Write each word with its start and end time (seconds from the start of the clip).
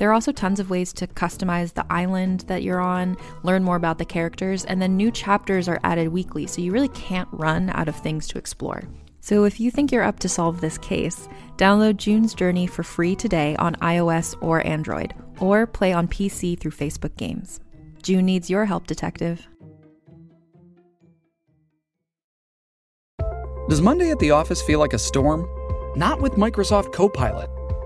There 0.00 0.08
are 0.08 0.14
also 0.14 0.32
tons 0.32 0.60
of 0.60 0.70
ways 0.70 0.94
to 0.94 1.06
customize 1.06 1.74
the 1.74 1.84
island 1.92 2.40
that 2.46 2.62
you're 2.62 2.80
on, 2.80 3.18
learn 3.42 3.62
more 3.62 3.76
about 3.76 3.98
the 3.98 4.06
characters, 4.06 4.64
and 4.64 4.80
then 4.80 4.96
new 4.96 5.10
chapters 5.10 5.68
are 5.68 5.78
added 5.84 6.08
weekly, 6.08 6.46
so 6.46 6.62
you 6.62 6.72
really 6.72 6.88
can't 6.88 7.28
run 7.32 7.68
out 7.74 7.86
of 7.86 7.94
things 7.96 8.26
to 8.28 8.38
explore. 8.38 8.82
So 9.20 9.44
if 9.44 9.60
you 9.60 9.70
think 9.70 9.92
you're 9.92 10.02
up 10.02 10.18
to 10.20 10.28
solve 10.30 10.62
this 10.62 10.78
case, 10.78 11.28
download 11.58 11.98
June's 11.98 12.32
Journey 12.32 12.66
for 12.66 12.82
free 12.82 13.14
today 13.14 13.56
on 13.56 13.74
iOS 13.74 14.34
or 14.40 14.66
Android, 14.66 15.12
or 15.38 15.66
play 15.66 15.92
on 15.92 16.08
PC 16.08 16.58
through 16.58 16.70
Facebook 16.70 17.14
Games. 17.18 17.60
June 18.02 18.24
needs 18.24 18.48
your 18.48 18.64
help, 18.64 18.86
detective. 18.86 19.46
Does 23.68 23.82
Monday 23.82 24.10
at 24.10 24.18
the 24.18 24.30
office 24.30 24.62
feel 24.62 24.78
like 24.78 24.94
a 24.94 24.98
storm? 24.98 25.46
Not 25.94 26.22
with 26.22 26.36
Microsoft 26.36 26.94
Copilot. 26.94 27.50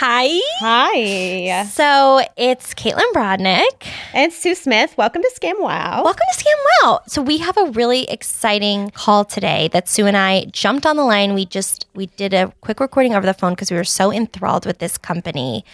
Hi. 0.00 0.28
Hi. 0.60 1.64
So 1.64 2.20
it's 2.36 2.72
Caitlin 2.72 3.12
Brodnick. 3.12 3.88
And 4.14 4.32
Sue 4.32 4.54
Smith. 4.54 4.96
Welcome 4.96 5.22
to 5.22 5.32
Scam 5.34 5.58
Wow. 5.58 6.04
Welcome 6.04 6.24
to 6.32 6.44
Scam 6.44 6.54
Wow. 6.84 7.00
So 7.08 7.20
we 7.20 7.38
have 7.38 7.56
a 7.56 7.64
really 7.72 8.08
exciting 8.08 8.90
call 8.90 9.24
today 9.24 9.68
that 9.72 9.88
Sue 9.88 10.06
and 10.06 10.16
I 10.16 10.44
jumped 10.52 10.86
on 10.86 10.96
the 10.96 11.02
line. 11.02 11.34
We 11.34 11.46
just 11.46 11.86
we 11.96 12.06
did 12.06 12.32
a 12.32 12.52
quick 12.60 12.78
recording 12.78 13.16
over 13.16 13.26
the 13.26 13.34
phone 13.34 13.54
because 13.54 13.72
we 13.72 13.76
were 13.76 13.82
so 13.82 14.12
enthralled 14.12 14.66
with 14.66 14.78
this 14.78 14.98
company. 14.98 15.64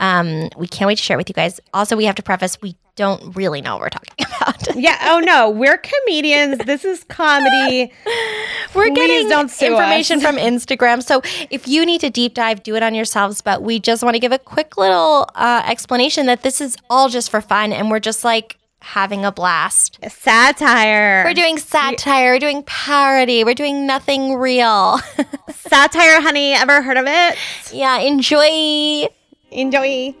Um, 0.00 0.48
we 0.56 0.66
can't 0.66 0.88
wait 0.88 0.98
to 0.98 1.04
share 1.04 1.14
it 1.14 1.18
with 1.18 1.28
you 1.28 1.34
guys. 1.34 1.60
Also, 1.72 1.96
we 1.96 2.04
have 2.06 2.16
to 2.16 2.22
preface 2.24 2.60
we 2.60 2.74
don't 2.98 3.34
really 3.36 3.62
know 3.62 3.74
what 3.76 3.80
we're 3.82 3.88
talking 3.88 4.26
about. 4.40 4.76
yeah. 4.76 4.98
Oh 5.10 5.20
no, 5.20 5.48
we're 5.48 5.78
comedians. 5.78 6.58
This 6.66 6.84
is 6.84 7.04
comedy. 7.04 7.90
we're 8.74 8.90
Please 8.90 9.28
getting 9.28 9.72
information 9.72 10.18
us. 10.18 10.22
from 10.24 10.36
Instagram. 10.36 11.02
So 11.02 11.22
if 11.50 11.66
you 11.66 11.86
need 11.86 12.00
to 12.02 12.10
deep 12.10 12.34
dive, 12.34 12.62
do 12.62 12.74
it 12.74 12.82
on 12.82 12.94
yourselves. 12.94 13.40
But 13.40 13.62
we 13.62 13.78
just 13.80 14.02
want 14.02 14.14
to 14.16 14.20
give 14.20 14.32
a 14.32 14.38
quick 14.38 14.76
little 14.76 15.28
uh, 15.34 15.62
explanation 15.64 16.26
that 16.26 16.42
this 16.42 16.60
is 16.60 16.76
all 16.90 17.08
just 17.08 17.30
for 17.30 17.40
fun, 17.40 17.72
and 17.72 17.90
we're 17.90 18.00
just 18.00 18.24
like 18.24 18.58
having 18.80 19.24
a 19.24 19.32
blast. 19.32 19.98
Satire. 20.08 21.22
We're 21.24 21.34
doing 21.34 21.58
satire. 21.58 22.32
We're 22.34 22.38
doing 22.38 22.62
parody. 22.64 23.44
We're 23.44 23.54
doing 23.54 23.86
nothing 23.86 24.34
real. 24.36 24.98
satire, 25.50 26.20
honey. 26.20 26.52
Ever 26.54 26.82
heard 26.82 26.96
of 26.96 27.04
it? 27.06 27.38
yeah. 27.72 27.98
Enjoy. 27.98 29.06
Enjoy. 29.50 30.14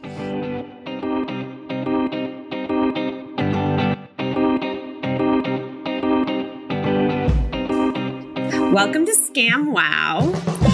Welcome 8.72 9.06
to 9.06 9.12
Scam 9.12 9.72
Wow. 9.72 10.20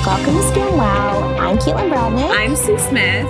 Welcome 0.07 0.35
to 0.35 0.43
Scam 0.51 0.77
Wow. 0.77 1.37
I'm 1.39 1.59
Caitlin 1.59 1.91
Brodnick. 1.91 2.31
I'm 2.31 2.57
Sue 2.57 2.79
Smith. 2.79 3.27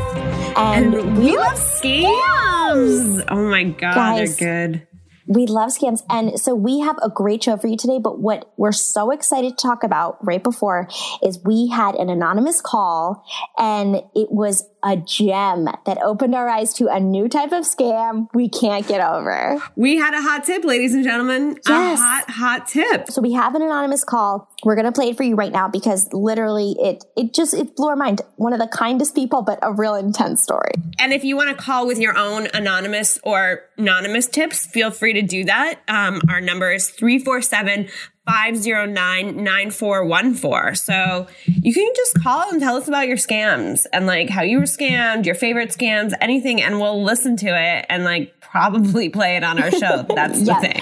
and, 0.56 0.94
And 0.94 1.18
we 1.18 1.36
love 1.36 1.54
scams. 1.54 3.24
Oh 3.28 3.48
my 3.50 3.64
God, 3.64 3.94
Guys. 3.94 4.36
they're 4.36 4.70
good. 4.70 4.86
We 5.26 5.46
love 5.46 5.70
scams. 5.70 6.02
And 6.10 6.38
so 6.38 6.54
we 6.54 6.80
have 6.80 6.96
a 7.02 7.08
great 7.08 7.42
show 7.44 7.56
for 7.56 7.66
you 7.66 7.76
today. 7.76 7.98
But 7.98 8.20
what 8.20 8.52
we're 8.58 8.72
so 8.72 9.10
excited 9.10 9.56
to 9.56 9.62
talk 9.62 9.82
about 9.82 10.18
right 10.24 10.42
before 10.42 10.88
is 11.22 11.38
we 11.44 11.68
had 11.68 11.94
an 11.94 12.10
anonymous 12.10 12.60
call 12.60 13.24
and 13.56 13.96
it 14.14 14.28
was 14.30 14.68
a 14.84 14.96
gem 14.96 15.64
that 15.86 15.98
opened 16.02 16.34
our 16.34 16.48
eyes 16.48 16.74
to 16.74 16.88
a 16.88 17.00
new 17.00 17.28
type 17.28 17.52
of 17.52 17.64
scam 17.64 18.28
we 18.34 18.48
can't 18.48 18.86
get 18.86 19.00
over. 19.00 19.58
We 19.76 19.96
had 19.96 20.14
a 20.14 20.20
hot 20.20 20.44
tip, 20.44 20.64
ladies 20.64 20.94
and 20.94 21.02
gentlemen. 21.02 21.58
Yes. 21.66 21.98
A 21.98 22.02
hot, 22.02 22.30
hot 22.30 22.68
tip. 22.68 23.10
So 23.10 23.22
we 23.22 23.32
have 23.32 23.54
an 23.54 23.62
anonymous 23.62 24.04
call. 24.04 24.50
We're 24.62 24.76
going 24.76 24.86
to 24.86 24.92
play 24.92 25.10
it 25.10 25.16
for 25.16 25.22
you 25.22 25.34
right 25.34 25.52
now 25.52 25.68
because 25.68 26.12
literally 26.12 26.76
it, 26.78 27.04
it 27.16 27.32
just, 27.34 27.54
it 27.54 27.76
blew 27.76 27.88
our 27.88 27.96
mind. 27.96 28.20
One 28.36 28.52
of 28.52 28.58
the 28.58 28.68
kindest 28.68 29.14
people, 29.14 29.42
but 29.42 29.58
a 29.62 29.72
real 29.72 29.94
intense 29.94 30.42
story. 30.42 30.72
And 30.98 31.12
if 31.12 31.24
you 31.24 31.36
want 31.36 31.56
to 31.56 31.62
call 31.62 31.86
with 31.86 31.98
your 31.98 32.16
own 32.16 32.48
anonymous 32.52 33.18
or 33.22 33.62
anonymous 33.78 34.26
tips, 34.26 34.66
feel 34.66 34.90
free 34.90 35.14
to 35.14 35.22
do 35.22 35.44
that. 35.44 35.80
Um, 35.88 36.20
our 36.28 36.40
number 36.40 36.72
is 36.72 36.90
347 36.90 37.88
509 38.26 39.42
9414. 39.42 40.74
So 40.76 41.26
you 41.46 41.74
can 41.74 41.92
just 41.94 42.22
call 42.22 42.50
and 42.50 42.60
tell 42.60 42.76
us 42.76 42.88
about 42.88 43.06
your 43.06 43.16
scams 43.16 43.86
and 43.92 44.06
like 44.06 44.30
how 44.30 44.42
you 44.42 44.58
were 44.58 44.64
scammed, 44.64 45.26
your 45.26 45.34
favorite 45.34 45.70
scams, 45.70 46.12
anything, 46.20 46.62
and 46.62 46.80
we'll 46.80 47.02
listen 47.02 47.36
to 47.38 47.46
it 47.46 47.86
and 47.88 48.04
like 48.04 48.40
probably 48.40 49.08
play 49.08 49.36
it 49.36 49.44
on 49.44 49.62
our 49.62 49.70
show. 49.70 50.06
That's 50.14 50.44
the 50.44 50.54
thing. 50.56 50.80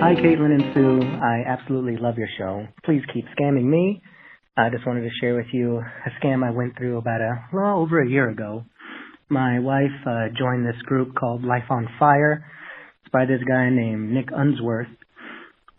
Hi, 0.00 0.14
Caitlin 0.14 0.54
and 0.54 0.74
Sue. 0.74 1.02
I 1.20 1.44
absolutely 1.46 1.98
love 1.98 2.16
your 2.16 2.28
show. 2.38 2.66
Please 2.84 3.02
keep 3.12 3.26
scamming 3.38 3.64
me. 3.64 4.00
I 4.56 4.70
just 4.70 4.86
wanted 4.86 5.02
to 5.02 5.10
share 5.20 5.36
with 5.36 5.46
you 5.52 5.78
a 5.78 6.10
scam 6.24 6.44
I 6.44 6.50
went 6.50 6.76
through 6.76 6.98
about 6.98 7.20
a 7.20 7.44
well 7.52 7.80
over 7.80 8.00
a 8.00 8.08
year 8.08 8.28
ago. 8.30 8.64
My 9.28 9.58
wife 9.58 9.94
uh, 10.06 10.26
joined 10.36 10.66
this 10.66 10.80
group 10.86 11.14
called 11.14 11.44
Life 11.44 11.70
on 11.70 11.88
Fire. 11.98 12.44
It's 13.02 13.12
by 13.12 13.26
this 13.26 13.40
guy 13.46 13.70
named 13.70 14.10
Nick 14.12 14.28
Unsworth. 14.32 14.88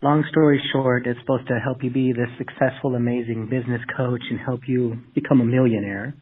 Long 0.02 0.24
story 0.32 0.60
short, 0.72 1.06
it's 1.06 1.20
supposed 1.20 1.46
to 1.46 1.60
help 1.62 1.84
you 1.84 1.88
be 1.88 2.12
this 2.12 2.26
successful, 2.36 2.96
amazing 2.96 3.46
business 3.48 3.80
coach 3.96 4.22
and 4.30 4.40
help 4.40 4.62
you 4.66 4.98
become 5.14 5.40
a 5.40 5.44
millionaire. 5.44 6.12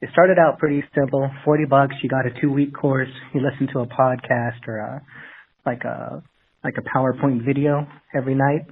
It 0.00 0.10
started 0.12 0.38
out 0.38 0.60
pretty 0.60 0.84
simple. 0.94 1.28
40 1.44 1.64
bucks, 1.64 1.96
you 2.00 2.08
got 2.08 2.26
a 2.26 2.40
two 2.40 2.52
week 2.52 2.72
course, 2.72 3.08
you 3.34 3.40
listen 3.42 3.66
to 3.72 3.80
a 3.80 3.86
podcast 3.86 4.68
or 4.68 4.78
a, 4.78 5.02
like 5.66 5.82
a, 5.82 6.22
like 6.62 6.74
a 6.78 6.96
PowerPoint 6.96 7.44
video 7.44 7.88
every 8.14 8.36
night, 8.36 8.66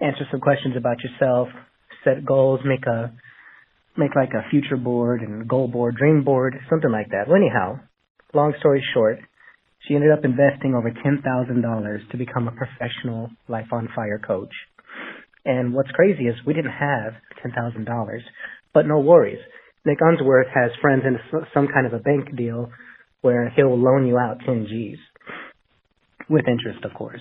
answer 0.00 0.22
some 0.30 0.38
questions 0.38 0.76
about 0.76 0.98
yourself, 1.02 1.48
set 2.04 2.24
goals, 2.24 2.60
make 2.64 2.86
a, 2.86 3.12
make 3.96 4.14
like 4.14 4.34
a 4.34 4.48
future 4.50 4.76
board 4.76 5.20
and 5.20 5.48
goal 5.48 5.66
board, 5.66 5.96
dream 5.96 6.22
board, 6.22 6.54
something 6.70 6.92
like 6.92 7.08
that. 7.08 7.26
Well, 7.26 7.38
anyhow, 7.38 7.80
long 8.34 8.54
story 8.60 8.84
short, 8.94 9.18
she 9.86 9.94
ended 9.94 10.12
up 10.12 10.24
investing 10.24 10.74
over 10.74 10.90
$10,000 10.90 12.10
to 12.10 12.16
become 12.16 12.48
a 12.48 12.52
professional 12.52 13.30
Life 13.48 13.68
on 13.72 13.88
Fire 13.94 14.18
coach. 14.18 14.52
And 15.44 15.72
what's 15.72 15.90
crazy 15.92 16.24
is 16.24 16.34
we 16.46 16.54
didn't 16.54 16.72
have 16.72 17.14
$10,000, 17.44 18.18
but 18.74 18.86
no 18.86 19.00
worries. 19.00 19.38
Nick 19.86 19.98
Unsworth 20.00 20.48
has 20.54 20.70
friends 20.82 21.02
in 21.06 21.18
some 21.54 21.68
kind 21.72 21.86
of 21.86 21.94
a 21.94 21.98
bank 21.98 22.36
deal 22.36 22.70
where 23.22 23.50
he'll 23.56 23.78
loan 23.78 24.06
you 24.06 24.18
out 24.18 24.38
10 24.44 24.66
G's 24.68 24.98
with 26.28 26.44
interest, 26.46 26.84
of 26.84 26.92
course. 26.94 27.20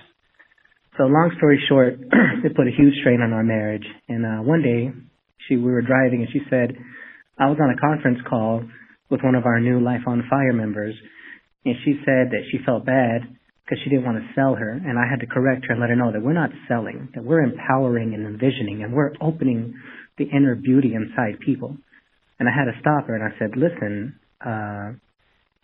So 0.98 1.04
long 1.04 1.32
story 1.38 1.64
short, 1.70 1.94
it 2.44 2.56
put 2.56 2.68
a 2.68 2.76
huge 2.76 2.94
strain 3.00 3.22
on 3.22 3.32
our 3.32 3.44
marriage. 3.44 3.86
And 4.10 4.26
uh, 4.26 4.44
one 4.44 4.62
day, 4.62 4.92
she 5.48 5.56
we 5.56 5.72
were 5.72 5.82
driving, 5.82 6.22
and 6.22 6.30
she 6.32 6.42
said, 6.50 6.76
"I 7.40 7.48
was 7.48 7.58
on 7.62 7.72
a 7.72 7.80
conference 7.80 8.20
call 8.30 8.64
with 9.10 9.22
one 9.24 9.36
of 9.36 9.46
our 9.46 9.60
new 9.62 9.80
Life 9.80 10.04
on 10.06 10.28
Fire 10.30 10.54
members, 10.54 10.94
and 11.66 11.76
she 11.84 12.00
said 12.06 12.32
that 12.32 12.44
she 12.52 12.60
felt 12.66 12.86
bad 12.86 13.22
because 13.64 13.84
she 13.84 13.90
didn't 13.90 14.06
want 14.06 14.18
to 14.18 14.34
sell 14.34 14.56
her, 14.56 14.72
and 14.72 14.98
I 14.98 15.06
had 15.10 15.20
to 15.22 15.28
correct 15.28 15.66
her 15.68 15.74
and 15.74 15.82
let 15.82 15.90
her 15.90 15.96
know 15.96 16.12
that 16.12 16.24
we're 16.24 16.34
not 16.34 16.50
selling, 16.68 17.10
that 17.14 17.24
we're 17.24 17.44
empowering 17.44 18.14
and 18.14 18.26
envisioning, 18.26 18.84
and 18.84 18.94
we're 18.94 19.14
opening 19.22 19.76
the 20.18 20.26
inner 20.26 20.56
beauty 20.56 20.94
inside 20.96 21.40
people." 21.40 21.78
And 22.40 22.48
I 22.48 22.52
had 22.52 22.72
to 22.72 22.80
stop 22.80 23.08
her, 23.08 23.16
and 23.16 23.24
I 23.24 23.38
said, 23.38 23.56
"Listen, 23.56 24.16
uh, 24.44 24.94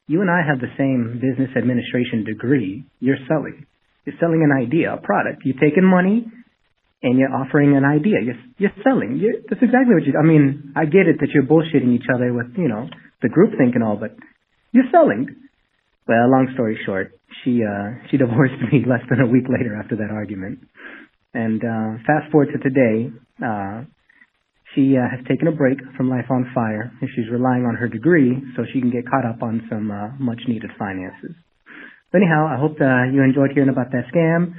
you 0.08 0.22
and 0.22 0.30
I 0.30 0.46
have 0.46 0.60
the 0.62 0.70
same 0.78 1.18
business 1.18 1.50
administration 1.58 2.26
degree. 2.26 2.86
You're 3.00 3.22
selling. 3.28 3.66
You're 4.06 4.18
selling 4.20 4.46
an 4.46 4.54
idea, 4.54 4.94
a 4.94 5.02
product. 5.02 5.42
You're 5.44 5.60
taking 5.60 5.84
money 5.84 6.30
and 7.02 7.18
you're 7.18 7.34
offering 7.34 7.76
an 7.76 7.84
idea. 7.84 8.22
You're, 8.22 8.42
you're 8.58 8.78
selling. 8.84 9.18
You're, 9.18 9.42
that's 9.50 9.62
exactly 9.62 9.94
what 9.94 10.06
you, 10.06 10.14
I 10.18 10.24
mean, 10.24 10.74
I 10.76 10.86
get 10.86 11.10
it 11.10 11.18
that 11.22 11.30
you're 11.34 11.46
bullshitting 11.46 11.94
each 11.94 12.06
other 12.14 12.34
with, 12.34 12.54
you 12.58 12.68
know, 12.68 12.88
the 13.22 13.30
group 13.30 13.58
think 13.58 13.74
and 13.74 13.84
all, 13.84 13.98
but 13.98 14.16
you're 14.72 14.90
selling. 14.92 15.45
Well, 16.08 16.30
long 16.30 16.50
story 16.54 16.78
short, 16.86 17.12
she, 17.44 17.62
uh, 17.64 18.08
she 18.10 18.18
divorced 18.22 18.62
me 18.72 18.86
less 18.88 19.02
than 19.10 19.22
a 19.22 19.28
week 19.28 19.46
later 19.50 19.76
after 19.76 19.96
that 19.98 20.12
argument. 20.12 20.60
And, 21.34 21.62
uh, 21.64 22.00
fast 22.06 22.32
forward 22.32 22.50
to 22.54 22.60
today, 22.60 23.12
uh, 23.44 23.84
she 24.74 24.96
uh, 24.98 25.08
has 25.08 25.26
taken 25.28 25.48
a 25.48 25.52
break 25.52 25.80
from 25.96 26.10
Life 26.10 26.30
on 26.30 26.52
Fire 26.54 26.92
and 27.00 27.10
she's 27.16 27.32
relying 27.32 27.66
on 27.66 27.76
her 27.76 27.88
degree 27.88 28.36
so 28.56 28.64
she 28.74 28.82
can 28.82 28.92
get 28.92 29.08
caught 29.08 29.26
up 29.26 29.42
on 29.42 29.66
some 29.70 29.90
uh, 29.90 30.12
much 30.20 30.40
needed 30.48 30.70
finances. 30.78 31.36
But 32.12 32.22
anyhow, 32.22 32.48
I 32.48 32.60
hope 32.60 32.80
uh, 32.80 33.12
you 33.12 33.24
enjoyed 33.24 33.52
hearing 33.54 33.70
about 33.70 33.92
that 33.92 34.08
scam. 34.14 34.56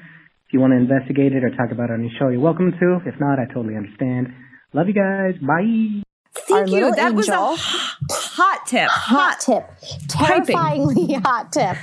If 0.46 0.52
you 0.52 0.60
want 0.60 0.72
to 0.72 0.76
investigate 0.76 1.32
it 1.32 1.44
or 1.44 1.50
talk 1.50 1.72
about 1.72 1.90
it 1.90 1.94
on 1.94 2.02
your 2.02 2.12
show, 2.18 2.28
you're 2.28 2.40
welcome 2.40 2.72
to. 2.72 3.00
If 3.04 3.18
not, 3.20 3.38
I 3.38 3.46
totally 3.52 3.76
understand. 3.76 4.28
Love 4.72 4.88
you 4.88 4.94
guys. 4.94 5.34
Bye. 5.40 6.02
Thank 6.34 6.70
you. 6.70 6.90
That 6.94 7.12
angel. 7.12 7.16
was 7.16 7.28
a 7.28 8.22
hot 8.36 8.66
tip. 8.66 8.88
Hot, 8.88 9.36
hot 9.36 9.40
tip. 9.40 10.08
Terrifyingly 10.08 11.14
hot 11.24 11.52
tip. 11.52 11.76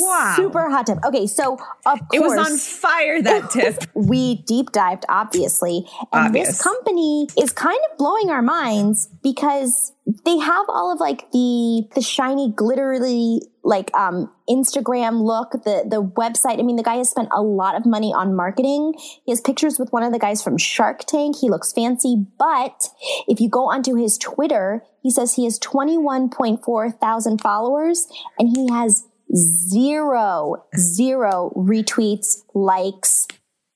Wow. 0.00 0.34
Super 0.36 0.68
hot 0.70 0.86
tip. 0.86 0.98
Okay, 1.04 1.26
so 1.26 1.54
of 1.86 1.98
course. 1.98 2.00
It 2.12 2.20
was 2.20 2.38
on 2.38 2.58
fire, 2.58 3.22
that 3.22 3.50
tip. 3.52 3.82
we 3.94 4.36
deep 4.42 4.72
dived, 4.72 5.04
obviously. 5.08 5.86
And 6.12 6.28
Obvious. 6.28 6.48
this 6.48 6.62
company 6.62 7.28
is 7.38 7.52
kind 7.52 7.78
of 7.90 7.98
blowing 7.98 8.30
our 8.30 8.42
minds 8.42 9.08
because 9.22 9.92
they 10.24 10.38
have 10.38 10.66
all 10.68 10.92
of 10.92 11.00
like 11.00 11.30
the 11.30 11.88
the 11.94 12.02
shiny 12.02 12.52
glittery 12.52 13.38
like 13.62 13.94
um 13.94 14.28
Instagram 14.50 15.22
look 15.22 15.52
the 15.52 15.84
the 15.88 16.02
website 16.02 16.58
I 16.58 16.62
mean 16.62 16.74
the 16.74 16.82
guy 16.82 16.96
has 16.96 17.08
spent 17.08 17.28
a 17.32 17.40
lot 17.40 17.76
of 17.76 17.86
money 17.86 18.12
on 18.12 18.34
marketing 18.34 18.94
he 18.98 19.30
has 19.30 19.40
pictures 19.40 19.78
with 19.78 19.92
one 19.92 20.02
of 20.02 20.12
the 20.12 20.18
guys 20.18 20.42
from 20.42 20.58
Shark 20.58 21.04
Tank 21.06 21.36
he 21.40 21.48
looks 21.48 21.72
fancy 21.72 22.16
but 22.36 22.88
if 23.28 23.40
you 23.40 23.48
go 23.48 23.70
onto 23.70 23.94
his 23.94 24.18
Twitter 24.18 24.82
he 25.02 25.10
says 25.10 25.34
he 25.34 25.44
has 25.44 25.58
21.4 25.58 27.00
thousand 27.00 27.40
followers 27.40 28.06
and 28.38 28.48
he 28.48 28.70
has 28.70 29.04
zero 29.34 30.64
zero 30.76 31.52
retweets 31.56 32.42
likes 32.54 33.26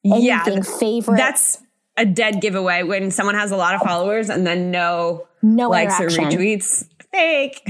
anything 0.05 0.25
yeah, 0.25 0.63
favorite 0.63 1.17
that's 1.17 1.63
a 1.97 2.05
dead 2.05 2.41
giveaway 2.41 2.83
when 2.83 3.11
someone 3.11 3.35
has 3.35 3.51
a 3.51 3.57
lot 3.57 3.75
of 3.75 3.81
followers 3.81 4.29
and 4.29 4.47
then 4.47 4.71
no 4.71 5.27
no 5.43 5.69
likes 5.69 6.01
or 6.01 6.07
retweets. 6.09 6.89
Fake. 7.13 7.63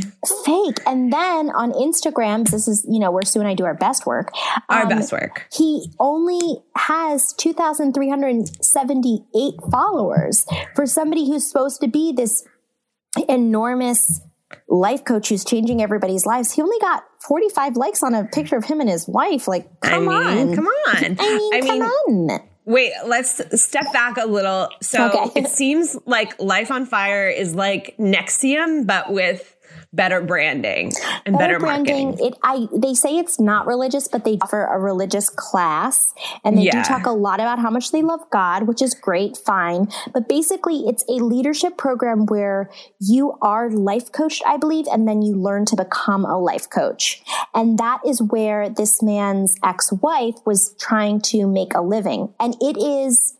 Fake. 0.44 0.78
And 0.86 1.12
then 1.12 1.50
on 1.50 1.72
Instagram, 1.72 2.48
this 2.50 2.66
is, 2.66 2.86
you 2.88 2.98
know, 2.98 3.12
where 3.12 3.22
Sue 3.22 3.38
and 3.38 3.48
I 3.48 3.54
do 3.54 3.64
our 3.64 3.74
best 3.74 4.06
work. 4.06 4.32
Our 4.68 4.82
um, 4.82 4.88
best 4.88 5.12
work. 5.12 5.46
He 5.52 5.92
only 6.00 6.64
has 6.74 7.32
2,378 7.34 9.54
followers 9.70 10.44
for 10.74 10.86
somebody 10.86 11.26
who's 11.26 11.46
supposed 11.46 11.80
to 11.82 11.88
be 11.88 12.12
this 12.12 12.44
enormous 13.28 14.20
life 14.68 15.04
coach 15.04 15.28
who's 15.28 15.44
changing 15.44 15.82
everybody's 15.82 16.26
lives. 16.26 16.52
He 16.52 16.62
only 16.62 16.78
got 16.78 17.04
45 17.26 17.76
likes 17.76 18.02
on 18.02 18.14
a 18.14 18.24
picture 18.24 18.56
of 18.56 18.64
him 18.64 18.80
and 18.80 18.88
his 18.88 19.08
wife. 19.08 19.48
Like, 19.48 19.80
come 19.80 20.08
I 20.08 20.34
mean, 20.34 20.48
on. 20.48 20.54
Come 20.54 20.66
on. 20.66 20.96
I 20.96 21.08
mean, 21.08 21.54
I 21.54 21.60
come 21.60 21.78
mean, 21.78 22.30
on. 22.30 22.40
Wait, 22.64 22.92
let's 23.06 23.62
step 23.62 23.92
back 23.92 24.16
a 24.16 24.26
little. 24.26 24.68
So 24.82 25.08
okay. 25.08 25.40
it 25.40 25.48
seems 25.48 25.96
like 26.04 26.40
Life 26.40 26.72
on 26.72 26.84
Fire 26.84 27.28
is 27.28 27.54
like 27.54 27.94
NXIVM, 27.98 28.86
but 28.86 29.12
with 29.12 29.55
better 29.96 30.20
branding 30.20 30.92
and 31.24 31.36
better, 31.36 31.54
better 31.54 31.58
branding. 31.58 32.10
Marketing. 32.10 32.26
It, 32.26 32.38
I, 32.42 32.68
they 32.72 32.94
say 32.94 33.16
it's 33.16 33.40
not 33.40 33.66
religious, 33.66 34.06
but 34.06 34.24
they 34.24 34.38
offer 34.42 34.66
a 34.66 34.78
religious 34.78 35.28
class 35.30 36.14
and 36.44 36.58
they 36.58 36.62
yeah. 36.64 36.82
do 36.82 36.88
talk 36.88 37.06
a 37.06 37.10
lot 37.10 37.40
about 37.40 37.58
how 37.58 37.70
much 37.70 37.90
they 37.90 38.02
love 38.02 38.20
God, 38.30 38.68
which 38.68 38.82
is 38.82 38.94
great, 38.94 39.36
fine. 39.36 39.88
But 40.12 40.28
basically 40.28 40.84
it's 40.86 41.02
a 41.08 41.14
leadership 41.14 41.76
program 41.78 42.26
where 42.26 42.70
you 43.00 43.38
are 43.42 43.70
life 43.70 44.12
coached, 44.12 44.42
I 44.46 44.58
believe, 44.58 44.86
and 44.86 45.08
then 45.08 45.22
you 45.22 45.34
learn 45.34 45.64
to 45.66 45.76
become 45.76 46.24
a 46.24 46.38
life 46.38 46.68
coach. 46.70 47.22
And 47.54 47.78
that 47.78 48.00
is 48.06 48.22
where 48.22 48.68
this 48.68 49.02
man's 49.02 49.56
ex-wife 49.64 50.34
was 50.44 50.74
trying 50.78 51.22
to 51.22 51.46
make 51.46 51.74
a 51.74 51.80
living. 51.80 52.34
And 52.38 52.54
it 52.60 52.76
is 52.76 53.34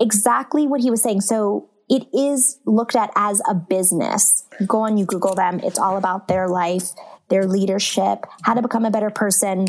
exactly 0.00 0.66
what 0.66 0.80
he 0.80 0.90
was 0.90 1.02
saying. 1.02 1.22
So 1.22 1.68
it 1.88 2.06
is 2.12 2.58
looked 2.66 2.96
at 2.96 3.10
as 3.16 3.40
a 3.48 3.54
business. 3.54 4.44
Go 4.66 4.80
on, 4.80 4.98
you 4.98 5.06
Google 5.06 5.34
them. 5.34 5.60
It's 5.62 5.78
all 5.78 5.96
about 5.96 6.28
their 6.28 6.48
life, 6.48 6.90
their 7.28 7.46
leadership, 7.46 8.26
how 8.42 8.54
to 8.54 8.62
become 8.62 8.84
a 8.84 8.90
better 8.90 9.10
person, 9.10 9.66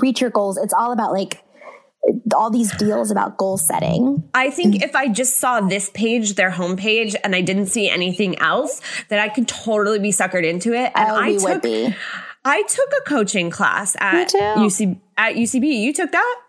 reach 0.00 0.20
your 0.20 0.30
goals. 0.30 0.56
It's 0.58 0.74
all 0.74 0.92
about 0.92 1.12
like 1.12 1.42
all 2.34 2.50
these 2.50 2.74
deals 2.76 3.10
about 3.10 3.36
goal 3.36 3.58
setting. 3.58 4.28
I 4.34 4.50
think 4.50 4.82
if 4.82 4.94
I 4.96 5.08
just 5.08 5.38
saw 5.38 5.60
this 5.60 5.90
page, 5.90 6.34
their 6.34 6.50
homepage, 6.50 7.14
and 7.22 7.34
I 7.34 7.40
didn't 7.40 7.66
see 7.66 7.88
anything 7.88 8.38
else, 8.38 8.80
that 9.08 9.18
I 9.18 9.28
could 9.28 9.48
totally 9.48 9.98
be 9.98 10.10
suckered 10.10 10.48
into 10.48 10.72
it. 10.72 10.92
And 10.94 11.10
oh, 11.10 11.16
I 11.16 11.36
took, 11.36 11.94
I 12.44 12.62
took 12.62 12.88
a 12.98 13.08
coaching 13.08 13.50
class 13.50 13.96
at 14.00 14.28
UC 14.28 14.98
at 15.16 15.34
UCB. 15.34 15.80
You 15.80 15.92
took 15.92 16.12
that? 16.12 16.40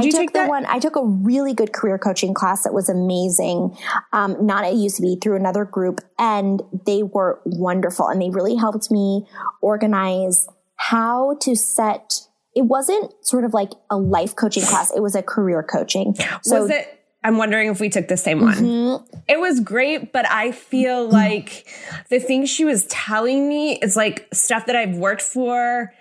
Did 0.00 0.14
I 0.14 0.24
took 0.24 0.32
the 0.32 0.46
one. 0.46 0.66
I 0.66 0.78
took 0.78 0.96
a 0.96 1.04
really 1.04 1.54
good 1.54 1.72
career 1.72 1.98
coaching 1.98 2.34
class 2.34 2.64
that 2.64 2.74
was 2.74 2.88
amazing. 2.88 3.76
Um, 4.12 4.44
not 4.44 4.64
at 4.64 4.74
UCB 4.74 5.22
through 5.22 5.36
another 5.36 5.64
group, 5.64 6.00
and 6.18 6.62
they 6.86 7.02
were 7.02 7.40
wonderful. 7.44 8.08
And 8.08 8.20
they 8.20 8.30
really 8.30 8.56
helped 8.56 8.90
me 8.90 9.26
organize 9.60 10.46
how 10.76 11.36
to 11.42 11.54
set. 11.54 12.20
It 12.54 12.62
wasn't 12.62 13.12
sort 13.24 13.44
of 13.44 13.54
like 13.54 13.70
a 13.90 13.96
life 13.96 14.34
coaching 14.34 14.64
class; 14.64 14.92
it 14.94 15.00
was 15.00 15.14
a 15.14 15.22
career 15.22 15.62
coaching. 15.62 16.14
So 16.42 16.62
was 16.62 16.70
it? 16.70 16.98
I'm 17.24 17.38
wondering 17.38 17.68
if 17.68 17.78
we 17.78 17.88
took 17.88 18.08
the 18.08 18.16
same 18.16 18.40
one. 18.40 18.56
Mm-hmm. 18.56 19.18
It 19.28 19.38
was 19.38 19.60
great, 19.60 20.12
but 20.12 20.28
I 20.28 20.50
feel 20.50 21.08
like 21.08 21.68
the 22.10 22.18
things 22.18 22.50
she 22.50 22.64
was 22.64 22.86
telling 22.86 23.48
me 23.48 23.78
is 23.78 23.96
like 23.96 24.26
stuff 24.32 24.66
that 24.66 24.74
I've 24.74 24.96
worked 24.96 25.22
for 25.22 25.92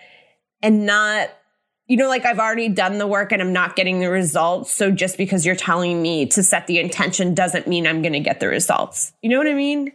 and 0.63 0.85
not 0.85 1.29
you 1.87 1.97
know, 1.97 2.07
like 2.07 2.25
I've 2.25 2.39
already 2.39 2.69
done 2.69 2.99
the 2.99 3.07
work 3.07 3.31
and 3.31 3.41
I'm 3.41 3.51
not 3.51 3.75
getting 3.75 3.99
the 3.99 4.09
results. 4.09 4.71
So 4.71 4.91
just 4.91 5.17
because 5.17 5.45
you're 5.45 5.55
telling 5.55 6.01
me 6.01 6.25
to 6.27 6.41
set 6.41 6.67
the 6.67 6.79
intention 6.79 7.33
doesn't 7.33 7.67
mean 7.67 7.85
I'm 7.85 8.01
going 8.01 8.13
to 8.13 8.19
get 8.19 8.39
the 8.39 8.47
results. 8.47 9.11
You 9.21 9.29
know 9.29 9.37
what 9.37 9.47
I 9.47 9.53
mean? 9.53 9.91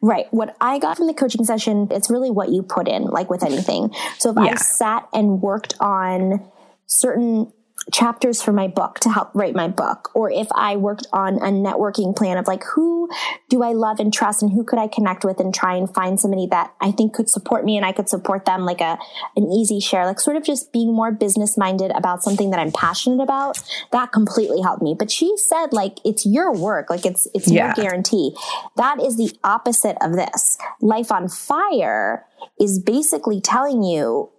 Right. 0.00 0.26
What 0.32 0.56
I 0.60 0.78
got 0.78 0.96
from 0.96 1.08
the 1.08 1.14
coaching 1.14 1.44
session, 1.44 1.88
it's 1.90 2.08
really 2.08 2.30
what 2.30 2.50
you 2.50 2.62
put 2.62 2.86
in, 2.86 3.04
like 3.04 3.30
with 3.30 3.42
anything. 3.42 3.92
So 4.18 4.30
if 4.30 4.36
yeah. 4.36 4.52
I 4.52 4.54
sat 4.54 5.08
and 5.12 5.42
worked 5.42 5.74
on 5.80 6.48
certain 6.86 7.52
chapters 7.92 8.42
for 8.42 8.52
my 8.52 8.66
book 8.66 8.98
to 9.00 9.10
help 9.10 9.30
write 9.34 9.54
my 9.54 9.68
book 9.68 10.10
or 10.14 10.30
if 10.30 10.48
i 10.54 10.76
worked 10.76 11.06
on 11.12 11.34
a 11.36 11.50
networking 11.50 12.16
plan 12.16 12.36
of 12.36 12.46
like 12.46 12.64
who 12.74 13.08
do 13.48 13.62
i 13.62 13.72
love 13.72 14.00
and 14.00 14.12
trust 14.12 14.42
and 14.42 14.52
who 14.52 14.64
could 14.64 14.78
i 14.78 14.86
connect 14.86 15.24
with 15.24 15.40
and 15.40 15.54
try 15.54 15.74
and 15.74 15.92
find 15.94 16.18
somebody 16.18 16.46
that 16.46 16.72
i 16.80 16.90
think 16.90 17.12
could 17.14 17.28
support 17.28 17.64
me 17.64 17.76
and 17.76 17.84
i 17.84 17.92
could 17.92 18.08
support 18.08 18.44
them 18.44 18.64
like 18.64 18.80
a 18.80 18.98
an 19.36 19.50
easy 19.52 19.80
share 19.80 20.06
like 20.06 20.20
sort 20.20 20.36
of 20.36 20.44
just 20.44 20.72
being 20.72 20.94
more 20.94 21.12
business 21.12 21.56
minded 21.56 21.90
about 21.92 22.22
something 22.22 22.50
that 22.50 22.58
i'm 22.58 22.72
passionate 22.72 23.22
about 23.22 23.58
that 23.92 24.12
completely 24.12 24.60
helped 24.60 24.82
me. 24.82 24.94
But 24.98 25.10
she 25.10 25.36
said 25.36 25.72
like 25.72 25.98
it's 26.04 26.26
your 26.26 26.52
work 26.52 26.90
like 26.90 27.06
it's 27.06 27.28
it's 27.34 27.50
yeah. 27.50 27.66
your 27.66 27.74
guarantee. 27.74 28.36
That 28.76 29.00
is 29.00 29.16
the 29.16 29.36
opposite 29.44 29.96
of 30.00 30.12
this. 30.12 30.58
Life 30.80 31.12
on 31.12 31.28
fire 31.28 32.26
is 32.60 32.78
basically 32.78 33.40
telling 33.40 33.82
you 33.82 34.30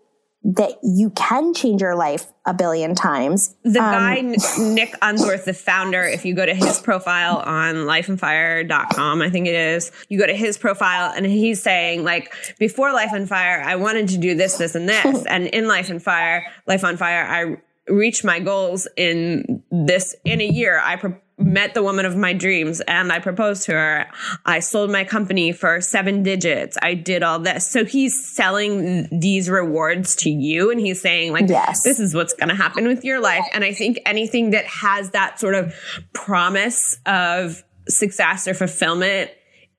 that 0.45 0.77
you 0.83 1.09
can 1.09 1.55
change 1.55 1.81
your 1.81 1.95
life 1.95 2.27
a 2.45 2.53
billion 2.53 2.93
times. 2.93 3.55
The 3.63 3.79
um, 3.79 3.91
guy, 3.91 4.21
Nick 4.59 4.93
Unsworth, 5.01 5.45
the 5.45 5.53
founder, 5.53 6.03
if 6.03 6.23
you 6.23 6.35
go 6.35 6.45
to 6.45 6.53
his 6.53 6.79
profile 6.79 7.37
on 7.37 7.75
lifeonfire.com, 7.75 9.23
I 9.23 9.29
think 9.31 9.47
it 9.47 9.55
is, 9.55 9.91
you 10.07 10.19
go 10.19 10.27
to 10.27 10.35
his 10.35 10.59
profile 10.59 11.11
and 11.15 11.25
he's 11.25 11.63
saying, 11.63 12.03
like, 12.03 12.31
before 12.59 12.93
Life 12.93 13.11
on 13.11 13.25
Fire, 13.25 13.63
I 13.65 13.75
wanted 13.75 14.09
to 14.09 14.19
do 14.19 14.35
this, 14.35 14.57
this, 14.57 14.75
and 14.75 14.87
this. 14.87 15.25
and 15.29 15.47
in 15.47 15.67
Life 15.67 15.89
on 15.89 15.97
Fire, 15.97 16.45
Life 16.67 16.83
on 16.83 16.95
Fire, 16.95 17.25
I 17.25 17.91
reached 17.91 18.23
my 18.23 18.39
goals 18.39 18.87
in 18.95 19.63
this, 19.71 20.15
in 20.23 20.41
a 20.41 20.47
year. 20.47 20.79
I 20.79 20.97
pro- 20.97 21.19
met 21.37 21.73
the 21.73 21.83
woman 21.83 22.05
of 22.05 22.15
my 22.15 22.33
dreams 22.33 22.81
and 22.81 23.11
I 23.11 23.19
proposed 23.19 23.63
to 23.63 23.73
her. 23.73 24.07
I 24.45 24.59
sold 24.59 24.89
my 24.89 25.03
company 25.03 25.51
for 25.51 25.81
seven 25.81 26.23
digits. 26.23 26.77
I 26.81 26.93
did 26.93 27.23
all 27.23 27.39
this. 27.39 27.67
So 27.67 27.83
he's 27.83 28.25
selling 28.25 29.07
these 29.11 29.49
rewards 29.49 30.15
to 30.17 30.29
you 30.29 30.71
and 30.71 30.79
he's 30.79 31.01
saying 31.01 31.33
like, 31.33 31.49
yes. 31.49 31.83
this 31.83 31.99
is 31.99 32.15
what's 32.15 32.33
going 32.33 32.49
to 32.49 32.55
happen 32.55 32.87
with 32.87 33.03
your 33.03 33.19
life. 33.19 33.45
And 33.53 33.63
I 33.63 33.73
think 33.73 33.99
anything 34.05 34.51
that 34.51 34.65
has 34.65 35.11
that 35.11 35.39
sort 35.39 35.55
of 35.55 35.75
promise 36.13 36.97
of 37.05 37.63
success 37.87 38.47
or 38.47 38.53
fulfillment 38.53 39.29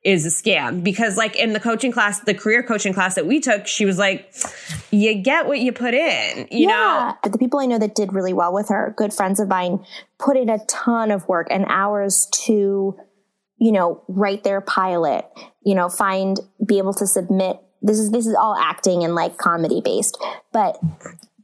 is 0.06 0.24
a 0.24 0.28
scam 0.28 0.82
because 0.82 1.16
like 1.16 1.34
in 1.36 1.52
the 1.52 1.60
coaching 1.60 1.90
class 1.90 2.20
the 2.20 2.34
career 2.34 2.62
coaching 2.62 2.94
class 2.94 3.14
that 3.16 3.26
we 3.26 3.40
took 3.40 3.66
she 3.66 3.84
was 3.84 3.98
like 3.98 4.32
you 4.90 5.14
get 5.14 5.46
what 5.46 5.58
you 5.58 5.72
put 5.72 5.94
in 5.94 6.46
you 6.50 6.66
know. 6.66 6.72
yeah. 6.72 7.14
know 7.24 7.30
the 7.30 7.38
people 7.38 7.58
i 7.58 7.66
know 7.66 7.78
that 7.78 7.94
did 7.94 8.12
really 8.12 8.32
well 8.32 8.52
with 8.52 8.68
her 8.68 8.94
good 8.96 9.12
friends 9.12 9.40
of 9.40 9.48
mine 9.48 9.84
put 10.18 10.36
in 10.36 10.48
a 10.48 10.58
ton 10.66 11.10
of 11.10 11.26
work 11.28 11.48
and 11.50 11.64
hours 11.68 12.28
to 12.32 12.96
you 13.58 13.72
know 13.72 14.02
write 14.08 14.44
their 14.44 14.60
pilot 14.60 15.24
you 15.64 15.74
know 15.74 15.88
find 15.88 16.38
be 16.64 16.78
able 16.78 16.94
to 16.94 17.06
submit 17.06 17.60
this 17.82 17.98
is 17.98 18.10
this 18.10 18.26
is 18.26 18.34
all 18.34 18.56
acting 18.56 19.04
and 19.04 19.14
like 19.14 19.36
comedy 19.38 19.80
based. 19.80 20.18
But 20.52 20.78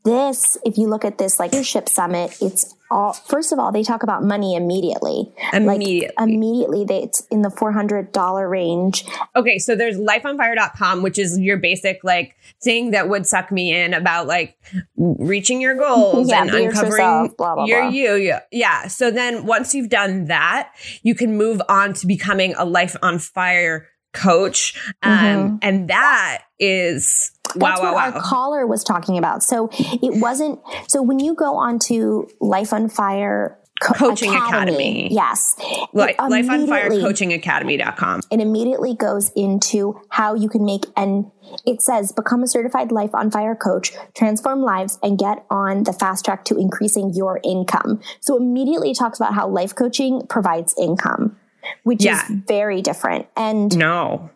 this, 0.04 0.58
if 0.64 0.76
you 0.76 0.88
look 0.88 1.04
at 1.04 1.18
this 1.18 1.38
like 1.38 1.52
leadership 1.52 1.88
summit, 1.88 2.36
it's 2.40 2.74
all 2.92 3.12
first 3.12 3.52
of 3.52 3.58
all 3.58 3.72
they 3.72 3.82
talk 3.82 4.02
about 4.02 4.22
money 4.22 4.54
immediately. 4.54 5.32
Immediately. 5.52 6.00
like, 6.16 6.28
immediately, 6.28 6.84
they, 6.84 7.02
it's 7.02 7.26
in 7.30 7.42
the 7.42 7.50
four 7.50 7.72
hundred 7.72 8.12
dollar 8.12 8.48
range. 8.48 9.04
Okay, 9.34 9.58
so 9.58 9.74
there's 9.74 9.96
lifeonfire.com, 9.98 11.02
which 11.02 11.18
is 11.18 11.38
your 11.38 11.56
basic 11.56 12.04
like 12.04 12.36
thing 12.62 12.92
that 12.92 13.08
would 13.08 13.26
suck 13.26 13.50
me 13.50 13.74
in 13.74 13.94
about 13.94 14.26
like 14.26 14.56
reaching 14.96 15.60
your 15.60 15.74
goals 15.74 16.28
Yeah, 16.28 16.42
and 16.42 16.50
be 16.50 16.58
your 16.62 16.72
true 16.72 16.80
uncovering 16.80 17.00
self, 17.00 17.36
blah, 17.36 17.54
blah, 17.54 17.64
your 17.64 17.82
blah. 17.82 17.90
you. 17.90 18.14
Yeah. 18.14 18.40
yeah. 18.50 18.86
So 18.88 19.10
then 19.10 19.46
once 19.46 19.74
you've 19.74 19.88
done 19.88 20.26
that, 20.26 20.72
you 21.02 21.14
can 21.14 21.36
move 21.36 21.60
on 21.68 21.94
to 21.94 22.06
becoming 22.06 22.54
a 22.56 22.64
life 22.64 22.96
on 23.02 23.18
fire 23.18 23.88
coach. 24.12 24.78
Um, 25.02 25.58
and 25.62 25.88
that 25.88 26.44
is 26.58 27.32
That's 27.54 27.80
wow, 27.80 27.92
what 27.92 27.94
wow. 27.94 28.12
our 28.12 28.20
caller 28.22 28.66
was 28.66 28.84
talking 28.84 29.18
about. 29.18 29.42
So 29.42 29.68
it 29.72 30.20
wasn't. 30.20 30.60
So 30.88 31.02
when 31.02 31.18
you 31.18 31.34
go 31.34 31.56
on 31.56 31.78
to 31.80 32.28
Life 32.40 32.72
on 32.72 32.88
Fire 32.88 33.58
Co- 33.80 33.94
Coaching 33.94 34.32
Academy. 34.32 35.08
yes, 35.12 35.56
Li- 35.92 36.10
it 36.16 36.20
life 36.30 36.48
on 36.48 36.68
fire 36.68 36.88
coaching 36.88 37.32
academy.com. 37.32 38.20
it 38.30 38.38
immediately 38.40 38.94
goes 38.94 39.32
into 39.34 40.00
how 40.10 40.34
you 40.34 40.48
can 40.48 40.64
make 40.64 40.84
and 40.96 41.32
it 41.66 41.82
says 41.82 42.12
become 42.12 42.44
a 42.44 42.46
certified 42.46 42.92
life 42.92 43.10
on 43.12 43.28
fire 43.28 43.56
coach 43.56 43.92
transform 44.14 44.60
lives 44.62 45.00
and 45.02 45.18
get 45.18 45.44
on 45.50 45.82
the 45.82 45.92
fast 45.92 46.24
track 46.24 46.44
to 46.44 46.56
increasing 46.58 47.12
your 47.12 47.40
income 47.42 48.00
so 48.20 48.36
immediately 48.36 48.92
it 48.92 48.96
talks 48.98 49.18
about 49.18 49.34
how 49.34 49.48
life 49.48 49.74
coaching 49.74 50.22
provides 50.28 50.72
income 50.80 51.36
which 51.82 52.04
Yeah. 52.04 52.22
is 52.22 52.30
very 52.46 52.82
different 52.82 53.26
and 53.36 53.76
No. 53.76 54.30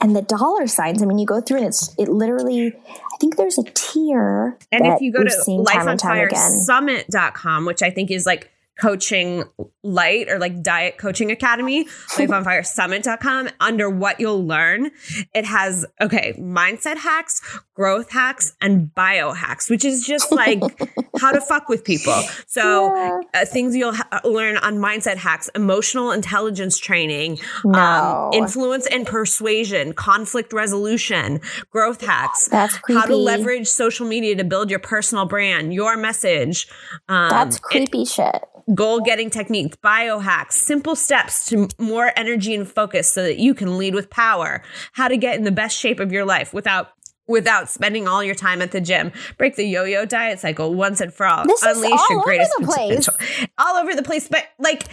And 0.00 0.14
the 0.14 0.22
dollar 0.22 0.66
signs 0.66 1.02
i 1.02 1.06
mean 1.06 1.18
you 1.18 1.26
go 1.26 1.40
through 1.40 1.58
and 1.58 1.66
it's 1.66 1.94
it 1.98 2.08
literally 2.08 2.68
i 2.76 3.16
think 3.20 3.36
there's 3.36 3.58
a 3.58 3.64
tier 3.74 4.56
And 4.72 4.86
if 4.86 5.00
you 5.00 5.10
go 5.12 5.24
to 5.24 5.30
and 5.50 5.98
time 5.98 6.18
again. 6.26 6.52
lifeonfiresummit.com, 6.68 7.64
which 7.66 7.82
I 7.82 7.90
think 7.90 8.10
is 8.10 8.26
like 8.26 8.50
coaching 8.80 9.44
light 9.82 10.28
or 10.28 10.38
like 10.38 10.62
diet 10.62 10.98
coaching 10.98 11.30
academy, 11.30 11.84
lifeonfiresummit.com, 12.10 13.48
under 13.60 13.88
what 13.88 14.20
you'll 14.20 14.44
learn, 14.46 14.90
it 15.34 15.44
has, 15.44 15.86
okay, 16.00 16.34
mindset 16.38 16.96
hacks, 16.96 17.40
growth 17.74 18.10
hacks, 18.10 18.54
and 18.60 18.94
bio 18.94 19.32
hacks 19.32 19.70
which 19.70 19.84
is 19.84 20.04
just 20.06 20.32
like 20.32 20.60
how 21.20 21.32
to 21.32 21.40
fuck 21.40 21.68
with 21.68 21.84
people. 21.84 22.14
So 22.46 22.94
uh, 23.34 23.44
things 23.44 23.74
you'll 23.76 23.94
ha- 23.94 24.20
learn 24.24 24.56
on 24.58 24.76
mindset 24.76 25.16
hacks, 25.16 25.48
emotional 25.54 26.10
intelligence 26.10 26.78
training, 26.78 27.38
No. 27.64 27.78
um, 27.78 28.32
influence 28.32 28.86
and 28.86 29.06
persuasion, 29.06 29.92
conflict 29.94 30.52
resolution, 30.52 31.40
growth 31.70 32.00
hacks, 32.04 32.48
That's 32.48 32.78
how 32.88 33.06
to 33.06 33.16
leverage 33.16 33.66
social 33.66 34.06
media 34.06 34.36
to 34.36 34.44
build 34.44 34.70
your 34.70 34.78
personal 34.78 35.26
brand, 35.26 35.72
your 35.74 35.96
message, 35.96 36.68
um, 37.08 37.30
that's 37.30 37.58
creepy 37.58 38.04
shit 38.04 38.42
goal 38.74 39.00
getting 39.00 39.30
techniques, 39.30 39.76
biohacks, 39.76 40.52
simple 40.52 40.96
steps 40.96 41.46
to 41.46 41.68
more 41.78 42.12
energy 42.16 42.54
and 42.54 42.68
focus 42.68 43.10
so 43.12 43.22
that 43.22 43.38
you 43.38 43.54
can 43.54 43.78
lead 43.78 43.94
with 43.94 44.10
power, 44.10 44.62
how 44.92 45.08
to 45.08 45.16
get 45.16 45.36
in 45.36 45.44
the 45.44 45.52
best 45.52 45.76
shape 45.76 46.00
of 46.00 46.12
your 46.12 46.24
life 46.24 46.52
without 46.52 46.90
without 47.28 47.68
spending 47.68 48.06
all 48.06 48.22
your 48.22 48.36
time 48.36 48.62
at 48.62 48.70
the 48.70 48.80
gym. 48.80 49.10
Break 49.36 49.56
the 49.56 49.64
yo-yo 49.64 50.04
diet 50.04 50.38
cycle 50.38 50.72
once 50.74 51.00
and 51.00 51.12
for 51.12 51.26
all. 51.26 51.44
This 51.44 51.60
is 51.62 51.76
Unleash 51.76 51.98
all 51.98 52.06
your 52.10 52.18
over 52.20 52.24
greatest 52.24 52.52
the 52.58 52.66
place. 52.66 53.06
potential. 53.06 53.48
All 53.58 53.76
over 53.76 53.94
the 53.94 54.02
place, 54.04 54.28
but 54.28 54.44
like 54.58 54.84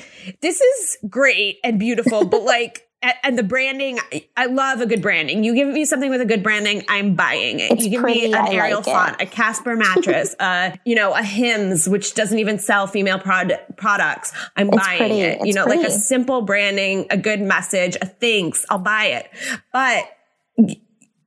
this 0.41 0.59
is 0.59 0.97
great 1.09 1.59
and 1.63 1.79
beautiful, 1.79 2.25
but 2.25 2.41
like 2.43 2.87
and 3.23 3.37
the 3.37 3.43
branding, 3.43 3.99
I- 4.37 4.45
love 4.45 4.81
a 4.81 4.85
good 4.85 5.01
branding. 5.01 5.43
You 5.43 5.53
give 5.55 5.67
me 5.67 5.85
something 5.85 6.09
with 6.09 6.21
a 6.21 6.25
good 6.25 6.43
branding, 6.43 6.83
I'm 6.87 7.15
buying 7.15 7.59
it. 7.59 7.71
It's 7.71 7.83
you 7.85 7.89
give 7.91 8.01
pretty, 8.01 8.21
me 8.21 8.33
an 8.33 8.47
Arial 8.47 8.79
like 8.79 8.87
it. 8.87 8.91
font, 8.91 9.21
a 9.21 9.25
Casper 9.25 9.75
mattress, 9.75 10.35
uh, 10.39 10.71
you 10.85 10.95
know, 10.95 11.13
a 11.13 11.21
Hims, 11.23 11.87
which 11.89 12.13
doesn't 12.13 12.39
even 12.39 12.59
sell 12.59 12.87
female 12.87 13.19
prod- 13.19 13.59
products. 13.77 14.31
I'm 14.55 14.67
It's 14.69 14.77
buying 14.77 14.97
pretty. 14.99 15.21
it. 15.21 15.39
You 15.39 15.47
It's 15.47 15.55
know, 15.55 15.65
like 15.65 15.85
a 15.85 15.91
simple 15.91 16.41
branding, 16.43 17.05
a 17.09 17.17
good 17.17 17.41
message, 17.41 17.95
a 18.01 18.05
thanks, 18.05 18.65
I'll 18.69 18.79
buy 18.79 19.05
it. 19.05 19.29
But 19.71 20.05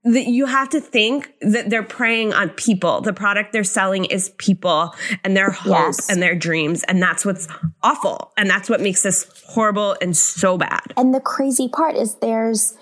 that 0.06 0.28
you 0.28 0.46
have 0.46 0.68
to 0.70 0.80
think 0.80 1.32
that 1.40 1.68
they're 1.68 1.82
preying 1.82 2.32
on 2.32 2.50
people. 2.50 3.00
The 3.00 3.12
product 3.12 3.52
they're 3.52 3.64
selling 3.64 4.04
is 4.04 4.30
people 4.38 4.94
and 5.24 5.36
their 5.36 5.50
hopes 5.50 5.98
Yes. 5.98 6.08
and 6.10 6.22
their 6.22 6.36
dreams. 6.36 6.84
And 6.84 7.02
that's 7.02 7.26
what's 7.26 7.48
awful. 7.82 8.30
And 8.36 8.48
that's 8.48 8.70
what 8.70 8.80
makes 8.80 9.02
this 9.02 9.26
horrible 9.48 9.96
and 10.00 10.16
so 10.16 10.56
bad. 10.56 10.92
And 10.96 11.12
the 11.12 11.18
crazy 11.20 11.68
part 11.68 11.96
is 11.96 12.14
there's 12.16 12.78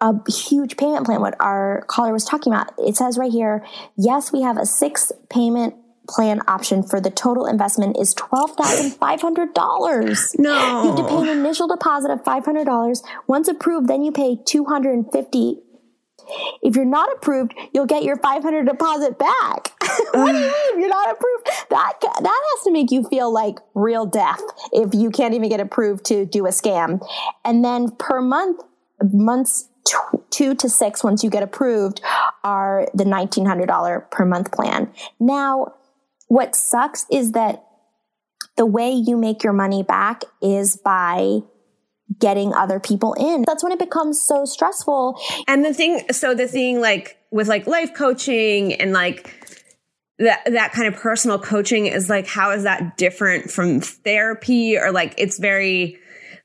a 0.00 0.14
huge 0.30 0.76
payment 0.78 1.04
plan, 1.04 1.20
what 1.20 1.34
our 1.38 1.84
caller 1.88 2.12
was 2.14 2.24
talking 2.24 2.50
about. 2.52 2.72
It 2.78 2.96
says 2.96 3.18
right 3.18 3.30
here, 3.32 3.62
yes, 3.96 4.32
we 4.32 4.40
have 4.42 4.56
a 4.56 4.64
six 4.64 5.12
payment 5.28 5.74
plan 6.08 6.40
option 6.48 6.82
for 6.82 6.98
the 7.00 7.10
total 7.10 7.44
investment 7.44 7.98
is 7.98 8.14
$12,500. 8.14 10.38
No. 10.38 10.82
You 10.82 10.88
have 10.88 10.96
to 10.96 11.04
pay 11.06 11.16
an 11.30 11.38
initial 11.38 11.68
deposit 11.68 12.10
of 12.10 12.22
$500. 12.24 13.02
Once 13.26 13.48
approved, 13.48 13.88
then 13.88 14.02
you 14.02 14.10
pay 14.12 14.38
250 14.46 15.58
if 16.62 16.76
you're 16.76 16.84
not 16.84 17.12
approved, 17.12 17.54
you'll 17.72 17.86
get 17.86 18.02
your 18.02 18.16
500 18.16 18.66
deposit 18.66 19.18
back. 19.18 19.72
what 20.12 20.32
do 20.32 20.38
you 20.38 20.44
mean 20.44 20.80
you're 20.80 20.88
not 20.88 21.10
approved, 21.10 21.46
that 21.70 21.94
that 22.00 22.42
has 22.54 22.64
to 22.64 22.70
make 22.70 22.90
you 22.90 23.04
feel 23.04 23.32
like 23.32 23.58
real 23.74 24.06
death 24.06 24.40
if 24.72 24.94
you 24.94 25.10
can't 25.10 25.34
even 25.34 25.48
get 25.48 25.60
approved 25.60 26.04
to 26.06 26.26
do 26.26 26.46
a 26.46 26.50
scam. 26.50 27.00
And 27.44 27.64
then 27.64 27.90
per 27.92 28.20
month, 28.20 28.60
months 29.02 29.68
two 30.30 30.54
to 30.54 30.68
six, 30.68 31.02
once 31.02 31.24
you 31.24 31.30
get 31.30 31.42
approved, 31.42 32.00
are 32.44 32.86
the 32.94 33.04
$1,900 33.04 34.10
per 34.10 34.24
month 34.24 34.52
plan. 34.52 34.92
Now, 35.18 35.74
what 36.28 36.54
sucks 36.54 37.06
is 37.10 37.32
that 37.32 37.64
the 38.56 38.66
way 38.66 38.90
you 38.90 39.16
make 39.16 39.42
your 39.42 39.52
money 39.52 39.82
back 39.82 40.22
is 40.42 40.76
by 40.76 41.40
getting 42.18 42.54
other 42.54 42.80
people 42.80 43.14
in. 43.14 43.44
That's 43.46 43.62
when 43.62 43.72
it 43.72 43.78
becomes 43.78 44.20
so 44.20 44.44
stressful. 44.44 45.20
And 45.46 45.64
the 45.64 45.74
thing, 45.74 46.02
so 46.10 46.34
the 46.34 46.46
thing 46.48 46.80
like 46.80 47.18
with 47.30 47.48
like 47.48 47.66
life 47.66 47.94
coaching 47.94 48.74
and 48.74 48.92
like 48.92 49.34
that 50.18 50.42
that 50.46 50.72
kind 50.72 50.92
of 50.92 51.00
personal 51.00 51.38
coaching 51.38 51.86
is 51.86 52.08
like 52.08 52.26
how 52.26 52.50
is 52.50 52.64
that 52.64 52.96
different 52.96 53.50
from 53.50 53.80
therapy 53.80 54.76
or 54.76 54.90
like 54.90 55.14
it's 55.16 55.38
very 55.38 55.98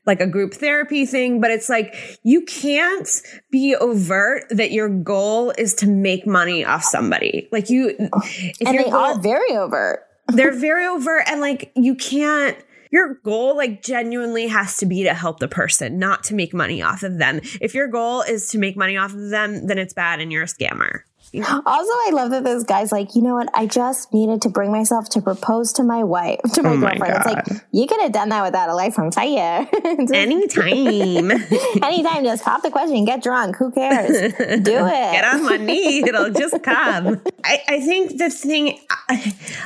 like 0.06 0.20
a 0.20 0.26
group 0.26 0.54
therapy 0.54 1.06
thing, 1.06 1.40
but 1.40 1.50
it's 1.50 1.68
like 1.68 2.18
you 2.22 2.42
can't 2.42 3.08
be 3.50 3.74
overt 3.74 4.44
that 4.50 4.70
your 4.70 4.88
goal 4.88 5.50
is 5.56 5.74
to 5.76 5.88
make 5.88 6.26
money 6.26 6.64
off 6.64 6.84
somebody. 6.84 7.48
Like 7.50 7.70
you, 7.70 7.96
if 7.98 8.68
and 8.68 8.78
they 8.78 8.84
goal, 8.84 8.94
are 8.94 9.18
very 9.18 9.56
overt. 9.56 10.06
they're 10.28 10.52
very 10.58 10.86
overt 10.86 11.24
and 11.26 11.40
like 11.40 11.72
you 11.74 11.94
can't 11.94 12.56
your 12.90 13.14
goal 13.24 13.56
like 13.56 13.82
genuinely 13.82 14.48
has 14.48 14.76
to 14.78 14.86
be 14.86 15.02
to 15.04 15.14
help 15.14 15.40
the 15.40 15.48
person 15.48 15.98
not 15.98 16.24
to 16.24 16.34
make 16.34 16.54
money 16.54 16.82
off 16.82 17.02
of 17.02 17.18
them 17.18 17.40
if 17.60 17.74
your 17.74 17.88
goal 17.88 18.22
is 18.22 18.48
to 18.48 18.58
make 18.58 18.76
money 18.76 18.96
off 18.96 19.12
of 19.12 19.30
them 19.30 19.66
then 19.66 19.78
it's 19.78 19.94
bad 19.94 20.20
and 20.20 20.32
you're 20.32 20.42
a 20.42 20.46
scammer 20.46 21.00
Also, 21.42 21.66
I 21.66 22.10
love 22.12 22.30
that 22.30 22.44
this 22.44 22.62
guy's 22.62 22.92
like, 22.92 23.16
you 23.16 23.22
know 23.22 23.34
what? 23.34 23.48
I 23.54 23.66
just 23.66 24.12
needed 24.14 24.42
to 24.42 24.48
bring 24.50 24.70
myself 24.70 25.08
to 25.10 25.20
propose 25.20 25.72
to 25.72 25.82
my 25.82 26.04
wife, 26.04 26.38
to 26.52 26.62
my 26.62 26.70
Oh 26.70 26.76
my 26.76 26.94
girlfriend. 26.96 27.38
It's 27.38 27.50
like, 27.50 27.62
you 27.72 27.88
could 27.88 28.00
have 28.02 28.12
done 28.12 28.28
that 28.28 28.44
without 28.44 28.68
a 28.68 28.74
life 28.74 29.00
on 29.00 29.10
fire. 29.10 29.66
Anytime 30.14 31.30
Anytime, 31.82 32.24
just 32.24 32.44
pop 32.44 32.62
the 32.62 32.70
question, 32.70 33.04
get 33.04 33.20
drunk. 33.20 33.56
Who 33.56 33.72
cares? 33.72 34.32
Do 34.32 34.36
it. 34.86 35.12
get 35.12 35.24
on 35.24 35.42
my 35.44 35.56
knee 35.56 36.04
it'll 36.06 36.30
just 36.30 36.62
come 36.62 37.20
I, 37.44 37.62
I 37.68 37.80
think 37.80 38.18
the 38.18 38.30
thing 38.30 38.78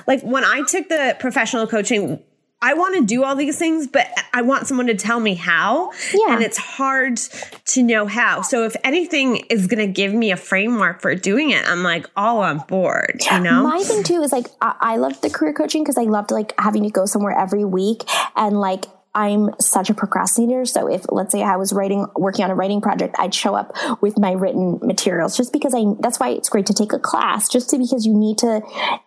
like 0.06 0.22
when 0.22 0.44
i 0.44 0.62
took 0.62 0.88
the 0.88 1.16
professional 1.20 1.66
coaching 1.66 2.22
I 2.60 2.74
want 2.74 2.96
to 2.96 3.04
do 3.04 3.22
all 3.22 3.36
these 3.36 3.56
things, 3.56 3.86
but 3.86 4.08
I 4.32 4.42
want 4.42 4.66
someone 4.66 4.88
to 4.88 4.94
tell 4.94 5.20
me 5.20 5.34
how. 5.34 5.92
Yeah. 6.12 6.34
And 6.34 6.42
it's 6.42 6.58
hard 6.58 7.18
to 7.66 7.82
know 7.82 8.06
how. 8.06 8.42
So 8.42 8.64
if 8.64 8.74
anything 8.82 9.36
is 9.48 9.68
going 9.68 9.86
to 9.86 9.92
give 9.92 10.12
me 10.12 10.32
a 10.32 10.36
framework 10.36 11.00
for 11.00 11.14
doing 11.14 11.50
it, 11.50 11.64
I'm 11.68 11.84
like 11.84 12.06
all 12.16 12.40
on 12.40 12.58
board, 12.66 13.22
you 13.30 13.38
know? 13.38 13.62
My 13.62 13.80
thing 13.84 14.02
too 14.02 14.22
is 14.22 14.32
like 14.32 14.46
I, 14.60 14.74
I 14.80 14.96
loved 14.96 15.22
the 15.22 15.30
career 15.30 15.52
coaching 15.52 15.84
because 15.84 15.98
I 15.98 16.02
loved 16.02 16.32
like 16.32 16.52
having 16.58 16.82
to 16.82 16.90
go 16.90 17.06
somewhere 17.06 17.36
every 17.38 17.64
week 17.64 18.02
and 18.34 18.58
like 18.60 18.86
I'm 19.14 19.50
such 19.60 19.90
a 19.90 19.94
procrastinator. 19.94 20.64
So 20.64 20.86
if 20.88 21.04
let's 21.08 21.32
say 21.32 21.42
I 21.42 21.56
was 21.56 21.72
writing 21.72 22.06
working 22.14 22.44
on 22.44 22.50
a 22.50 22.54
writing 22.54 22.80
project, 22.80 23.16
I'd 23.18 23.34
show 23.34 23.54
up 23.54 23.72
with 24.00 24.18
my 24.18 24.32
written 24.32 24.78
materials 24.82 25.36
just 25.36 25.52
because 25.52 25.74
I 25.74 25.84
that's 26.00 26.20
why 26.20 26.30
it's 26.30 26.48
great 26.48 26.66
to 26.66 26.74
take 26.74 26.92
a 26.92 26.98
class, 26.98 27.48
just 27.48 27.70
to, 27.70 27.78
because 27.78 28.06
you 28.06 28.14
need 28.14 28.38
to 28.38 28.60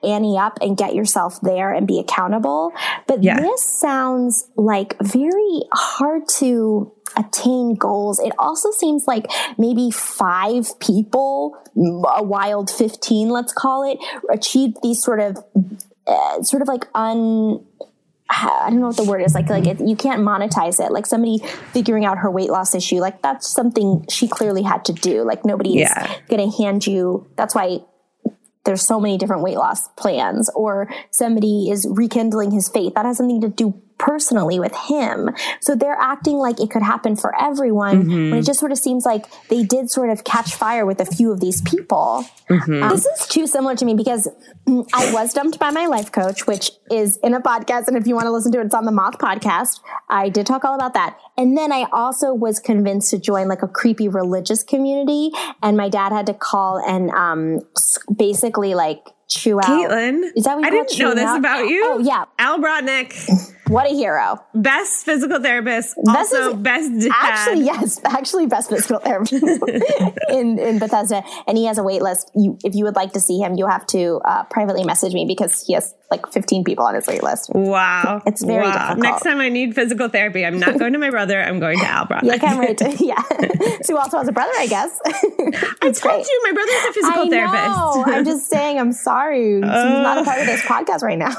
ante 0.03 0.37
up 0.37 0.57
and 0.61 0.75
get 0.75 0.95
yourself 0.95 1.39
there 1.41 1.71
and 1.73 1.87
be 1.87 1.99
accountable. 1.99 2.73
But 3.07 3.23
Yeah. 3.23 3.39
this 3.39 3.61
sounds 3.63 4.49
like 4.55 4.95
very 5.01 5.61
hard 5.73 6.27
to 6.39 6.91
attain 7.17 7.75
goals. 7.75 8.19
It 8.19 8.33
also 8.39 8.71
seems 8.71 9.05
like 9.07 9.27
maybe 9.57 9.91
five 9.91 10.79
people, 10.79 11.57
a 11.75 12.23
wild 12.23 12.69
15, 12.69 13.29
let's 13.29 13.53
call 13.53 13.83
it, 13.89 13.97
achieved 14.31 14.77
these 14.81 15.01
sort 15.03 15.19
of, 15.19 15.43
uh, 16.07 16.41
sort 16.43 16.61
of 16.61 16.67
like 16.67 16.87
un, 16.95 17.63
I 18.31 18.69
don't 18.69 18.79
know 18.79 18.87
what 18.87 18.97
the 18.97 19.03
word 19.03 19.21
is 19.21 19.33
like 19.35 19.49
like 19.49 19.67
it, 19.67 19.79
you 19.81 19.95
can't 19.95 20.21
monetize 20.21 20.83
it. 20.83 20.91
Like 20.91 21.05
somebody 21.05 21.39
figuring 21.73 22.05
out 22.05 22.17
her 22.19 22.31
weight 22.31 22.49
loss 22.49 22.73
issue 22.73 22.97
like 22.97 23.21
that's 23.21 23.47
something 23.47 24.05
she 24.09 24.27
clearly 24.27 24.61
had 24.63 24.85
to 24.85 24.93
do. 24.93 25.23
Like 25.23 25.45
nobody's 25.45 25.75
Yeah. 25.81 26.15
gonna 26.29 26.49
hand 26.51 26.87
you 26.87 27.27
that's 27.35 27.53
why 27.53 27.79
there's 28.63 28.85
so 28.85 28.99
many 28.99 29.17
different 29.17 29.41
weight 29.41 29.57
loss 29.57 29.87
plans 29.97 30.49
or 30.55 30.87
somebody 31.09 31.69
is 31.71 31.87
rekindling 31.89 32.51
his 32.51 32.69
faith. 32.69 32.93
That 32.95 33.05
has 33.05 33.17
something 33.17 33.41
to 33.41 33.49
do 33.49 33.73
personally 34.01 34.59
with 34.59 34.75
him. 34.75 35.29
So 35.61 35.75
they're 35.75 35.97
acting 35.99 36.37
like 36.37 36.59
it 36.59 36.71
could 36.71 36.81
happen 36.81 37.15
for 37.15 37.39
everyone 37.39 38.07
when 38.07 38.33
it 38.33 38.43
just 38.43 38.59
sort 38.59 38.71
of 38.71 38.79
seems 38.79 39.05
like 39.05 39.25
they 39.49 39.63
did 39.63 39.91
sort 39.91 40.09
of 40.09 40.23
catch 40.23 40.55
fire 40.55 40.87
with 40.87 40.99
a 40.99 41.05
few 41.05 41.31
of 41.31 41.39
these 41.39 41.61
people. 41.61 42.25
Um, 42.49 42.89
this 42.89 43.05
is 43.05 43.27
too 43.27 43.45
similar 43.45 43.75
to 43.75 43.85
me 43.85 43.93
because 43.93 44.27
mm, 44.67 44.85
i 44.93 45.13
was 45.13 45.33
dumped 45.33 45.57
by 45.57 45.69
my 45.69 45.85
life 45.85 46.11
coach 46.11 46.47
which 46.47 46.71
is 46.91 47.15
in 47.23 47.33
a 47.33 47.39
podcast 47.39 47.87
and 47.87 47.95
if 47.95 48.05
you 48.05 48.13
want 48.13 48.25
to 48.25 48.31
listen 48.31 48.51
to 48.51 48.59
it 48.59 48.65
it's 48.65 48.75
on 48.75 48.83
the 48.83 48.91
moth 48.91 49.19
podcast. 49.19 49.79
I 50.09 50.27
did 50.27 50.47
talk 50.47 50.65
all 50.65 50.75
about 50.75 50.93
that. 50.95 51.17
And 51.37 51.57
then 51.57 51.71
i 51.71 51.85
also 51.93 52.33
was 52.33 52.59
convinced 52.59 53.11
to 53.11 53.19
join 53.19 53.47
like 53.47 53.61
a 53.61 53.67
creepy 53.67 54.09
religious 54.09 54.63
community 54.63 55.31
and 55.61 55.77
my 55.77 55.89
dad 55.89 56.11
had 56.11 56.25
to 56.25 56.33
call 56.33 56.79
and 56.79 57.11
um 57.11 57.59
basically 58.17 58.73
like 58.73 59.05
chew 59.31 59.59
out 59.59 59.65
Caitlin, 59.65 60.23
is 60.35 60.43
that 60.43 60.57
what 60.57 60.61
you 60.61 60.67
I 60.67 60.83
didn't 60.83 60.99
know 60.99 61.15
this 61.15 61.23
out? 61.25 61.39
about 61.39 61.67
you. 61.67 61.81
oh 61.85 61.99
yeah. 61.99 62.25
Al 62.37 62.59
Brodnick, 62.59 63.13
what 63.71 63.89
a 63.89 63.93
hero 63.93 64.37
best 64.53 65.05
physical 65.05 65.41
therapist, 65.41 65.95
This 65.95 66.15
also 66.15 66.51
is 66.51 66.55
best 66.55 66.91
dad. 66.99 67.11
Actually, 67.13 67.65
yes, 67.65 68.01
actually, 68.05 68.45
best 68.47 68.69
physical 68.69 68.99
therapist 68.99 69.43
in 70.29 70.59
in 70.59 70.79
Bethesda, 70.79 71.23
and 71.47 71.57
he 71.57 71.65
has 71.65 71.77
a 71.77 71.83
wait 71.83 72.01
list. 72.01 72.31
You, 72.35 72.57
if 72.63 72.75
you 72.75 72.85
would 72.85 72.95
like 72.95 73.13
to 73.13 73.19
see 73.19 73.39
him, 73.39 73.55
you 73.55 73.67
have 73.67 73.85
to 73.87 74.21
uh, 74.25 74.43
privately 74.45 74.83
message 74.83 75.13
me 75.13 75.25
because 75.25 75.63
he 75.65 75.73
has 75.73 75.93
like 76.09 76.27
15 76.31 76.63
people 76.63 76.85
on 76.85 76.95
his 76.95 77.07
wait 77.07 77.23
list. 77.23 77.51
Wow. 77.53 78.21
It's 78.31 78.43
very 78.43 78.63
wow. 78.63 78.71
difficult. 78.71 78.99
Next 78.99 79.23
time 79.23 79.39
I 79.41 79.49
need 79.49 79.75
physical 79.75 80.07
therapy, 80.09 80.45
I'm 80.45 80.59
not 80.59 80.77
going 80.77 80.93
to 80.93 80.99
my 80.99 81.09
brother. 81.09 81.41
I'm 81.41 81.59
going 81.59 81.79
to 81.79 81.85
Al 81.85 82.05
Brodnick. 82.05 82.41
Yeah, 82.41 82.59
wait 82.59 82.77
to. 82.79 82.89
Yeah, 82.99 83.21
Sue 83.83 83.97
also 83.97 84.17
has 84.19 84.27
a 84.27 84.31
brother, 84.31 84.51
I 84.57 84.67
guess. 84.67 84.99
I 85.81 85.91
told 85.91 86.25
you 86.25 86.41
my 86.43 86.51
brother's 86.51 86.83
a 86.89 86.93
physical 86.93 87.23
I 87.23 87.29
therapist. 87.29 87.67
know. 87.67 88.03
I'm 88.07 88.25
just 88.25 88.49
saying. 88.49 88.79
I'm 88.79 88.93
sorry. 88.93 89.55
He's 89.55 89.61
not 89.61 90.19
a 90.19 90.23
part 90.23 90.39
of 90.39 90.45
this 90.45 90.61
podcast 90.61 91.01
right 91.01 91.17
now. 91.17 91.35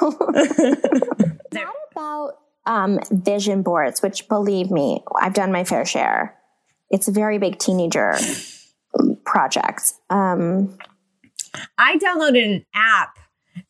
About 1.93 2.33
um, 2.67 2.99
vision 3.11 3.63
boards? 3.63 4.03
Which, 4.03 4.29
believe 4.29 4.71
me, 4.71 5.03
I've 5.21 5.35
done 5.35 5.53
my 5.53 5.65
fair 5.65 5.85
share. 5.85 6.37
It's 6.91 7.09
a 7.09 7.13
very 7.13 7.39
big 7.39 7.59
teenager 7.59 8.15
project. 9.25 9.93
Um, 10.11 10.77
I 11.79 11.97
downloaded 11.99 12.45
an 12.45 12.67
app 12.75 13.19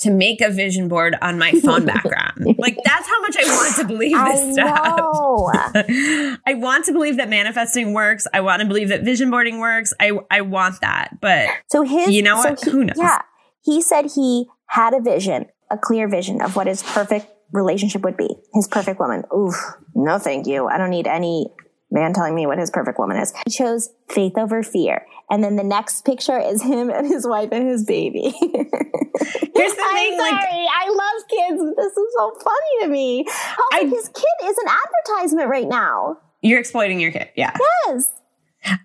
to 0.01 0.11
make 0.11 0.41
a 0.41 0.49
vision 0.51 0.87
board 0.89 1.17
on 1.21 1.39
my 1.39 1.51
phone 1.53 1.85
background. 1.93 2.55
like 2.59 2.77
that's 2.85 3.09
how 3.09 3.21
much 3.21 3.37
I 3.37 3.45
want 3.45 3.77
to 3.77 3.85
believe 3.87 4.17
I 4.17 4.33
this 4.37 4.53
stuff. 4.55 4.97
know. 4.97 5.51
I 6.47 6.55
want 6.55 6.85
to 6.87 6.93
believe 6.93 7.17
that 7.17 7.29
manifesting 7.29 7.93
works. 7.93 8.27
I 8.33 8.41
want 8.43 8.63
to 8.63 8.69
believe 8.69 8.89
that 8.91 9.03
vision 9.03 9.31
boarding 9.31 9.59
works. 9.59 9.93
I 9.99 10.13
I 10.31 10.43
want 10.43 10.81
that. 10.83 11.21
But 11.21 11.49
So 11.69 11.83
his, 11.83 12.11
You 12.11 12.23
know 12.23 12.41
so 12.43 12.51
what? 12.51 12.65
he- 12.65 12.71
Who 12.71 12.85
knows? 12.85 12.97
Yeah, 12.97 13.23
he 13.65 13.83
said 13.83 14.13
he 14.15 14.47
had 14.67 14.95
a 14.95 15.01
vision, 15.01 15.47
a 15.71 15.77
clear 15.77 16.09
vision 16.09 16.41
of 16.41 16.55
what 16.55 16.69
his 16.69 16.83
perfect 16.85 17.27
relationship 17.53 18.03
would 18.03 18.17
be. 18.17 18.29
His 18.55 18.69
perfect 18.69 18.99
woman. 19.01 19.25
Oof, 19.37 19.55
no, 19.95 20.19
thank 20.19 20.47
you. 20.47 20.67
I 20.69 20.79
don't 20.79 20.91
need 20.91 21.07
any 21.07 21.47
man 21.91 22.13
telling 22.15 22.35
me 22.35 22.47
what 22.47 22.59
his 22.59 22.71
perfect 22.71 22.99
woman 22.99 23.19
is. 23.19 23.33
He 23.47 23.51
chose 23.53 23.91
faith 24.09 24.33
over 24.39 24.63
fear, 24.63 25.07
and 25.31 25.45
then 25.45 25.57
the 25.57 25.65
next 25.65 26.05
picture 26.07 26.39
is 26.39 26.63
him 26.63 26.89
and 26.91 27.07
his 27.07 27.27
wife 27.27 27.51
and 27.53 27.69
his 27.69 27.85
baby. 27.85 28.33
here's 28.41 29.75
the 29.75 29.83
I'm 29.85 29.95
thing, 29.95 30.19
like 30.19 30.31
sorry. 30.31 30.67
I 30.75 30.89
love 30.89 31.29
kids. 31.29 31.77
This 31.77 31.93
is 31.97 32.15
so 32.17 32.33
funny 32.43 32.83
to 32.83 32.89
me. 32.89 33.25
Also, 33.29 33.63
I- 33.73 33.85
his 33.89 34.09
kid 34.09 34.47
is 34.49 34.59
an 34.59 34.67
advertisement 34.69 35.49
right 35.49 35.69
now. 35.69 36.19
you're 36.41 36.59
exploiting 36.61 36.99
your 37.01 37.13
kid. 37.13 37.29
Yeah. 37.37 37.57
Yes. 37.87 38.11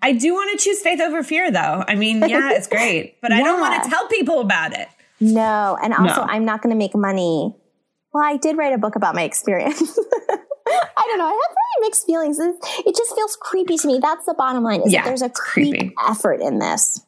I 0.02 0.12
do 0.12 0.34
want 0.34 0.58
to 0.58 0.64
choose 0.64 0.80
faith 0.80 1.00
over 1.00 1.22
fear 1.22 1.50
though. 1.52 1.84
I 1.86 1.94
mean, 1.94 2.18
yeah, 2.28 2.50
it's 2.52 2.66
great, 2.66 3.20
but 3.22 3.30
I 3.32 3.42
don't 3.42 3.60
want 3.60 3.82
to 3.84 3.88
tell 3.88 4.08
people 4.08 4.40
about 4.40 4.72
it. 4.72 4.88
No, 5.20 5.78
and 5.82 5.94
also 5.94 6.16
No. 6.22 6.26
I'm 6.28 6.44
not 6.44 6.62
going 6.62 6.72
to 6.74 6.78
make 6.78 6.94
money. 6.96 7.54
Well, 8.18 8.26
I 8.26 8.36
did 8.36 8.56
write 8.56 8.72
a 8.72 8.78
book 8.78 8.96
about 8.96 9.14
my 9.14 9.22
experience. 9.22 9.80
I 10.68 11.06
don't 11.06 11.18
know. 11.18 11.24
I 11.26 11.30
have 11.30 11.56
very 11.56 11.86
mixed 11.88 12.04
feelings. 12.04 12.38
It, 12.40 12.96
just 12.96 13.14
feels 13.14 13.36
creepy 13.40 13.76
to 13.78 13.86
me. 13.86 14.00
That's 14.02 14.26
the 14.26 14.34
bottom 14.34 14.64
line. 14.64 14.82
Is 14.82 14.92
Yeah, 14.92 15.02
that 15.02 15.08
there's 15.08 15.22
a 15.22 15.30
creep 15.30 15.74
creepy. 15.74 15.94
effort 16.08 16.40
in 16.42 16.58
this. 16.58 17.00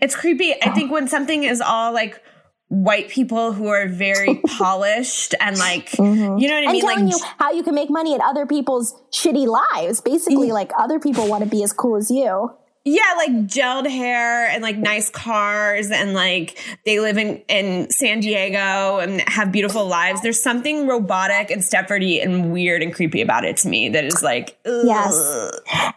It's 0.00 0.16
creepy. 0.16 0.54
I 0.62 0.70
think 0.70 0.90
when 0.90 1.06
something 1.06 1.44
is 1.44 1.60
all 1.60 1.92
like 1.92 2.22
white 2.68 3.08
people 3.08 3.52
who 3.52 3.66
are 3.68 3.86
very 3.88 4.40
polished 4.58 5.34
and 5.40 5.58
like 5.58 5.92
you 5.98 6.04
know 6.04 6.24
what 6.24 6.40
I 6.40 6.40
Mm-hmm. 6.40 6.50
And 6.68 6.72
mean? 6.72 6.80
telling 6.80 7.04
Like 7.06 7.14
you 7.14 7.24
how 7.38 7.52
you 7.52 7.62
can 7.62 7.74
make 7.74 7.90
money 7.90 8.14
at 8.14 8.20
other 8.22 8.46
people's 8.46 8.94
shitty 9.12 9.46
lives. 9.46 10.00
Basically, 10.00 10.50
like 10.50 10.72
other 10.78 10.98
people 10.98 11.28
want 11.28 11.44
to 11.44 11.50
be 11.50 11.62
as 11.62 11.72
cool 11.74 11.96
as 11.96 12.10
you. 12.10 12.50
Yeah, 12.84 13.12
like 13.18 13.30
gelled 13.46 13.88
hair 13.88 14.46
and 14.46 14.62
like 14.62 14.78
nice 14.78 15.10
cars 15.10 15.90
and 15.90 16.14
like 16.14 16.58
they 16.86 16.98
live 16.98 17.18
in, 17.18 17.42
in 17.48 17.90
San 17.90 18.20
Diego 18.20 18.98
and 18.98 19.20
have 19.28 19.52
beautiful 19.52 19.86
lives. 19.86 20.22
There's 20.22 20.42
something 20.42 20.86
robotic 20.86 21.50
and 21.50 21.60
Stepfordy 21.60 22.24
and 22.24 22.52
weird 22.52 22.82
and 22.82 22.94
creepy 22.94 23.20
about 23.20 23.44
it 23.44 23.58
to 23.58 23.68
me 23.68 23.90
that 23.90 24.04
is 24.04 24.22
like, 24.22 24.58
ugh. 24.64 24.86
Yes. 24.86 25.14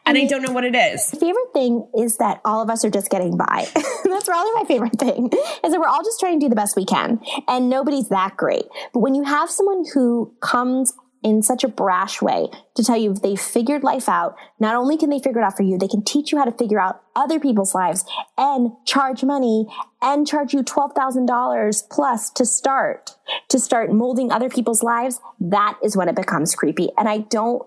And 0.05 0.17
I 0.17 0.25
don't 0.25 0.41
know 0.41 0.51
what 0.51 0.65
it 0.65 0.75
is. 0.75 1.13
My 1.13 1.19
favorite 1.19 1.53
thing 1.53 1.87
is 1.97 2.17
that 2.17 2.41
all 2.43 2.61
of 2.61 2.69
us 2.69 2.83
are 2.83 2.89
just 2.89 3.09
getting 3.09 3.37
by. 3.37 3.65
That's 4.03 4.25
probably 4.25 4.51
my 4.55 4.65
favorite 4.67 4.99
thing 4.99 5.29
is 5.63 5.71
that 5.71 5.79
we're 5.79 5.87
all 5.87 6.03
just 6.03 6.19
trying 6.19 6.37
to 6.39 6.45
do 6.45 6.49
the 6.49 6.55
best 6.55 6.75
we 6.75 6.85
can 6.85 7.21
and 7.47 7.69
nobody's 7.69 8.09
that 8.09 8.35
great. 8.35 8.65
But 8.93 8.99
when 8.99 9.15
you 9.15 9.23
have 9.23 9.49
someone 9.49 9.85
who 9.93 10.33
comes 10.41 10.93
in 11.23 11.41
such 11.41 11.63
a 11.63 11.67
brash 11.67 12.21
way 12.21 12.49
to 12.75 12.83
tell 12.83 12.97
you 12.97 13.13
they 13.13 13.35
figured 13.35 13.83
life 13.83 14.09
out, 14.09 14.35
not 14.59 14.75
only 14.75 14.97
can 14.97 15.09
they 15.09 15.19
figure 15.19 15.41
it 15.41 15.43
out 15.43 15.55
for 15.55 15.63
you, 15.63 15.77
they 15.77 15.87
can 15.87 16.03
teach 16.03 16.31
you 16.31 16.37
how 16.37 16.45
to 16.45 16.51
figure 16.51 16.79
out 16.79 17.01
other 17.15 17.39
people's 17.39 17.73
lives 17.73 18.03
and 18.37 18.71
charge 18.85 19.23
money 19.23 19.67
and 20.01 20.27
charge 20.27 20.53
you 20.53 20.61
$12,000 20.63 21.89
plus 21.89 22.29
to 22.31 22.45
start, 22.45 23.11
to 23.49 23.59
start 23.59 23.91
molding 23.91 24.31
other 24.31 24.49
people's 24.49 24.83
lives. 24.83 25.19
That 25.39 25.77
is 25.83 25.95
when 25.95 26.09
it 26.09 26.15
becomes 26.15 26.55
creepy. 26.55 26.89
And 26.97 27.07
I 27.07 27.19
don't 27.19 27.63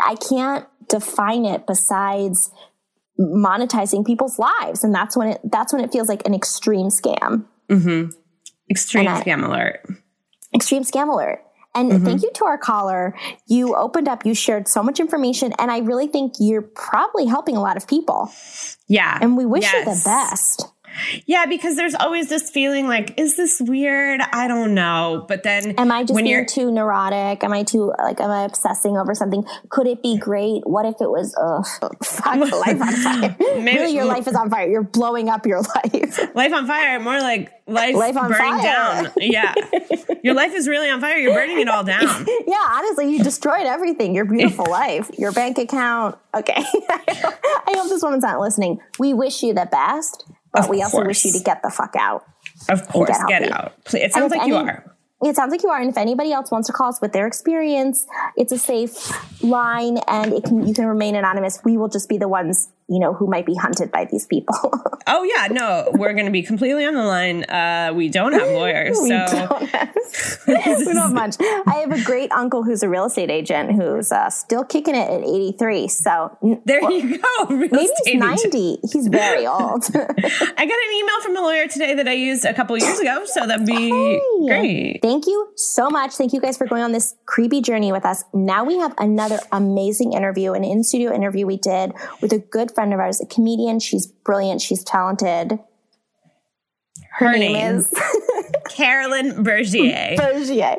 I 0.00 0.16
can't 0.16 0.66
define 0.88 1.44
it 1.44 1.66
besides 1.66 2.50
monetizing 3.18 4.04
people's 4.04 4.38
lives 4.38 4.84
and 4.84 4.94
that's 4.94 5.16
when 5.16 5.28
it 5.28 5.40
that's 5.44 5.72
when 5.72 5.82
it 5.82 5.90
feels 5.92 6.08
like 6.08 6.26
an 6.26 6.34
extreme 6.34 6.88
scam 6.88 7.46
mm-hmm. 7.70 8.10
Extreme 8.70 9.06
And 9.06 9.16
I- 9.16 9.22
scam 9.22 9.46
alert. 9.46 9.80
extreme 10.54 10.82
scam 10.82 11.08
alert 11.08 11.42
and 11.76 11.92
mm-hmm. 11.92 12.04
thank 12.04 12.22
you 12.22 12.30
to 12.34 12.44
our 12.44 12.58
caller. 12.58 13.14
You 13.46 13.76
opened 13.76 14.08
up 14.08 14.26
you 14.26 14.34
shared 14.34 14.66
so 14.66 14.82
much 14.82 14.98
information 14.98 15.52
and 15.58 15.70
i 15.70 15.78
really 15.78 16.08
think 16.08 16.34
you're 16.38 16.62
probably 16.62 17.26
helping 17.26 17.56
a 17.56 17.60
lot 17.60 17.76
of 17.76 17.86
people. 17.86 18.32
Yeah. 18.88 19.18
and 19.20 19.36
we 19.36 19.44
wish 19.44 19.70
you 19.72 19.84
the 19.84 20.00
best 20.04 20.66
Yeah, 21.26 21.46
because 21.46 21.76
there's 21.76 21.94
always 21.94 22.28
this 22.28 22.50
feeling 22.50 22.86
like, 22.88 23.18
is 23.18 23.36
this 23.36 23.60
weird? 23.60 24.20
I 24.32 24.48
don't 24.48 24.74
know. 24.74 25.24
But 25.28 25.42
then 25.42 25.72
am 25.78 25.90
i 25.92 26.02
just 26.02 26.14
when 26.14 26.24
being 26.24 26.34
you're 26.36 26.44
too 26.44 26.70
neurotic 26.70 27.42
am 27.44 27.52
i 27.52 27.62
too 27.62 27.92
like 27.98 28.20
am 28.20 28.30
i 28.30 28.44
obsessing 28.44 28.96
over 28.96 29.14
something 29.14 29.44
could 29.68 29.86
it 29.86 30.02
be 30.02 30.16
great 30.18 30.62
what 30.64 30.84
if 30.86 30.94
it 31.00 31.10
was 31.10 31.34
ugh 31.40 31.66
fuck 32.04 32.36
life 32.36 32.80
on 32.80 32.92
fire 32.92 33.36
Maybe- 33.58 33.78
really 33.78 33.94
your 33.94 34.04
life 34.04 34.26
is 34.26 34.34
on 34.34 34.50
fire 34.50 34.68
you're 34.68 34.82
blowing 34.82 35.28
up 35.28 35.46
your 35.46 35.60
life 35.84 36.34
life 36.34 36.52
on 36.52 36.66
fire, 36.66 36.98
more 37.00 37.18
like 37.20 37.52
life, 37.66 37.94
Life 37.96 38.16
on 38.16 38.28
burning 38.30 38.58
fire. 38.58 38.62
down. 39.02 39.12
Yeah. 39.16 39.54
your 40.22 40.34
life 40.34 40.54
is 40.54 40.68
really 40.68 40.88
on 40.88 41.00
fire. 41.00 41.16
You're 41.16 41.34
burning 41.34 41.58
it 41.60 41.68
all 41.68 41.82
down. 41.82 42.26
Yeah, 42.46 42.64
honestly, 42.70 43.10
you 43.10 43.22
destroyed 43.24 43.66
everything. 43.66 44.14
Your 44.14 44.24
beautiful 44.24 44.66
life, 44.70 45.10
your 45.18 45.32
bank 45.32 45.58
account. 45.58 46.16
Okay. 46.34 46.54
I 46.56 47.72
hope 47.74 47.88
this 47.88 48.02
woman's 48.02 48.22
not 48.22 48.38
listening. 48.40 48.78
We 49.00 49.14
wish 49.14 49.42
you 49.42 49.52
the 49.52 49.66
best, 49.70 50.24
but 50.56 50.64
Of 50.64 50.70
we 50.70 50.82
also 50.82 50.98
course. 50.98 51.06
wish 51.08 51.24
you 51.26 51.32
to 51.32 51.40
get 51.44 51.62
the 51.62 51.70
fuck 51.70 51.94
out. 51.98 52.24
Of 52.68 52.88
course, 52.88 53.10
get 53.28 53.42
get 53.42 53.52
out. 53.52 53.72
Please. 53.84 54.04
It 54.04 54.12
sounds 54.12 54.32
like 54.32 54.46
you 54.48 54.56
are. 54.56 54.96
It 55.22 55.34
sounds 55.36 55.50
like 55.50 55.62
you 55.62 55.68
are. 55.70 55.80
And 55.80 55.88
if 55.90 55.96
anybody 55.96 56.32
else 56.32 56.50
wants 56.50 56.66
to 56.68 56.72
call 56.72 56.88
us 56.88 57.00
with 57.00 57.12
their 57.12 57.26
experience, 57.26 58.06
it's 58.36 58.52
a 58.52 58.58
safe 58.58 58.94
line 59.42 59.98
and 60.08 60.32
it 60.32 60.44
can 60.44 60.66
you 60.66 60.74
can 60.74 60.86
remain 60.86 61.14
anonymous. 61.14 61.60
We 61.64 61.76
will 61.76 61.88
just 61.88 62.08
be 62.08 62.18
the 62.18 62.28
ones, 62.28 62.68
you 62.88 63.00
know, 63.00 63.12
who 63.12 63.26
might 63.26 63.46
be 63.46 63.54
hunted 63.54 63.90
by 63.90 64.06
these 64.10 64.26
people. 64.26 64.56
Oh 65.08 65.22
yeah, 65.22 65.46
no, 65.46 65.88
we're 65.92 66.14
going 66.14 66.26
to 66.26 66.32
be 66.32 66.42
completely 66.42 66.84
on 66.84 66.94
the 66.94 67.04
line. 67.04 67.44
Uh, 67.44 67.92
we 67.94 68.08
don't 68.08 68.32
have 68.32 68.48
lawyers, 68.50 68.98
we, 69.00 69.10
so 69.10 69.24
don't 69.28 69.68
have, 69.68 69.94
we 70.48 70.54
don't 70.54 70.96
have 70.96 71.12
much. 71.12 71.36
I 71.40 71.76
have 71.86 71.92
a 71.92 72.02
great 72.02 72.32
uncle 72.32 72.64
who's 72.64 72.82
a 72.82 72.88
real 72.88 73.04
estate 73.04 73.30
agent 73.30 73.70
who's 73.70 74.10
uh, 74.10 74.30
still 74.30 74.64
kicking 74.64 74.96
it 74.96 75.08
at 75.08 75.22
83. 75.22 75.86
So 75.86 76.36
there 76.64 76.90
you 76.90 77.18
go. 77.18 77.46
Real 77.46 77.68
maybe 77.70 77.88
he's 78.04 78.08
agent. 78.08 78.52
90. 78.52 78.78
He's 78.90 79.06
very 79.06 79.46
old. 79.46 79.84
I 79.94 79.94
got 79.94 80.60
an 80.60 80.92
email 80.96 81.20
from 81.22 81.36
a 81.36 81.40
lawyer 81.40 81.68
today 81.68 81.94
that 81.94 82.08
I 82.08 82.14
used 82.14 82.44
a 82.44 82.52
couple 82.52 82.76
years 82.76 82.98
ago, 82.98 83.24
so 83.26 83.46
that'd 83.46 83.64
be 83.64 83.90
great. 84.44 84.98
Thank 85.02 85.28
you 85.28 85.52
so 85.54 85.88
much. 85.88 86.14
Thank 86.14 86.32
you 86.32 86.40
guys 86.40 86.58
for 86.58 86.66
going 86.66 86.82
on 86.82 86.90
this 86.90 87.14
creepy 87.26 87.60
journey 87.60 87.92
with 87.92 88.04
us. 88.04 88.24
Now 88.34 88.64
we 88.64 88.78
have 88.78 88.92
another 88.98 89.38
amazing 89.52 90.14
interview, 90.14 90.52
an 90.52 90.64
in 90.64 90.82
studio 90.82 91.14
interview 91.14 91.46
we 91.46 91.58
did 91.58 91.92
with 92.20 92.32
a 92.32 92.38
good 92.38 92.72
friend 92.76 92.94
of 92.94 93.00
ours, 93.00 93.20
a 93.20 93.26
comedian. 93.26 93.80
She's 93.80 94.06
brilliant. 94.06 94.60
She's 94.60 94.84
talented. 94.84 95.58
Her 97.14 97.32
name 97.32 97.76
is 97.76 97.92
Carolyn 98.68 99.42
Bergier. 99.42 100.16
Bergier. 100.16 100.76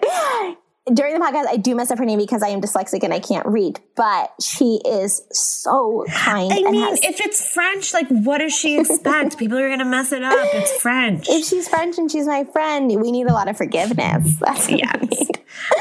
during 0.94 1.16
the 1.16 1.20
podcast, 1.20 1.48
I 1.50 1.58
do 1.58 1.76
mess 1.76 1.90
up 1.92 1.98
her 1.98 2.06
name 2.06 2.20
because 2.20 2.44
I 2.44 2.50
am 2.50 2.62
dyslexic 2.62 3.04
and 3.04 3.14
I 3.14 3.20
can't 3.20 3.46
read, 3.48 3.80
but 3.96 4.32
she 4.42 4.80
is 4.88 5.22
so 5.32 6.06
kind. 6.14 6.52
I 6.54 6.62
mean, 6.72 6.76
has- 6.82 7.04
if 7.04 7.20
it's 7.20 7.52
French, 7.54 7.94
like, 7.94 8.08
what 8.10 8.38
does 8.38 8.54
she 8.56 8.80
expect? 8.80 9.38
People 9.40 9.58
are 9.58 9.68
gonna 9.70 9.84
mess 9.86 10.12
it 10.12 10.24
up. 10.24 10.34
It's 10.54 10.72
French. 10.82 11.28
if 11.30 11.46
she's 11.46 11.68
French 11.68 11.98
and 11.98 12.10
she's 12.12 12.28
my 12.28 12.44
friend, 12.46 12.88
we 13.02 13.12
need 13.12 13.28
a 13.28 13.34
lot 13.34 13.48
of 13.50 13.58
forgiveness. 13.58 14.36
That's 14.40 14.70
Yes. 14.70 15.10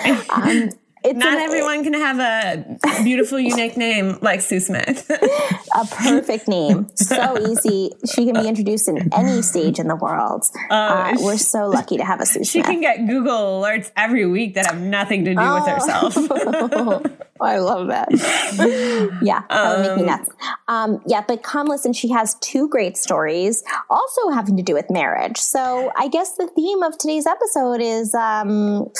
need. 0.07 0.31
Um, 0.31 0.71
it's 1.07 1.19
Not 1.19 1.35
an- 1.35 1.41
everyone 1.41 1.85
can 1.85 1.95
have 1.95 2.19
a 2.19 3.03
beautiful, 3.05 3.39
unique 3.39 3.77
name 3.77 4.19
like 4.23 4.41
Sue 4.41 4.61
Smith. 4.61 5.09
a 5.75 5.87
perfect 5.87 6.49
name. 6.49 6.89
So 6.97 7.39
easy. 7.49 7.93
She 8.13 8.25
can 8.25 8.35
be 8.35 8.49
introduced 8.49 8.89
in 8.89 9.13
any 9.15 9.43
stage 9.43 9.79
in 9.79 9.89
the 9.89 9.97
world. 9.97 10.45
Uh, 10.71 11.17
we're 11.21 11.37
so 11.39 11.69
lucky 11.69 11.97
to 11.97 12.05
have 12.05 12.21
a 12.21 12.27
Sue 12.27 12.41
Oh, 12.41 12.43
she 12.43 12.51
Smith. 12.61 12.67
can 12.67 12.81
get 12.81 13.07
Google 13.07 13.63
alerts 13.63 13.91
every 13.97 14.27
week 14.27 14.55
that 14.55 14.67
have 14.67 14.81
nothing 14.81 15.25
to 15.25 15.35
do 15.35 15.41
with 15.55 15.67
herself. 15.67 16.17
I 17.41 17.59
love 17.59 17.89
that. 17.89 18.09
yeah, 19.23 19.43
that 19.51 19.79
would 19.79 19.87
make 19.87 19.97
me 19.99 20.03
nuts. 20.05 20.31
Um, 20.69 21.03
yeah, 21.07 21.23
but 21.27 21.43
come 21.43 21.67
listen. 21.69 21.93
She 21.93 22.09
has 22.11 22.35
two 22.41 22.67
great 22.69 22.97
stories, 22.97 23.63
also 23.91 24.31
having 24.31 24.57
to 24.57 24.63
do 24.63 24.73
with 24.75 24.91
marriage. 24.91 25.37
So 25.39 25.93
I 25.99 26.09
guess 26.09 26.37
the 26.37 26.47
theme 26.49 26.83
of 26.83 26.97
today's 26.97 27.27
episode 27.27 27.81
is 27.83 28.15
um, 28.15 28.91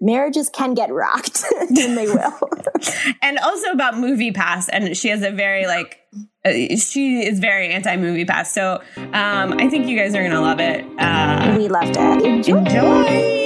marriages 0.00 0.50
can 0.50 0.74
get 0.74 0.92
rocked, 0.92 1.44
and 1.60 1.96
they 1.96 2.06
will. 2.06 2.38
and 3.22 3.38
also 3.38 3.70
about 3.70 3.98
movie 3.98 4.32
pass 4.32 4.68
and 4.68 4.96
she 4.96 5.08
has 5.08 5.22
a 5.22 5.30
very 5.30 5.66
like 5.66 6.00
uh, 6.44 6.50
she 6.76 7.24
is 7.26 7.38
very 7.38 7.68
anti 7.72 7.96
movie 7.96 8.24
pass 8.24 8.52
so 8.52 8.82
um 8.96 9.54
i 9.58 9.68
think 9.68 9.86
you 9.86 9.96
guys 9.96 10.14
are 10.14 10.22
gonna 10.22 10.40
love 10.40 10.60
it 10.60 10.84
uh 10.98 11.54
we 11.56 11.68
loved 11.68 11.96
it. 11.96 12.22
Enjoy. 12.22 12.56
enjoy 12.58 13.36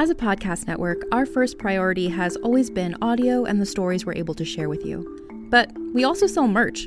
As 0.00 0.10
a 0.10 0.14
podcast 0.14 0.68
network, 0.68 1.02
our 1.10 1.26
first 1.26 1.58
priority 1.58 2.08
has 2.08 2.36
always 2.36 2.70
been 2.70 2.96
audio 3.02 3.44
and 3.44 3.60
the 3.60 3.66
stories 3.66 4.06
we're 4.06 4.14
able 4.14 4.34
to 4.34 4.44
share 4.44 4.68
with 4.68 4.86
you. 4.86 5.04
But 5.50 5.72
we 5.92 6.04
also 6.04 6.28
sell 6.28 6.46
merch, 6.46 6.86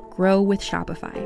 grow 0.11 0.41
with 0.41 0.61
Shopify. 0.61 1.17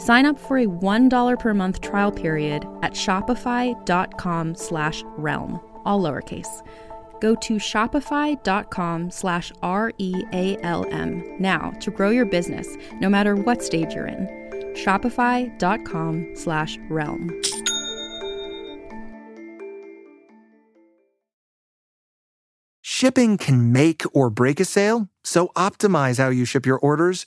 Sign 0.00 0.26
up 0.26 0.38
for 0.38 0.58
a 0.58 0.66
$1 0.66 1.38
per 1.38 1.54
month 1.54 1.80
trial 1.80 2.12
period 2.12 2.66
at 2.82 2.92
shopify.com 2.92 4.54
slash 4.56 5.02
realm, 5.16 5.60
all 5.84 6.00
lowercase. 6.02 6.66
Go 7.20 7.36
to 7.36 7.54
shopify.com 7.54 9.10
slash 9.12 9.52
R-E-A-L-M 9.62 11.36
now 11.38 11.70
to 11.80 11.90
grow 11.92 12.10
your 12.10 12.26
business, 12.26 12.66
no 12.94 13.08
matter 13.08 13.36
what 13.36 13.62
stage 13.62 13.94
you're 13.94 14.08
in. 14.08 14.26
Shopify.com 14.74 16.32
slash 16.34 16.78
realm. 16.90 17.40
Shipping 22.80 23.36
can 23.36 23.72
make 23.72 24.02
or 24.12 24.30
break 24.30 24.58
a 24.58 24.64
sale, 24.64 25.08
so 25.22 25.48
optimize 25.54 26.18
how 26.18 26.30
you 26.30 26.44
ship 26.44 26.66
your 26.66 26.78
orders 26.78 27.26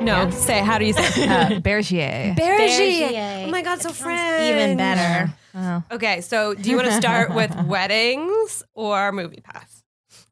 No, 0.00 0.30
say 0.30 0.60
how 0.60 0.78
do 0.78 0.84
you 0.84 0.92
say? 0.92 1.22
it? 1.24 1.28
Uh, 1.30 1.60
Bergier. 1.60 2.34
Bergier. 2.36 3.44
Oh 3.46 3.50
my 3.50 3.62
god, 3.62 3.80
so 3.80 3.90
French. 3.90 4.42
Even 4.42 4.76
better. 4.76 5.32
Oh. 5.54 5.82
Okay, 5.92 6.20
so 6.20 6.54
do 6.54 6.70
you 6.70 6.76
want 6.76 6.88
to 6.88 6.94
start 6.96 7.34
with 7.34 7.54
weddings 7.66 8.62
or 8.74 9.10
movie 9.10 9.40
pass? 9.42 9.82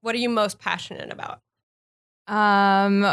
What 0.02 0.14
are 0.14 0.18
you 0.18 0.28
most 0.28 0.58
passionate 0.58 1.10
about? 1.12 1.40
Um, 2.28 3.04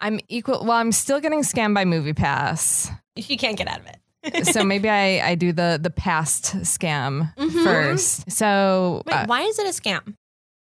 I'm 0.00 0.20
equal. 0.28 0.60
Well, 0.64 0.72
I'm 0.76 0.90
still 0.92 1.20
getting 1.20 1.42
scammed 1.42 1.74
by 1.74 1.84
Movie 1.84 2.12
Pass, 2.14 2.90
You 3.14 3.36
can't 3.36 3.56
get 3.56 3.68
out 3.68 3.80
of 3.80 3.86
it. 3.86 4.46
so 4.52 4.64
maybe 4.64 4.88
I 4.88 5.20
I 5.30 5.34
do 5.36 5.52
the 5.52 5.78
the 5.80 5.90
past 5.90 6.56
scam 6.62 7.32
Mhm. 7.36 7.62
first. 7.62 8.30
So, 8.30 9.02
Wait, 9.06 9.14
uh, 9.14 9.26
why 9.26 9.42
is 9.42 9.58
it 9.58 9.66
a 9.66 9.80
scam? 9.80 10.14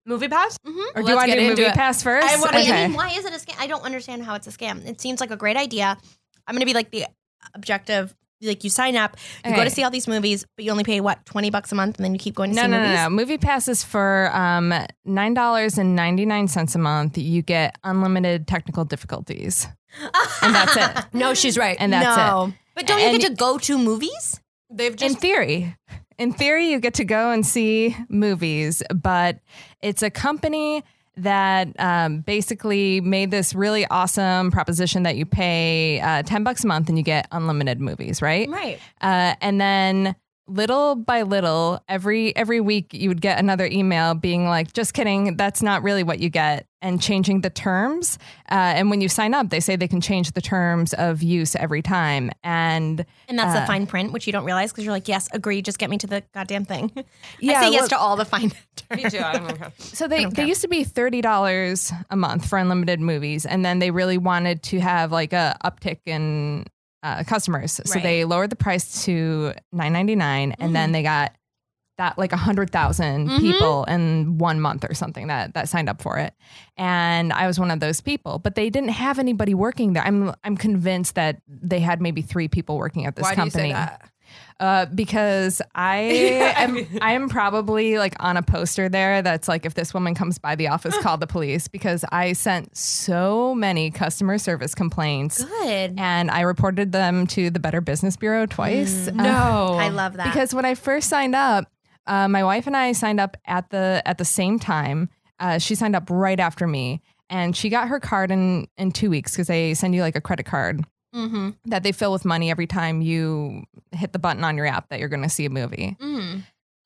Movie 0.08 0.28
pass? 0.28 0.56
Mm-hmm. 0.66 0.98
or 0.98 1.02
do 1.02 1.10
you 1.10 1.16
want 1.16 1.30
to 1.30 1.38
do 1.38 1.48
Movie 1.50 1.64
Pass 1.66 2.02
first? 2.02 2.26
I 2.26 2.36
wanna- 2.40 2.58
okay. 2.58 2.84
I 2.84 2.88
mean, 2.88 2.96
why 2.96 3.10
is 3.10 3.24
it 3.26 3.32
a 3.32 3.36
scam? 3.36 3.56
I 3.60 3.66
don't 3.66 3.84
understand 3.84 4.24
how 4.24 4.34
it's 4.34 4.46
a 4.46 4.50
scam. 4.50 4.84
It 4.86 5.00
seems 5.00 5.20
like 5.20 5.30
a 5.30 5.36
great 5.36 5.56
idea. 5.56 5.96
I'm 6.46 6.54
going 6.54 6.60
to 6.60 6.66
be 6.66 6.72
like 6.74 6.90
the 6.90 7.04
objective. 7.54 8.14
Like 8.40 8.62
you 8.62 8.70
sign 8.70 8.94
up, 8.94 9.16
you 9.44 9.54
go 9.56 9.64
to 9.64 9.70
see 9.70 9.82
all 9.82 9.90
these 9.90 10.06
movies, 10.06 10.46
but 10.56 10.64
you 10.64 10.70
only 10.70 10.84
pay 10.84 11.00
what 11.00 11.26
twenty 11.26 11.50
bucks 11.50 11.72
a 11.72 11.74
month, 11.74 11.96
and 11.96 12.04
then 12.04 12.12
you 12.14 12.20
keep 12.20 12.36
going 12.36 12.50
to 12.50 12.54
no, 12.56 12.62
see 12.62 12.68
no, 12.68 12.78
movies. 12.78 12.94
no, 12.94 13.02
no. 13.02 13.10
Movie 13.10 13.36
Pass 13.36 13.66
is 13.66 13.82
for 13.82 14.30
um, 14.32 14.72
nine 15.04 15.34
dollars 15.34 15.76
and 15.76 15.96
ninety 15.96 16.24
nine 16.24 16.46
cents 16.46 16.76
a 16.76 16.78
month. 16.78 17.18
You 17.18 17.42
get 17.42 17.76
unlimited 17.82 18.46
technical 18.46 18.84
difficulties, 18.84 19.66
and 20.40 20.54
that's 20.54 20.76
it. 20.76 21.04
No, 21.12 21.34
she's 21.34 21.58
right. 21.58 21.76
And 21.80 21.92
that's 21.92 22.16
no. 22.16 22.52
But 22.76 22.86
don't 22.86 23.00
you 23.00 23.06
And- 23.08 23.20
get 23.20 23.28
to 23.30 23.34
go 23.34 23.58
to 23.58 23.76
movies? 23.76 24.40
They've 24.70 24.94
in 25.02 25.16
theory 25.16 25.74
in 26.18 26.32
theory 26.32 26.70
you 26.70 26.78
get 26.80 26.94
to 26.94 27.04
go 27.04 27.30
and 27.30 27.44
see 27.46 27.96
movies 28.08 28.82
but 28.94 29.38
it's 29.82 30.02
a 30.02 30.10
company 30.10 30.84
that 31.16 31.68
um, 31.80 32.20
basically 32.20 33.00
made 33.00 33.32
this 33.32 33.52
really 33.54 33.84
awesome 33.86 34.52
proposition 34.52 35.02
that 35.02 35.16
you 35.16 35.26
pay 35.26 35.98
uh, 36.00 36.22
10 36.22 36.44
bucks 36.44 36.62
a 36.62 36.66
month 36.68 36.88
and 36.88 36.96
you 36.96 37.02
get 37.02 37.26
unlimited 37.32 37.80
movies 37.80 38.22
right 38.22 38.48
Right. 38.48 38.78
uh, 39.00 39.34
and 39.40 39.60
then 39.60 40.14
little 40.46 40.94
by 40.94 41.22
little 41.22 41.82
every 41.88 42.34
every 42.36 42.60
week 42.60 42.94
you 42.94 43.08
would 43.10 43.20
get 43.20 43.38
another 43.40 43.66
email 43.66 44.14
being 44.14 44.46
like 44.46 44.72
just 44.72 44.94
kidding 44.94 45.36
that's 45.36 45.60
not 45.60 45.82
really 45.82 46.02
what 46.04 46.20
you 46.20 46.30
get 46.30 46.67
and 46.80 47.02
changing 47.02 47.40
the 47.40 47.50
terms 47.50 48.18
uh, 48.50 48.54
and 48.54 48.88
when 48.90 49.00
you 49.00 49.08
sign 49.08 49.34
up 49.34 49.50
they 49.50 49.60
say 49.60 49.74
they 49.76 49.88
can 49.88 50.00
change 50.00 50.32
the 50.32 50.40
terms 50.40 50.94
of 50.94 51.22
use 51.22 51.56
every 51.56 51.82
time 51.82 52.30
and 52.44 53.04
And 53.28 53.38
that's 53.38 53.52
the 53.54 53.62
Uh, 53.62 53.66
fine 53.66 53.86
print, 53.86 54.12
which 54.12 54.26
you 54.26 54.32
don't 54.32 54.44
realize 54.44 54.70
because 54.70 54.84
you're 54.84 54.92
like, 54.94 55.08
yes, 55.08 55.28
agree, 55.32 55.60
just 55.62 55.78
get 55.78 55.90
me 55.90 55.98
to 55.98 56.06
the 56.06 56.22
goddamn 56.32 56.64
thing. 56.64 56.92
I 56.96 57.04
Yeah, 57.40 57.60
say 57.62 57.70
yes 57.72 57.80
well- 57.82 57.88
to 57.88 57.98
all 57.98 58.16
the 58.16 58.24
fine 58.24 58.50
terms. 58.76 59.02
me 59.04 59.10
too. 59.10 59.18
I 59.18 59.32
don't 59.32 59.60
know. 59.60 59.68
So 59.78 60.06
they, 60.08 60.22
don't 60.22 60.30
they 60.34 60.42
care. 60.42 60.46
used 60.46 60.62
to 60.62 60.68
be 60.68 60.84
thirty 60.84 61.20
dollars 61.20 61.92
a 62.10 62.16
month 62.16 62.48
for 62.48 62.58
unlimited 62.58 63.00
movies, 63.00 63.44
and 63.44 63.64
then 63.64 63.80
they 63.80 63.90
really 63.90 64.18
wanted 64.18 64.62
to 64.64 64.78
have 64.80 65.10
like 65.12 65.32
a 65.32 65.56
uptick 65.64 65.98
in 66.06 66.64
uh, 67.02 67.22
customers, 67.24 67.72
so 67.84 67.94
Right. 67.94 68.02
they 68.02 68.24
lowered 68.24 68.50
the 68.50 68.56
price 68.56 69.04
to 69.04 69.52
nine 69.72 69.92
ninety 69.92 70.14
nine, 70.16 70.54
and 70.58 70.74
then 70.74 70.92
they 70.92 71.02
got 71.02 71.32
that 71.98 72.16
like 72.16 72.32
a 72.32 72.36
hundred 72.36 72.70
thousand 72.70 73.28
Mhm. 73.28 73.40
people 73.40 73.84
in 73.84 74.38
one 74.38 74.60
month 74.60 74.84
or 74.88 74.94
something 74.94 75.26
that 75.26 75.54
that 75.54 75.68
signed 75.68 75.88
up 75.88 76.00
for 76.00 76.16
it, 76.18 76.32
and 76.76 77.32
I 77.32 77.46
was 77.46 77.58
one 77.60 77.70
of 77.70 77.80
those 77.80 78.00
people. 78.00 78.38
But 78.38 78.54
they 78.54 78.70
didn't 78.70 78.90
have 78.90 79.18
anybody 79.18 79.52
working 79.54 79.92
there. 79.92 80.02
I'm 80.04 80.32
I'm 80.44 80.56
convinced 80.56 81.14
that 81.16 81.42
they 81.48 81.80
had 81.80 82.00
maybe 82.00 82.22
three 82.22 82.48
people 82.48 82.78
working 82.78 83.04
at 83.06 83.16
this 83.16 83.24
Why 83.24 83.34
company. 83.34 83.62
do 83.64 83.68
you 83.68 83.74
say 83.74 83.78
that? 83.80 84.10
Uh, 84.60 84.84
because 84.94 85.62
I 85.74 85.96
am 86.58 86.86
I 87.00 87.12
am 87.12 87.28
probably 87.28 87.96
like 87.98 88.14
on 88.20 88.36
a 88.36 88.42
poster 88.42 88.88
there 88.88 89.22
that's 89.22 89.48
like 89.48 89.64
if 89.64 89.74
this 89.74 89.94
woman 89.94 90.14
comes 90.14 90.38
by 90.38 90.54
the 90.54 90.68
office, 90.68 90.96
call 91.02 91.16
the 91.16 91.26
police 91.26 91.66
because 91.68 92.04
I 92.12 92.32
sent 92.34 92.76
so 92.76 93.54
many 93.54 93.90
customer 93.90 94.36
service 94.36 94.74
complaints 94.74 95.42
Good. 95.44 95.94
and 95.98 96.30
I 96.30 96.42
reported 96.42 96.92
them 96.92 97.26
to 97.28 97.50
the 97.50 97.58
Better 97.60 97.80
Business 97.80 98.16
Bureau 98.16 98.46
twice. 98.46 99.08
Uh, 99.08 99.12
No. 99.12 99.76
I 99.78 99.88
love 99.88 100.14
that. 100.18 100.26
because 100.32 100.54
when 100.54 100.64
I 100.66 100.74
first 100.74 101.08
signed 101.08 101.34
up, 101.34 101.70
uh, 102.08 102.26
my 102.26 102.42
wife 102.42 102.66
and 102.66 102.76
I 102.76 102.92
signed 102.92 103.20
up 103.20 103.36
at 103.46 103.70
the 103.70 104.02
at 104.04 104.18
the 104.18 104.24
same 104.24 104.58
time. 104.58 105.08
Uh, 105.38 105.58
she 105.58 105.76
signed 105.76 105.94
up 105.94 106.10
right 106.10 106.40
after 106.40 106.66
me, 106.66 107.00
and 107.30 107.56
she 107.56 107.68
got 107.68 107.88
her 107.88 108.00
card 108.00 108.30
in 108.30 108.66
in 108.76 108.90
two 108.90 109.10
weeks 109.10 109.32
because 109.32 109.46
they 109.46 109.74
send 109.74 109.94
you 109.94 110.00
like 110.00 110.16
a 110.16 110.20
credit 110.20 110.46
card 110.46 110.84
mm-hmm. 111.14 111.50
that 111.66 111.82
they 111.82 111.92
fill 111.92 112.12
with 112.12 112.24
money 112.24 112.50
every 112.50 112.66
time 112.66 113.00
you 113.00 113.64
hit 113.92 114.12
the 114.12 114.18
button 114.18 114.44
on 114.44 114.56
your 114.56 114.66
app 114.66 114.88
that 114.88 114.98
you're 115.00 115.08
going 115.08 115.22
to 115.22 115.28
see 115.28 115.44
a 115.44 115.50
movie. 115.50 115.96
Mm. 116.00 116.42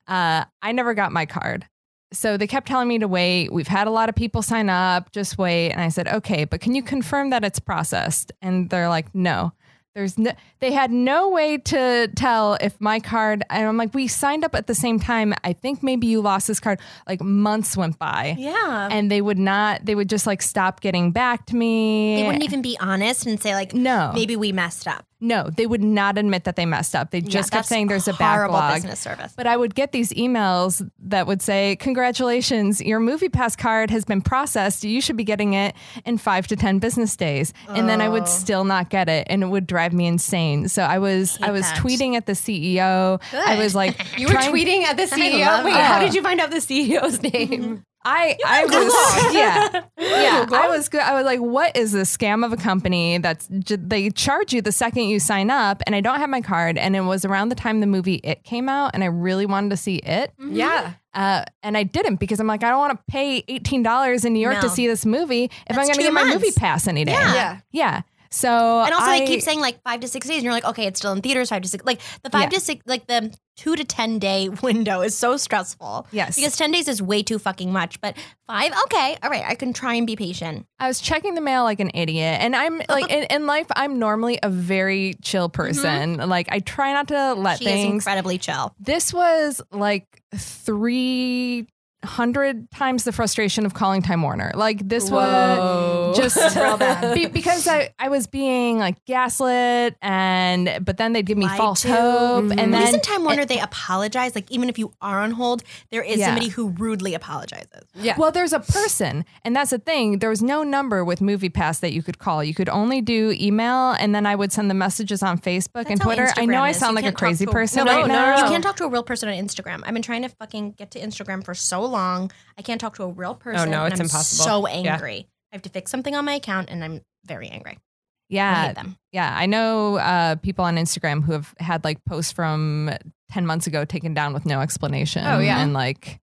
Uh, 0.07 0.45
I 0.61 0.73
never 0.73 0.95
got 0.95 1.13
my 1.13 1.27
card. 1.27 1.67
So 2.13 2.37
they 2.37 2.47
kept 2.47 2.69
telling 2.69 2.89
me 2.89 2.99
to 2.99 3.09
wait. 3.09 3.53
We've 3.53 3.69
had 3.69 3.87
a 3.87 3.91
lot 3.91 4.11
of 4.11 4.15
people 4.15 4.43
sign 4.43 4.69
up, 4.69 5.13
just 5.13 5.39
wait. 5.39 5.71
And 5.71 5.81
I 5.81 5.89
said, 5.89 6.09
okay, 6.09 6.45
but 6.45 6.61
can 6.61 6.75
you 6.75 6.83
confirm 6.83 7.31
that 7.31 7.43
it's 7.43 7.59
processed? 7.59 8.33
And 8.43 8.69
they're 8.69 8.91
like, 8.91 9.15
no. 9.15 9.53
There's 9.95 10.17
no, 10.17 10.33
they 10.61 10.73
had 10.73 10.91
no 10.91 11.29
way 11.29 11.59
to 11.59 12.09
tell 12.17 12.55
if 12.63 12.81
my 12.81 12.99
card, 12.99 13.45
and 13.51 13.69
I'm 13.69 13.77
like, 13.77 13.93
we 13.93 14.09
signed 14.09 14.43
up 14.43 14.55
at 14.55 14.67
the 14.67 14.75
same 14.75 14.99
time. 14.99 15.35
I 15.45 15.53
think 15.53 15.83
maybe 15.83 16.07
you 16.07 16.23
lost 16.23 16.47
this 16.49 16.61
card. 16.61 16.81
Like 17.07 17.21
months 17.21 17.77
went 17.77 17.99
by. 17.99 18.35
Yeah. 18.39 18.89
And 18.91 19.11
they 19.11 19.21
would 19.21 19.39
not, 19.39 19.85
they 19.85 19.95
would 19.95 20.09
just 20.09 20.27
like 20.27 20.41
stop 20.41 20.81
getting 20.81 21.11
back 21.13 21.45
to 21.47 21.57
me. 21.57 22.17
they 22.17 22.23
wouldn't 22.27 22.45
even 22.45 22.63
be 22.63 22.77
honest 22.81 23.27
and 23.27 23.39
say 23.39 23.55
like, 23.55 23.75
No. 23.75 24.13
maybe 24.15 24.35
we 24.35 24.51
messed 24.51 24.89
up. 24.89 25.05
No, 25.23 25.51
they 25.51 25.67
would 25.67 25.85
not 25.85 26.19
admit 26.19 26.43
that 26.45 26.57
they 26.57 26.67
messed 26.67 26.97
up. 26.97 27.13
They 27.13 27.21
Yeah, 27.21 27.29
just 27.29 27.53
kept 27.53 27.67
saying 27.67 27.87
there's 27.87 28.09
a 28.09 28.13
backlog. 28.15 28.75
business 28.75 28.99
service. 28.99 29.33
But 29.37 29.47
I 29.47 29.57
would 29.57 29.77
get 29.77 29.93
these 29.93 30.13
emails 30.15 30.87
that 30.99 31.29
would 31.29 31.41
say, 31.41 31.77
Congratulations, 31.77 32.81
your 32.81 32.99
movie 32.99 33.29
pass 33.29 33.55
card 33.55 33.91
has 33.91 34.05
been 34.05 34.21
processed. 34.21 34.83
You 34.83 35.01
should 35.01 35.17
be 35.17 35.23
getting 35.23 35.53
it 35.55 35.77
in 36.05 36.19
five 36.19 36.49
to 36.49 36.57
10 36.57 36.81
business 36.81 37.17
days. 37.17 37.55
And 37.69 37.89
then 37.89 38.01
I 38.01 38.09
would 38.09 38.25
oh. 38.25 38.27
still 38.27 38.65
not 38.65 38.91
get 38.91 39.09
it. 39.09 39.29
And 39.31 39.45
it 39.45 39.47
would 39.47 39.69
drive 39.69 39.93
me 39.93 40.09
insane. 40.09 40.67
So 40.69 40.83
I 40.83 40.99
was 40.99 41.39
I 41.41 41.53
was 41.53 41.63
that. 41.63 41.79
tweeting 41.79 42.15
at 42.17 42.27
the 42.27 42.33
CEO. 42.33 43.23
I 43.33 43.57
was 43.59 43.77
like, 43.77 43.97
You 44.19 44.27
were 44.27 44.35
tweeting 44.35 44.83
at 44.83 44.97
the 44.97 45.05
CEO. 45.17 45.65
Wait, 45.65 45.75
how 45.75 46.01
did 46.01 46.15
you 46.15 46.23
find 46.23 46.41
out 46.41 46.51
the 46.51 46.57
CEO's 46.57 47.23
name? 47.23 47.85
I 48.05 48.37
I 48.47 48.65
was 48.65 49.35
yeah 49.35 49.83
yeah 49.99 50.47
I 50.51 50.69
was 50.69 50.89
good. 50.89 51.01
I 51.01 51.15
was 51.15 51.25
like, 51.25 51.41
what 51.41 51.77
is 51.77 51.93
this 51.93 52.15
scam 52.17 52.45
of 52.45 52.53
a 52.53 52.57
company 52.57 53.19
that's 53.19 53.47
j- 53.49 53.77
they 53.77 54.11
charge 54.11 54.53
you 54.53 54.61
the 54.63 54.73
second 54.73 55.05
you 55.05 55.21
sign 55.21 55.51
up, 55.51 55.83
and 55.87 55.95
I 55.95 56.01
don't 56.01 56.19
have 56.19 56.29
my 56.31 56.41
card, 56.41 56.79
and 56.79 56.97
it 56.97 57.03
was 57.03 57.25
around 57.25 57.49
the 57.51 57.55
time 57.55 57.81
the 57.81 57.87
movie 57.87 58.21
It 58.25 58.45
came 58.45 58.69
out, 58.69 58.91
and 58.95 59.03
I 59.05 59.07
really 59.07 59.47
wanted 59.47 59.71
to 59.71 59.77
see 59.77 59.97
it, 59.97 60.33
Yeah. 60.39 60.95
uh, 61.15 61.45
and 61.63 61.77
I 61.77 61.83
didn't 61.85 62.17
because 62.17 62.41
I'm 62.41 62.47
like, 62.47 62.65
I 62.65 62.71
don't 62.71 62.79
want 62.81 62.93
to 62.99 63.05
pay 63.13 63.45
eighteen 63.49 63.83
dollars 63.83 64.25
in 64.25 64.33
New 64.33 64.41
York 64.41 64.61
to 64.61 64.69
see 64.69 64.87
this 64.87 65.07
movie 65.07 65.45
if 65.45 65.77
I'm 65.79 65.85
going 65.85 65.89
to 65.89 65.95
two 65.95 66.03
get 66.03 66.13
my 66.13 66.25
months. 66.25 66.35
movie 66.37 66.53
pass 66.53 66.87
any 66.89 67.05
day. 67.05 67.13
Yeah. 67.13 67.35
Yeah. 67.35 67.59
yeah. 67.71 68.03
So 68.33 68.49
And 68.83 68.93
also, 68.95 69.07
I, 69.07 69.21
they 69.21 69.27
keep 69.27 69.43
saying 69.43 69.61
like 69.61 69.83
five 69.83 70.01
to 70.01 70.09
six 70.09 70.27
days, 70.27 70.37
and 70.39 70.45
you're 70.45 70.53
like, 70.53 70.65
okay, 70.65 70.87
it's 70.87 70.99
still 70.99 71.13
in 71.13 71.21
theaters. 71.21 71.51
Five 71.51 71.63
to 71.63 71.69
six, 71.69 71.85
like 71.85 72.01
the 72.23 72.31
five 72.31 72.45
Yeah. 72.45 72.59
to 72.59 72.61
six, 72.61 72.83
like 72.87 73.07
the 73.07 73.33
two 73.57 73.77
to 73.77 73.85
ten 73.85 74.19
day 74.19 74.49
window 74.63 75.03
is 75.03 75.17
so 75.17 75.37
stressful. 75.37 76.07
Yes. 76.13 76.37
because 76.37 76.57
ten 76.57 76.71
days 76.73 76.89
is 76.89 77.03
way 77.03 77.23
too 77.23 77.39
fucking 77.39 77.73
much. 77.73 78.01
But 78.01 78.17
five, 78.47 78.73
okay, 78.85 79.17
all 79.23 79.29
right, 79.31 79.45
I 79.47 79.55
can 79.55 79.73
try 79.73 79.95
and 79.95 80.07
be 80.07 80.17
patient. 80.17 80.67
I 80.79 80.89
was 80.89 81.01
checking 81.01 81.35
the 81.35 81.41
mail 81.41 81.63
like 81.65 81.79
an 81.81 81.91
idiot. 81.95 82.39
And 82.41 82.57
I'm 82.57 82.81
like, 82.89 83.11
in, 83.11 83.25
in 83.25 83.47
life, 83.47 83.67
I'm 83.77 83.99
normally 83.99 84.39
a 84.43 84.49
very 84.49 85.15
chill 85.23 85.49
person. 85.51 86.17
Like, 86.17 86.49
I 86.51 86.61
try 86.61 86.93
not 86.93 87.09
to 87.09 87.35
let 87.35 87.53
Mm-hmm. 87.53 87.59
She 87.59 87.65
things. 87.65 87.93
incredibly 87.95 88.39
chill. 88.39 88.75
This 88.81 89.13
was 89.13 89.61
like 89.71 90.07
three 90.35 91.67
hundred 92.05 92.71
times 92.71 93.05
the 93.05 93.13
frustration 93.13 93.65
of 93.67 93.75
calling 93.75 94.03
Time 94.03 94.23
Warner. 94.23 94.53
Like, 94.55 94.87
this 94.89 95.11
was 95.11 96.17
just 96.17 96.37
be- 97.15 97.27
because 97.27 97.67
I, 97.69 97.91
I 97.99 98.09
was 98.09 98.27
being 98.27 98.79
like 98.79 99.05
gaslit 99.05 99.97
and 100.03 100.79
but 100.85 100.97
then 100.97 101.13
they'd 101.13 101.27
give 101.27 101.39
me 101.39 101.47
Lied 101.47 101.57
false 101.59 101.83
to. 101.83 101.89
hope 101.89 102.51
and 102.51 102.73
then 102.75 102.83
isn't 102.89 103.03
Time 103.03 103.25
Warner 103.25 103.45
they 103.45 103.59
apologize? 103.61 104.35
Like 104.35 104.51
even 104.51 104.69
if 104.69 104.79
you 104.79 104.93
are 105.01 105.21
on 105.21 105.33
hold, 105.33 105.63
there 105.91 106.03
is 106.03 106.19
Yeah. 106.19 106.27
somebody 106.27 106.49
who 106.49 106.71
rudely 106.71 107.15
apologizes. 107.15 107.85
Yeah. 107.95 108.17
Well, 108.19 108.33
there's 108.33 108.53
a 108.53 108.61
person, 108.61 109.25
and 109.45 109.55
that's 109.55 109.71
the 109.71 109.79
thing. 109.79 110.19
There 110.19 110.31
was 110.31 110.43
no 110.43 110.63
number 110.63 111.05
with 111.05 111.21
Movie 111.21 111.49
Pass 111.51 111.79
that 111.81 111.93
you 111.93 112.03
could 112.03 112.19
call. 112.19 112.43
You 112.43 112.55
could 112.55 112.69
only 112.69 113.01
do 113.01 113.35
email, 113.39 113.93
and 113.93 114.15
then 114.15 114.27
I 114.27 114.35
would 114.35 114.53
send 114.53 114.71
the 114.71 114.75
messages 114.75 115.23
on 115.23 115.39
Facebook 115.39 115.87
and 115.87 115.99
That's 115.99 116.01
how 116.01 116.07
Twitter. 116.07 116.29
I 116.37 116.47
know 116.47 116.59
Instagram 116.59 116.61
I 116.63 116.73
sound 116.73 116.97
You 116.99 117.03
like 117.05 117.13
a 117.13 117.17
crazy 117.17 117.45
to 117.45 117.51
a- 117.51 117.55
person 117.55 117.85
No, 117.85 117.93
right 117.93 118.07
no, 118.07 118.15
now. 118.15 118.37
no. 118.37 118.43
You 118.45 118.51
can't 118.51 118.63
talk 118.65 118.77
to 118.77 118.85
a 118.85 118.89
real 118.89 119.03
person 119.03 119.29
on 119.29 119.35
Instagram. 119.35 119.83
I've 119.85 119.93
been 119.95 120.03
trying 120.03 120.23
to 120.23 120.29
fucking 120.29 120.73
get 120.73 120.91
to 120.93 121.01
Instagram 121.01 121.45
for 121.45 121.55
so 121.55 121.81
long. 121.83 121.92
I 121.95 122.63
can't 122.63 122.81
talk 122.81 122.97
to 122.97 123.03
a 123.05 123.09
real 123.09 123.35
person. 123.35 123.69
Oh, 123.69 123.71
no, 123.71 123.85
and 123.85 123.93
it's 123.93 124.01
I'm 124.01 124.07
impossible. 124.07 124.45
So 124.45 124.69
Yeah. 124.69 124.95
angry. 124.95 125.29
I 125.53 125.57
have 125.57 125.63
to 125.63 125.69
fix 125.71 125.91
something 125.91 126.15
on 126.15 126.25
my 126.25 126.35
account, 126.35 126.71
and 126.71 126.83
I'm 126.83 127.01
very 127.25 127.49
angry. 127.49 127.73
I 127.75 127.81
Yeah, 128.29 128.67
hate 128.69 128.77
them. 128.77 128.97
yeah. 129.13 129.35
I 129.37 129.47
know 129.47 129.97
uh, 129.97 130.37
people 130.37 130.65
on 130.65 130.77
Instagram 130.77 131.23
who 131.23 131.33
have 131.33 131.55
had 131.59 131.85
like 131.85 132.03
posts 132.07 132.33
from 132.33 132.91
ten 133.31 133.47
months 133.47 133.67
ago 133.67 133.85
taken 133.85 134.15
down 134.15 134.33
with 134.33 134.47
no 134.47 134.61
explanation. 134.61 135.27
Oh, 135.27 135.39
yeah. 135.39 135.61
and 135.61 135.73
like 135.75 136.19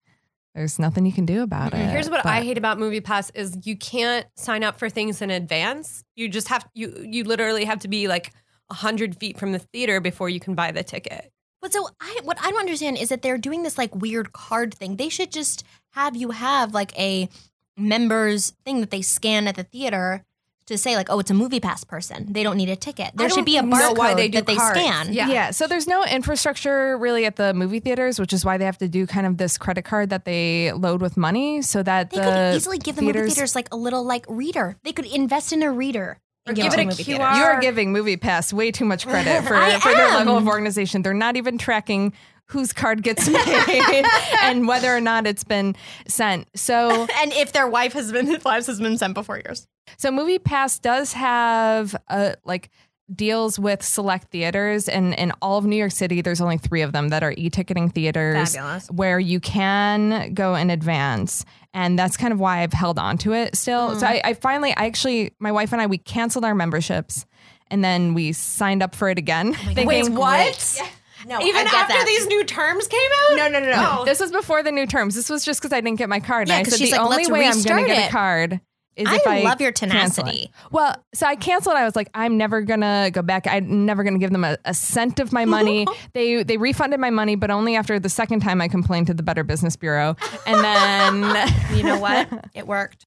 there's 0.55 0.79
nothing 0.79 1.05
you 1.05 1.13
can 1.13 1.25
do 1.27 1.43
about 1.43 1.73
it. 1.75 1.77
Here's 1.77 2.09
what 2.09 2.23
But- 2.23 2.31
I 2.31 2.41
hate 2.41 2.57
about 2.57 2.79
Movie 2.79 3.01
Pass 3.01 3.29
is 3.31 3.55
you 3.65 3.77
can't 3.77 4.25
sign 4.35 4.63
up 4.63 4.79
for 4.79 4.89
things 4.89 5.21
in 5.21 5.29
advance. 5.29 6.03
You 6.15 6.27
just 6.27 6.47
have 6.47 6.67
you 6.73 7.05
you 7.07 7.23
literally 7.23 7.65
have 7.65 7.79
to 7.81 7.87
be 7.87 8.07
like 8.07 8.33
hundred 8.71 9.15
feet 9.19 9.37
from 9.37 9.51
the 9.51 9.59
theater 9.59 9.99
before 10.01 10.29
you 10.29 10.39
can 10.39 10.55
buy 10.55 10.71
the 10.71 10.83
ticket. 10.83 11.31
But 11.61 11.73
so 11.73 11.89
I 11.99 12.19
what 12.23 12.37
I 12.41 12.49
don't 12.51 12.59
understand 12.59 12.97
is 12.97 13.09
that 13.09 13.21
they're 13.21 13.37
doing 13.37 13.63
this 13.63 13.77
like 13.77 13.93
weird 13.95 14.31
card 14.33 14.73
thing. 14.73 14.95
They 14.95 15.09
should 15.09 15.31
just 15.31 15.63
have 15.91 16.15
you 16.15 16.31
have 16.31 16.73
like 16.73 16.97
a 16.97 17.29
members 17.77 18.51
thing 18.65 18.81
that 18.81 18.91
they 18.91 19.01
scan 19.01 19.47
at 19.47 19.55
the 19.55 19.63
theater 19.63 20.23
to 20.67 20.77
say 20.77 20.95
like, 20.95 21.09
oh, 21.09 21.17
it's 21.19 21.31
a 21.31 21.33
movie 21.33 21.59
pass 21.59 21.83
person. 21.83 22.31
They 22.31 22.43
don't 22.43 22.55
need 22.55 22.69
a 22.69 22.75
ticket. 22.75 23.11
There 23.15 23.27
should 23.27 23.43
be 23.45 23.57
a 23.57 23.61
don't 23.61 23.71
barcode 23.71 23.97
why 23.97 24.13
they 24.13 24.27
do 24.27 24.37
that 24.37 24.45
they 24.45 24.55
cards. 24.55 24.79
scan. 24.79 25.11
Yeah. 25.11 25.27
Yeah, 25.27 25.49
so 25.51 25.65
there's 25.65 25.87
no 25.87 26.05
infrastructure 26.05 26.95
really 26.97 27.25
at 27.25 27.37
the 27.37 27.55
movie 27.55 27.79
theaters, 27.79 28.19
which 28.19 28.33
is 28.33 28.45
why 28.45 28.57
they 28.57 28.65
have 28.65 28.77
to 28.77 28.87
do 28.87 29.07
kind 29.07 29.25
of 29.25 29.37
this 29.37 29.57
credit 29.57 29.83
card 29.83 30.11
that 30.11 30.25
they 30.25 30.71
load 30.73 31.01
with 31.01 31.17
money 31.17 31.63
so 31.63 31.81
that 31.81 32.11
They 32.11 32.17
the 32.17 32.23
could 32.23 32.55
easily 32.55 32.77
give 32.77 32.95
the 32.97 33.01
movie 33.01 33.13
theaters- 33.13 33.33
theaters 33.33 33.55
like 33.55 33.67
a 33.73 33.75
little 33.77 34.03
like 34.03 34.25
reader. 34.29 34.77
They 34.83 34.91
could 34.91 35.07
invest 35.07 35.51
in 35.53 35.63
a 35.63 35.71
reader 35.71 36.03
and 36.03 36.17
Or 36.19 36.19
give, 36.53 36.73
it 36.73 36.79
a 36.79 36.85
movie 36.85 37.03
QR. 37.03 37.05
theaters. 37.05 37.37
You 37.37 37.43
are 37.43 37.61
giving 37.61 37.91
Movie 37.91 38.17
Pass 38.17 38.53
way 38.53 38.71
too 38.71 38.85
much 38.85 39.07
credit 39.07 39.41
for, 39.47 39.55
for 39.79 39.93
their 39.93 40.09
level 40.09 40.37
of 40.37 40.47
organization. 40.47 41.01
They're 41.01 41.13
not 41.13 41.37
even 41.37 41.57
tracking 41.57 42.13
whose 42.47 42.73
card 42.73 43.03
gets 43.03 43.29
paid 43.65 44.05
and 44.41 44.67
whether 44.67 44.95
or 44.95 45.01
not 45.01 45.27
it's 45.27 45.43
been 45.43 45.75
sent. 46.07 46.47
So 46.55 47.07
and 47.21 47.31
if 47.33 47.53
their 47.53 47.67
wife 47.67 47.93
has 47.93 48.11
been, 48.11 48.39
wives 48.43 48.67
has 48.67 48.79
been 48.79 48.97
sent 48.97 49.13
before 49.13 49.39
yours. 49.45 49.67
so 49.97 50.11
Movie 50.11 50.39
Pass 50.39 50.79
does 50.79 51.13
have 51.13 51.95
a 52.09 52.35
like 52.43 52.69
deals 53.13 53.57
with 53.59 53.83
select 53.83 54.29
theaters 54.29 54.87
and 54.87 55.13
in 55.15 55.31
all 55.41 55.57
of 55.57 55.65
New 55.65 55.75
York 55.75 55.91
City 55.91 56.21
there's 56.21 56.41
only 56.41 56.57
3 56.57 56.81
of 56.81 56.91
them 56.91 57.09
that 57.09 57.23
are 57.23 57.33
e-ticketing 57.37 57.89
theaters 57.89 58.55
Fabulous. 58.55 58.87
where 58.91 59.19
you 59.19 59.39
can 59.39 60.33
go 60.33 60.55
in 60.55 60.69
advance 60.69 61.45
and 61.73 61.97
that's 61.97 62.17
kind 62.17 62.33
of 62.33 62.39
why 62.39 62.61
I've 62.61 62.73
held 62.73 62.99
on 62.99 63.17
to 63.19 63.33
it 63.33 63.55
still. 63.55 63.91
Mm. 63.91 63.99
So 63.99 64.07
I, 64.07 64.21
I 64.23 64.33
finally 64.33 64.71
I 64.75 64.85
actually 64.85 65.33
my 65.39 65.51
wife 65.51 65.71
and 65.71 65.81
I 65.81 65.87
we 65.87 65.97
canceled 65.97 66.45
our 66.45 66.55
memberships 66.55 67.25
and 67.71 67.83
then 67.83 68.13
we 68.13 68.31
signed 68.33 68.81
up 68.81 68.95
for 68.95 69.09
it 69.09 69.17
again. 69.17 69.53
thinking, 69.73 69.87
Wait, 69.87 70.09
what? 70.09 70.81
No, 71.27 71.39
Even 71.41 71.67
after 71.67 71.93
that. 71.93 72.05
these 72.07 72.27
new 72.27 72.45
terms 72.45 72.87
came 72.87 72.99
out? 73.29 73.37
No, 73.37 73.47
no, 73.49 73.59
no, 73.59 73.69
no. 73.69 74.05
This 74.05 74.21
was 74.21 74.31
before 74.31 74.63
the 74.63 74.71
new 74.71 74.87
terms. 74.87 75.15
This 75.15 75.29
was 75.29 75.43
just 75.43 75.59
because 75.59 75.73
I 75.73 75.81
didn't 75.81 75.97
get 75.97 76.07
my 76.07 76.21
card. 76.21 76.47
Yeah, 76.47 76.59
and 76.59 76.67
I 76.67 76.69
said 76.69 76.87
the 76.87 76.91
like, 76.91 77.01
only 77.01 77.27
way 77.27 77.45
I'm 77.45 77.61
going 77.61 77.83
to 77.83 77.93
get 77.93 78.09
a 78.09 78.11
card 78.11 78.61
is 78.95 79.07
I 79.07 79.15
if 79.15 79.27
I 79.27 79.41
love 79.41 79.61
your 79.61 79.71
tenacity. 79.71 80.51
Well, 80.71 80.95
so 81.13 81.25
I 81.25 81.35
canceled. 81.35 81.75
I 81.75 81.85
was 81.85 81.95
like, 81.95 82.09
I'm 82.13 82.37
never 82.37 82.61
gonna 82.61 83.09
go 83.11 83.21
back. 83.21 83.47
I'm 83.47 83.85
never 83.85 84.03
gonna 84.03 84.19
give 84.19 84.31
them 84.31 84.43
a, 84.43 84.57
a 84.65 84.73
cent 84.73 85.19
of 85.19 85.31
my 85.31 85.45
money. 85.45 85.87
they 86.13 86.43
they 86.43 86.57
refunded 86.57 86.99
my 86.99 87.09
money, 87.09 87.35
but 87.35 87.49
only 87.49 87.75
after 87.75 87.99
the 87.99 88.09
second 88.09 88.41
time 88.41 88.61
I 88.61 88.67
complained 88.67 89.07
to 89.07 89.13
the 89.13 89.23
Better 89.23 89.43
Business 89.43 89.75
Bureau, 89.75 90.15
and 90.45 90.63
then 90.63 91.49
You 91.75 91.83
know 91.83 91.99
what? 91.99 92.29
It 92.53 92.67
worked. 92.67 93.05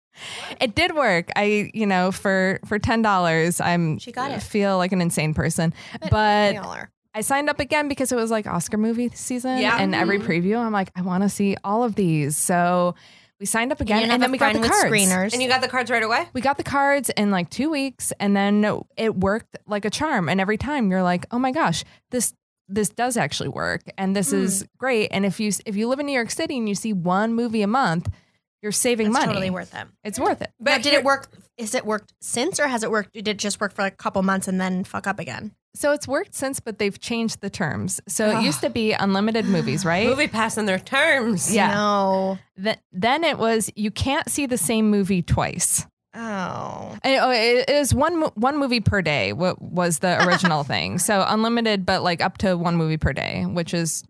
it 0.59 0.75
did 0.75 0.95
work. 0.95 1.29
I 1.35 1.71
you 1.73 1.85
know 1.85 2.11
for 2.11 2.59
for 2.65 2.77
ten 2.77 3.01
dollars, 3.01 3.59
I'm 3.59 3.97
She 3.99 4.11
got 4.11 4.31
it. 4.31 4.43
feel 4.43 4.77
like 4.77 4.91
an 4.91 5.01
insane 5.01 5.33
person, 5.33 5.73
We 6.01 6.09
but. 6.09 6.89
I 7.15 7.21
signed 7.21 7.49
up 7.49 7.59
again 7.59 7.87
because 7.87 8.11
it 8.11 8.15
was 8.15 8.29
like 8.29 8.45
Oscar 8.45 8.77
movie 8.77 9.09
season. 9.09 9.57
Yeah. 9.57 9.77
And 9.79 9.95
every 9.95 10.19
mm-hmm. 10.19 10.29
preview, 10.29 10.57
I'm 10.57 10.71
like, 10.71 10.91
I 10.95 11.01
want 11.01 11.23
to 11.23 11.29
see 11.29 11.57
all 11.63 11.83
of 11.83 11.95
these. 11.95 12.37
So 12.37 12.93
we 13.39 13.45
signed 13.45 13.71
up 13.71 13.79
again. 13.81 14.05
You 14.05 14.11
And, 14.11 14.21
then 14.21 14.31
we 14.31 14.37
got 14.37 14.53
the 14.53 14.59
cards. 14.67 14.83
screeners. 14.83 15.33
And 15.33 15.41
you 15.41 15.47
got 15.47 15.61
the 15.61 15.67
cards 15.67 15.89
right 15.89 16.03
away? 16.03 16.27
We 16.33 16.41
got 16.41 16.57
the 16.57 16.63
cards 16.63 17.09
in 17.11 17.31
like 17.31 17.49
two 17.49 17.69
weeks. 17.69 18.11
And 18.19 18.35
then 18.35 18.65
it 18.97 19.15
worked 19.15 19.57
like 19.67 19.85
a 19.85 19.89
charm. 19.89 20.27
And 20.29 20.41
every 20.41 20.57
time 20.57 20.91
you're 20.91 21.03
like, 21.03 21.25
oh 21.31 21.39
my 21.39 21.51
gosh, 21.51 21.83
this 22.11 22.33
this 22.71 22.89
does 22.89 23.17
actually 23.17 23.49
work 23.49 23.81
and 23.97 24.15
this 24.15 24.31
is 24.31 24.61
Hmm. 24.61 24.65
great. 24.77 25.07
And 25.11 25.25
if 25.25 25.39
you 25.39 25.51
if 25.65 25.75
you 25.75 25.87
live 25.87 25.99
in 25.99 26.05
New 26.05 26.11
York 26.13 26.29
City 26.29 26.55
and 26.57 26.69
you 26.69 26.75
see 26.75 26.93
one 26.93 27.33
movie 27.33 27.63
a 27.63 27.67
month, 27.67 28.09
you're 28.61 28.71
saving 28.71 29.07
It's 29.07 29.13
money. 29.13 29.25
totally 29.25 29.49
worth 29.49 29.73
it. 29.73 29.87
It's 30.03 30.19
worth 30.19 30.41
it. 30.41 30.51
But 30.59 30.83
did 30.83 30.93
it 30.93 31.03
work? 31.03 31.27
Is 31.57 31.73
it 31.73 31.83
worked 31.85 32.13
since, 32.21 32.59
or 32.59 32.67
has 32.67 32.83
it 32.83 32.91
worked? 32.91 33.13
Did 33.13 33.27
it 33.27 33.37
just 33.37 33.59
work 33.59 33.73
for 33.73 33.81
like 33.81 33.93
a 33.93 33.97
couple 33.97 34.21
months 34.21 34.47
and 34.47 34.61
then 34.61 34.83
fuck 34.83 35.07
up 35.07 35.17
again? 35.17 35.55
So 35.75 35.91
it's 35.91 36.07
worked 36.07 36.33
since, 36.33 36.59
but 36.59 36.79
they've 36.79 36.99
changed 36.99 37.41
the 37.41 37.49
terms. 37.49 38.01
So 38.07 38.37
it 38.37 38.43
used 38.43 38.61
to 38.61 38.69
be 38.69 38.91
unlimited 38.93 39.45
movies, 39.45 39.85
right? 39.85 40.07
Movie 40.07 40.27
pass 40.27 40.57
on 40.57 40.65
their 40.65 40.79
terms. 40.79 41.53
Yeah. 41.53 41.73
No. 41.73 42.39
Th- 42.61 42.79
then 42.91 43.23
it 43.23 43.37
was 43.37 43.69
you 43.75 43.91
can't 43.91 44.29
see 44.29 44.45
the 44.45 44.57
same 44.57 44.89
movie 44.89 45.21
twice. 45.21 45.85
Oh. 46.15 46.97
And, 47.03 47.19
oh, 47.21 47.31
it 47.31 47.69
is 47.69 47.93
one 47.93 48.21
one 48.35 48.57
movie 48.57 48.79
per 48.81 49.01
day. 49.01 49.31
What 49.31 49.61
was 49.61 49.99
the 49.99 50.25
original 50.27 50.63
thing? 50.65 50.97
So 50.97 51.23
unlimited, 51.27 51.85
but 51.85 52.01
like 52.03 52.21
up 52.21 52.39
to 52.39 52.57
one 52.57 52.75
movie 52.75 52.97
per 52.97 53.13
day, 53.13 53.45
which 53.45 53.73
is 53.73 54.03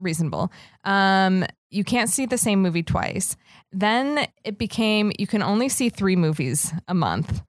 reasonable. 0.00 0.50
Um, 0.84 1.44
you 1.70 1.84
can't 1.84 2.10
see 2.10 2.26
the 2.26 2.38
same 2.38 2.62
movie 2.62 2.82
twice. 2.82 3.36
Then 3.70 4.26
it 4.44 4.58
became 4.58 5.12
you 5.18 5.26
can 5.26 5.42
only 5.42 5.68
see 5.68 5.88
three 5.88 6.16
movies 6.16 6.72
a 6.88 6.94
month 6.94 7.42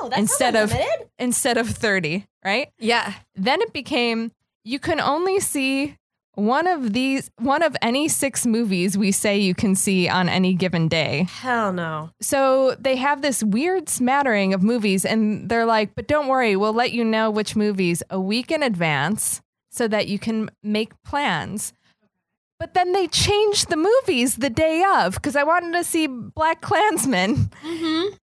Oh. 0.00 0.08
That's 0.08 0.20
instead 0.20 0.56
of 0.56 0.70
unlimited? 0.72 1.08
instead 1.18 1.58
of 1.58 1.68
thirty, 1.68 2.26
right? 2.44 2.68
Yeah. 2.78 3.14
Then 3.34 3.60
it 3.62 3.72
became 3.72 4.32
you 4.64 4.78
can 4.78 5.00
only 5.00 5.40
see 5.40 5.96
one 6.34 6.66
of 6.66 6.92
these 6.92 7.30
one 7.38 7.62
of 7.62 7.74
any 7.80 8.08
six 8.08 8.46
movies 8.46 8.96
we 8.96 9.10
say 9.10 9.38
you 9.38 9.54
can 9.54 9.74
see 9.74 10.08
on 10.08 10.28
any 10.28 10.54
given 10.54 10.86
day. 10.86 11.26
Hell 11.30 11.72
no. 11.72 12.10
So 12.20 12.76
they 12.78 12.96
have 12.96 13.22
this 13.22 13.42
weird 13.42 13.88
smattering 13.88 14.52
of 14.52 14.62
movies, 14.62 15.04
and 15.04 15.48
they're 15.48 15.66
like, 15.66 15.94
but 15.94 16.06
don't 16.06 16.28
worry, 16.28 16.54
we'll 16.54 16.74
let 16.74 16.92
you 16.92 17.04
know 17.04 17.30
which 17.30 17.56
movies 17.56 18.02
a 18.10 18.20
week 18.20 18.50
in 18.50 18.62
advance 18.62 19.40
so 19.70 19.88
that 19.88 20.08
you 20.08 20.18
can 20.18 20.50
make 20.62 20.92
plans. 21.04 21.72
But 22.58 22.72
then 22.72 22.92
they 22.92 23.06
changed 23.08 23.68
the 23.68 23.76
movies 23.76 24.36
the 24.36 24.48
day 24.48 24.82
of 24.98 25.14
because 25.14 25.36
I 25.36 25.42
wanted 25.42 25.72
to 25.74 25.84
see 25.84 26.08
BlacKkKlansman. 26.08 27.52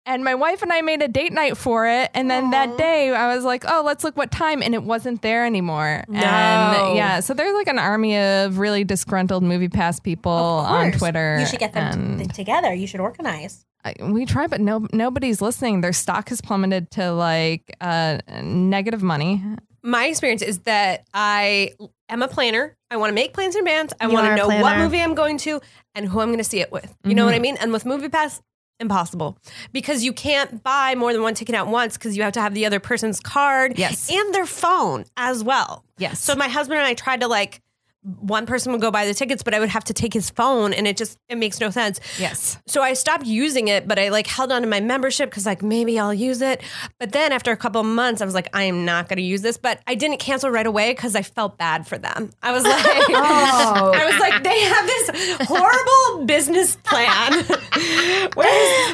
And 0.07 0.25
my 0.25 0.35
wife 0.35 0.63
and 0.63 0.73
I 0.73 0.83
made 0.83 1.03
a 1.03 1.09
date 1.09 1.33
night 1.33 1.57
for 1.57 1.87
it. 1.89 2.11
And 2.15 2.31
then 2.31 2.51
that 2.51 2.77
day 2.79 3.11
I 3.13 3.35
was 3.35 3.45
like, 3.45 3.65
oh, 3.69 3.83
let's 3.85 4.05
look 4.05 4.17
what 4.17 4.31
time. 4.31 4.63
And 4.63 4.75
it 4.75 4.83
wasn't 4.83 5.23
there 5.23 5.45
anymore. 5.45 6.05
No. 6.09 6.21
And 6.21 6.97
yeah, 6.97 7.21
so 7.21 7.35
there's 7.35 7.55
like 7.55 7.67
an 7.69 7.79
army 7.79 8.17
of 8.17 8.59
really 8.59 8.85
disgruntled 8.85 9.43
movie 9.43 9.69
pass 9.69 9.99
people 9.99 10.31
on. 10.31 10.93
Twitter. 10.93 11.39
You 11.41 11.47
should 11.47 11.61
get 11.61 11.73
them 11.73 11.93
and- 11.93 12.21
t- 12.21 12.27
together. 12.27 12.73
You 12.73 12.87
should 12.87 13.01
organize. 13.01 13.65
I, 13.85 13.95
we 14.01 14.27
try, 14.27 14.47
but 14.47 14.61
no, 14.61 14.87
nobody's 14.93 15.41
listening. 15.41 15.81
Their 15.81 15.93
stock 15.95 16.29
has 16.29 16.41
plummeted 16.41 16.91
to 16.93 17.13
like 17.13 17.75
uh, 17.81 18.19
negative 18.43 19.03
money. 19.03 19.43
My 19.83 20.05
experience 20.07 20.43
is 20.43 20.59
that 20.61 21.07
I 21.15 21.73
am 22.11 22.23
a 22.23 22.29
planner. 22.29 22.77
I 22.91 22.97
want 22.97 23.11
to 23.11 23.15
make 23.15 23.33
plans 23.33 23.55
in 23.55 23.61
advance. 23.61 23.93
I 24.01 24.07
You 24.07 24.13
want 24.13 24.27
are 24.27 24.31
to 24.31 24.35
a 24.35 24.37
know 24.37 24.49
what 24.49 24.61
planner. 24.61 24.85
movie 24.85 25.01
I'm 25.01 25.15
going 25.15 25.39
to 25.39 25.61
and 25.95 26.07
who 26.09 26.21
I'm 26.21 26.29
going 26.29 26.39
to 26.39 26.45
see 26.45 26.61
it 26.61 26.71
with. 26.73 26.95
You 27.05 27.15
know 27.15 27.23
Mm-hmm. 27.23 27.27
what 27.27 27.35
I 27.35 27.39
mean? 27.39 27.57
And 27.59 27.73
with 27.73 27.85
Movie 27.87 28.09
Pass, 28.09 28.41
impossible 28.81 29.37
because 29.73 30.03
you 30.05 30.13
can't 30.13 30.63
buy 30.63 30.95
more 30.95 31.13
than 31.13 31.23
one 31.23 31.35
ticket 31.35 31.55
at 31.55 31.67
once 31.67 31.99
because 31.99 32.17
you 32.17 32.23
have 32.23 32.33
to 32.33 32.41
have 32.41 32.55
the 32.55 32.65
other 32.65 32.81
person's 32.81 33.21
card 33.21 33.79
Yes. 33.79 34.11
and 34.11 34.35
their 34.35 34.47
phone 34.47 35.05
as 35.19 35.45
well. 35.45 35.85
Yes. 35.99 36.19
So 36.21 36.35
my 36.35 36.49
husband 36.49 36.79
and 36.79 36.87
I 36.89 36.95
tried 36.95 37.21
to 37.21 37.29
like 37.29 37.61
one 38.03 38.47
person 38.47 38.73
would 38.73 38.81
go 38.81 38.91
buy 38.91 39.07
the 39.07 39.13
tickets, 39.13 39.43
but 39.43 39.53
I 39.53 39.61
would 39.61 39.69
have 39.69 39.85
to 39.85 39.93
take 39.93 40.15
his 40.15 40.31
phone 40.31 40.73
and 40.73 40.87
it 40.87 40.97
just 40.97 41.19
it 41.29 41.37
makes 41.37 41.61
no 41.61 41.69
sense. 41.69 42.01
Yes. 42.19 42.59
So 42.67 42.81
I 42.83 42.95
stopped 42.95 43.27
using 43.27 43.69
it, 43.69 43.87
but 43.87 43.99
I 43.99 44.09
like 44.09 44.27
held 44.27 44.51
on 44.53 44.63
to 44.63 44.69
my 44.69 44.81
membership 44.81 45.29
because 45.29 45.45
like 45.45 45.63
maybe 45.63 45.99
I'll 45.99 46.15
use 46.15 46.41
it. 46.41 46.63
But 46.99 47.13
then 47.13 47.31
after 47.31 47.53
a 47.53 47.59
couple 47.59 47.83
of 47.83 47.87
months, 47.87 48.23
I 48.23 48.25
was 48.25 48.33
like, 48.33 48.49
I 48.55 48.63
am 48.63 48.87
not 48.87 49.09
going 49.09 49.19
to 49.19 49.23
use 49.23 49.43
this. 49.43 49.59
But 49.59 49.81
I 49.87 49.95
didn't 49.95 50.17
cancel 50.19 50.51
right 50.51 50.67
away 50.67 50.93
because 50.93 51.15
I 51.15 51.21
felt 51.21 51.59
bad 51.59 51.87
for 51.87 51.99
them. 51.99 52.31
I 52.43 52.53
was 52.53 52.65
like, 52.65 52.75
oh. 52.85 53.93
I 53.95 54.07
was 54.07 54.19
like, 54.19 54.43
they 54.45 54.61
have 54.61 54.87
this 54.87 55.49
horrible 55.49 56.27
business 56.27 56.77
plan. 56.77 57.33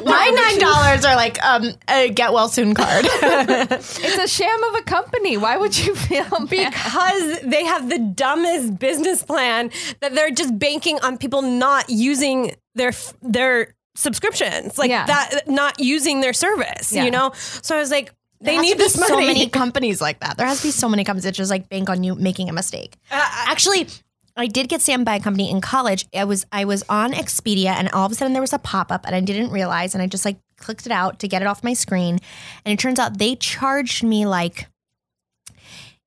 My 0.04 0.30
nine 0.34 0.58
dollars 0.58 1.04
are 1.04 1.14
like 1.14 1.40
um, 1.44 1.72
a 1.88 2.10
get 2.10 2.32
well 2.32 2.48
soon 2.48 2.74
card. 2.74 3.04
It's 3.08 4.18
a 4.18 4.26
sham 4.26 4.64
of 4.64 4.74
a 4.74 4.82
company. 4.82 5.36
Why 5.36 5.56
would 5.56 5.78
you 5.78 5.94
feel 5.94 6.24
bad? 6.46 6.48
because 6.48 7.40
they 7.42 7.64
have 7.64 7.88
the 7.88 7.98
dumbest 7.98 8.78
business 8.78 8.95
plan 9.26 9.70
that 10.00 10.14
they're 10.14 10.30
just 10.30 10.58
banking 10.58 10.98
on 11.02 11.18
people 11.18 11.42
not 11.42 11.88
using 11.88 12.54
their 12.74 12.92
their 13.22 13.74
subscriptions, 13.94 14.76
like 14.78 14.90
Yeah. 14.90 15.06
that, 15.06 15.48
not 15.48 15.80
using 15.80 16.20
their 16.20 16.32
service. 16.34 16.92
Yeah. 16.92 17.04
You 17.04 17.10
know, 17.10 17.32
so 17.34 17.74
I 17.76 17.80
was 17.80 17.90
like, 17.90 18.12
they 18.40 18.52
There 18.52 18.54
has 18.56 18.62
need 18.62 18.78
this 18.78 18.98
money. 18.98 19.08
So 19.08 19.16
many 19.20 19.48
companies 19.62 20.00
like 20.02 20.20
that. 20.20 20.36
There 20.36 20.46
has 20.46 20.58
to 20.60 20.66
be 20.68 20.70
so 20.70 20.88
many 20.88 21.02
companies 21.04 21.24
that 21.24 21.32
just 21.32 21.50
like 21.50 21.68
bank 21.70 21.88
on 21.88 22.04
you 22.04 22.14
making 22.14 22.50
a 22.50 22.52
mistake. 22.52 22.96
Uh, 23.10 23.16
uh, 23.16 23.44
Actually, 23.48 23.88
I 24.36 24.46
did 24.48 24.68
get 24.68 24.82
scammed 24.82 25.06
by 25.06 25.16
a 25.16 25.20
company 25.20 25.50
in 25.50 25.62
college. 25.62 26.04
I 26.14 26.24
was 26.24 26.44
I 26.52 26.66
was 26.66 26.84
on 26.90 27.12
Expedia, 27.12 27.68
and 27.70 27.88
all 27.92 28.04
of 28.04 28.12
a 28.12 28.14
sudden 28.14 28.34
there 28.34 28.42
was 28.42 28.52
a 28.52 28.58
pop 28.58 28.92
up, 28.92 29.06
and 29.06 29.14
I 29.14 29.20
didn't 29.20 29.50
realize, 29.50 29.94
and 29.94 30.02
I 30.02 30.06
just 30.06 30.26
like 30.26 30.36
clicked 30.58 30.84
it 30.84 30.92
out 30.92 31.18
to 31.20 31.28
get 31.28 31.40
it 31.40 31.48
off 31.48 31.64
my 31.64 31.72
screen, 31.72 32.18
and 32.66 32.72
it 32.74 32.78
turns 32.78 32.98
out 32.98 33.16
they 33.18 33.34
charged 33.36 34.02
me 34.04 34.26
like. 34.26 34.66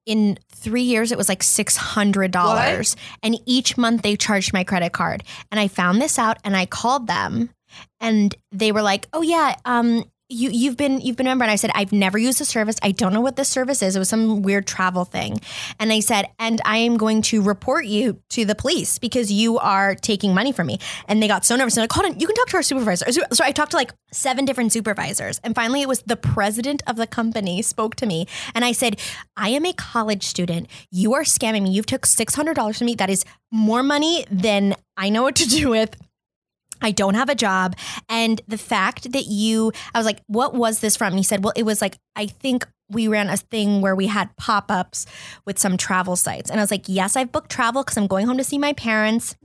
In 0.06 0.39
three 0.59 0.83
years, 0.83 1.11
it 1.11 1.17
was 1.17 1.29
like 1.29 1.43
six 1.43 1.75
hundred 1.75 2.31
dollars, 2.31 2.95
and 3.23 3.39
each 3.45 3.77
month 3.77 4.01
they 4.01 4.15
charged 4.15 4.53
my 4.53 4.63
credit 4.63 4.91
card. 4.91 5.23
And 5.51 5.59
I 5.59 5.67
found 5.67 6.01
this 6.01 6.19
out, 6.19 6.37
and 6.43 6.55
I 6.55 6.65
called 6.65 7.07
them, 7.07 7.49
and 7.99 8.35
they 8.51 8.71
were 8.71 8.81
like, 8.81 9.07
"Oh 9.13 9.21
yeah, 9.21 9.55
um, 9.65 10.03
you 10.29 10.49
you've 10.51 10.77
been 10.77 11.01
you've 11.01 11.15
been 11.15 11.27
a 11.27 11.31
member." 11.31 11.43
And 11.43 11.51
I 11.51 11.55
said, 11.55 11.71
"I've 11.75 11.91
never 11.91 12.17
used 12.17 12.39
the 12.39 12.45
service. 12.45 12.77
I 12.81 12.91
don't 12.91 13.13
know 13.13 13.21
what 13.21 13.35
this 13.35 13.49
service 13.49 13.81
is. 13.81 13.95
It 13.95 13.99
was 13.99 14.09
some 14.09 14.41
weird 14.41 14.67
travel 14.67 15.05
thing." 15.05 15.41
And 15.79 15.89
they 15.89 16.01
said, 16.01 16.27
"And 16.37 16.61
I 16.65 16.77
am 16.77 16.97
going 16.97 17.21
to 17.23 17.41
report 17.41 17.85
you 17.85 18.21
to 18.29 18.45
the 18.45 18.55
police 18.55 18.99
because 18.99 19.31
you 19.31 19.57
are 19.57 19.95
taking 19.95 20.33
money 20.33 20.51
from 20.51 20.67
me." 20.67 20.79
And 21.07 21.21
they 21.21 21.27
got 21.27 21.45
so 21.45 21.55
nervous. 21.55 21.75
And 21.75 21.83
like, 21.83 21.91
"Hold 21.91 22.05
on, 22.05 22.19
you 22.19 22.27
can 22.27 22.35
talk 22.35 22.47
to 22.49 22.57
our 22.57 22.63
supervisor." 22.63 23.05
So 23.11 23.43
I 23.43 23.51
talked 23.51 23.71
to 23.71 23.77
like 23.77 23.93
seven 24.11 24.45
different 24.45 24.71
supervisors, 24.71 25.39
and 25.43 25.55
finally, 25.55 25.81
it 25.81 25.87
was 25.87 26.03
the 26.05 26.15
president 26.15 26.83
of 26.87 26.95
the 26.95 27.07
company 27.07 27.61
spoke 27.61 27.95
to 27.95 28.05
me, 28.05 28.27
and 28.53 28.63
I 28.63 28.71
said, 28.71 28.99
"I 29.35 29.49
am 29.49 29.65
a 29.65 29.73
college 29.73 30.23
student. 30.23 30.67
You 30.91 31.13
are 31.13 31.23
scamming 31.23 31.63
me. 31.63 31.71
You've 31.71 31.85
took 31.85 32.05
six 32.05 32.35
hundred 32.35 32.55
dollars 32.55 32.77
from 32.77 32.85
me. 32.85 32.95
That 32.95 33.09
is 33.09 33.25
more 33.51 33.83
money 33.83 34.25
than 34.29 34.75
I 34.95 35.09
know 35.09 35.23
what 35.23 35.35
to 35.35 35.47
do 35.47 35.69
with." 35.69 35.95
I 36.81 36.91
don't 36.91 37.15
have 37.15 37.29
a 37.29 37.35
job. 37.35 37.75
And 38.07 38.41
the 38.47 38.57
fact 38.57 39.11
that 39.11 39.25
you, 39.25 39.71
I 39.93 39.99
was 39.99 40.05
like, 40.05 40.21
what 40.27 40.53
was 40.53 40.79
this 40.79 40.95
from? 40.95 41.09
And 41.09 41.17
he 41.17 41.23
said, 41.23 41.43
well, 41.43 41.53
it 41.55 41.63
was 41.63 41.81
like, 41.81 41.97
I 42.15 42.27
think 42.27 42.67
we 42.89 43.07
ran 43.07 43.29
a 43.29 43.37
thing 43.37 43.81
where 43.81 43.95
we 43.95 44.07
had 44.07 44.35
pop 44.37 44.71
ups 44.71 45.05
with 45.45 45.59
some 45.59 45.77
travel 45.77 46.15
sites. 46.15 46.49
And 46.49 46.59
I 46.59 46.63
was 46.63 46.71
like, 46.71 46.85
yes, 46.87 47.15
I've 47.15 47.31
booked 47.31 47.51
travel 47.51 47.83
because 47.83 47.97
I'm 47.97 48.07
going 48.07 48.25
home 48.25 48.37
to 48.37 48.43
see 48.43 48.57
my 48.57 48.73
parents. 48.73 49.35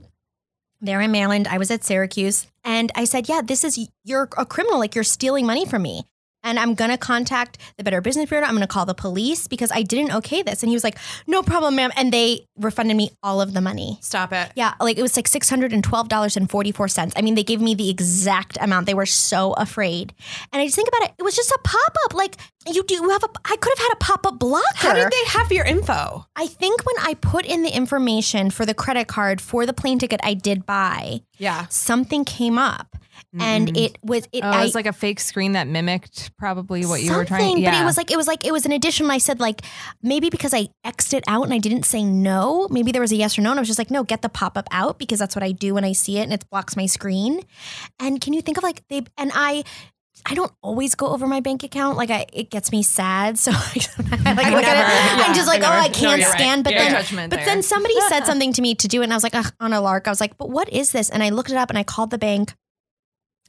They're 0.80 1.00
in 1.00 1.12
Maryland. 1.12 1.48
I 1.48 1.58
was 1.58 1.70
at 1.70 1.84
Syracuse. 1.84 2.46
And 2.62 2.90
I 2.94 3.04
said, 3.04 3.28
yeah, 3.28 3.42
this 3.42 3.64
is, 3.64 3.88
you're 4.04 4.28
a 4.36 4.46
criminal. 4.46 4.78
Like 4.78 4.94
you're 4.94 5.04
stealing 5.04 5.46
money 5.46 5.66
from 5.66 5.82
me. 5.82 6.04
And 6.44 6.58
I'm 6.58 6.74
to 6.90 6.98
contact 6.98 7.58
the 7.76 7.84
Better 7.84 8.00
Business 8.00 8.28
Bureau. 8.28 8.44
I'm 8.44 8.54
to 8.60 8.66
call 8.66 8.86
the 8.86 8.94
police 8.94 9.48
because 9.48 9.72
I 9.72 9.82
didn't 9.82 10.14
okay 10.16 10.42
this. 10.42 10.62
And 10.62 10.70
he 10.70 10.76
was 10.76 10.84
like, 10.84 10.98
no 11.26 11.42
problem, 11.42 11.74
ma'am. 11.74 11.90
And 11.96 12.12
they 12.12 12.46
refunded 12.56 12.96
me 12.96 13.10
all 13.22 13.40
of 13.40 13.54
the 13.54 13.60
money. 13.60 13.98
Stop 14.02 14.32
it. 14.32 14.52
Yeah, 14.54 14.74
like 14.80 14.98
it 14.98 15.02
was 15.02 15.16
like 15.16 15.26
six 15.26 15.48
hundred 15.50 15.72
and 15.72 15.82
twelve 15.82 16.08
dollars 16.08 16.36
and 16.36 16.48
forty 16.50 16.70
four 16.70 16.86
cents. 16.88 17.14
I 17.16 17.22
mean, 17.22 17.34
they 17.34 17.42
gave 17.42 17.60
me 17.60 17.74
the 17.74 17.90
exact 17.90 18.56
amount. 18.60 18.86
They 18.86 18.94
were 18.94 19.06
so 19.06 19.52
afraid, 19.54 20.12
and 20.52 20.60
I 20.60 20.66
just 20.66 20.76
think 20.76 20.88
about 20.88 21.08
it. 21.08 21.14
It 21.18 21.22
was 21.22 21.34
just 21.34 21.50
a 21.50 21.58
pop 21.64 21.94
up. 22.04 22.14
Like 22.14 22.36
you 22.66 22.84
do 22.84 22.94
you 22.94 23.10
have 23.10 23.24
a. 23.24 23.28
I 23.44 23.56
could 23.56 23.72
have 23.76 23.86
had 23.86 23.92
a 23.94 23.96
pop 23.96 24.26
up 24.26 24.38
blocker. 24.38 24.64
How 24.74 24.94
did 24.94 25.10
they 25.10 25.24
have 25.30 25.50
your 25.50 25.64
info? 25.64 26.26
I 26.36 26.46
think 26.46 26.84
when 26.86 26.96
I 27.00 27.14
put 27.14 27.44
in 27.44 27.62
the 27.62 27.74
information 27.74 28.50
for 28.50 28.64
the 28.66 28.74
credit 28.74 29.08
card 29.08 29.40
for 29.40 29.66
the 29.66 29.72
plane 29.72 29.98
ticket 29.98 30.20
I 30.22 30.34
did 30.34 30.66
buy, 30.66 31.20
Yeah. 31.38 31.66
something 31.68 32.24
came 32.24 32.58
up, 32.58 32.96
and 33.38 33.68
mm-hmm. 33.68 33.76
it 33.76 33.98
was 34.02 34.28
it. 34.32 34.42
Oh, 34.44 34.60
it 34.60 34.62
was 34.62 34.74
like 34.74 34.86
a 34.86 34.92
fake 34.92 35.20
screen 35.20 35.52
that 35.52 35.66
mimicked 35.66 36.36
probably 36.36 36.86
what 36.86 37.02
you 37.02 37.12
were 37.12 37.24
trying. 37.24 37.58
Yeah, 37.58 37.72
But 37.72 37.82
it 37.82 37.84
was 37.84 37.96
like 37.96 38.10
it 38.10 38.16
was 38.16 38.26
like 38.26 38.46
it 38.46 38.52
was 38.52 38.64
an 38.66 38.72
addition. 38.72 39.10
I 39.10 39.18
said 39.18 39.40
like 39.40 39.62
maybe 40.02 40.30
because 40.30 40.54
I 40.54 40.68
xed 40.84 41.14
it 41.14 41.24
out 41.26 41.44
and 41.44 41.52
I 41.52 41.58
didn't 41.58 41.84
say 41.84 42.04
no. 42.04 42.68
Maybe 42.70 42.92
there 42.92 43.02
was 43.02 43.12
a 43.12 43.16
yes 43.16 43.38
or 43.38 43.42
no, 43.42 43.50
and 43.50 43.58
I 43.58 43.62
was 43.62 43.68
just 43.68 43.78
like, 43.78 43.90
no, 43.90 44.04
get 44.04 44.22
the 44.22 44.28
pop 44.28 44.56
up 44.56 44.68
out 44.70 44.98
because 44.98 45.18
that's 45.18 45.34
what 45.34 45.42
I 45.42 45.52
do 45.52 45.74
when 45.74 45.84
I 45.84 45.92
see 45.92 46.18
it 46.18 46.22
and 46.22 46.32
it 46.32 46.48
blocks 46.50 46.76
my 46.76 46.86
screen. 46.86 47.42
And 47.98 48.20
can 48.20 48.32
you 48.32 48.42
think 48.42 48.56
of 48.56 48.62
like 48.62 48.82
they 48.88 49.02
and 49.18 49.32
I. 49.34 49.64
I 50.26 50.34
don't 50.34 50.52
always 50.62 50.94
go 50.94 51.08
over 51.08 51.26
my 51.26 51.40
bank 51.40 51.64
account. 51.64 51.96
Like 51.98 52.10
I, 52.10 52.26
it 52.32 52.50
gets 52.50 52.72
me 52.72 52.82
sad. 52.82 53.36
So 53.44 53.50
I, 53.52 54.32
like 54.34 54.46
I 54.46 54.54
look 54.54 54.64
at 54.64 54.74
never- 54.74 54.90
it. 54.90 55.18
yeah, 55.18 55.24
I'm 55.26 55.34
just 55.34 55.46
like, 55.48 55.62
I 55.62 55.76
oh, 55.76 55.80
I 55.82 55.88
can't 55.88 56.20
you're 56.20 56.30
right. 56.30 56.38
stand. 56.38 56.64
But 56.64 56.72
Yeah, 56.72 57.02
then, 57.02 57.28
but 57.28 57.36
there. 57.36 57.44
then 57.46 57.62
somebody 57.62 57.94
said 58.08 58.24
something 58.26 58.52
to 58.54 58.62
me 58.62 58.74
to 58.76 58.88
do 58.88 59.00
it, 59.00 59.04
and 59.04 59.12
I 59.12 59.16
was 59.16 59.22
like, 59.24 59.34
on 59.60 59.72
a 59.72 59.80
lark. 59.80 60.06
I 60.06 60.10
was 60.10 60.20
like, 60.20 60.38
but 60.38 60.48
what 60.50 60.68
is 60.72 60.92
this? 60.92 61.10
And 61.10 61.22
I 61.22 61.28
looked 61.30 61.50
it 61.50 61.56
up 61.56 61.68
and 61.68 61.78
I 61.78 61.82
called 61.82 62.10
the 62.10 62.18
bank, 62.18 62.54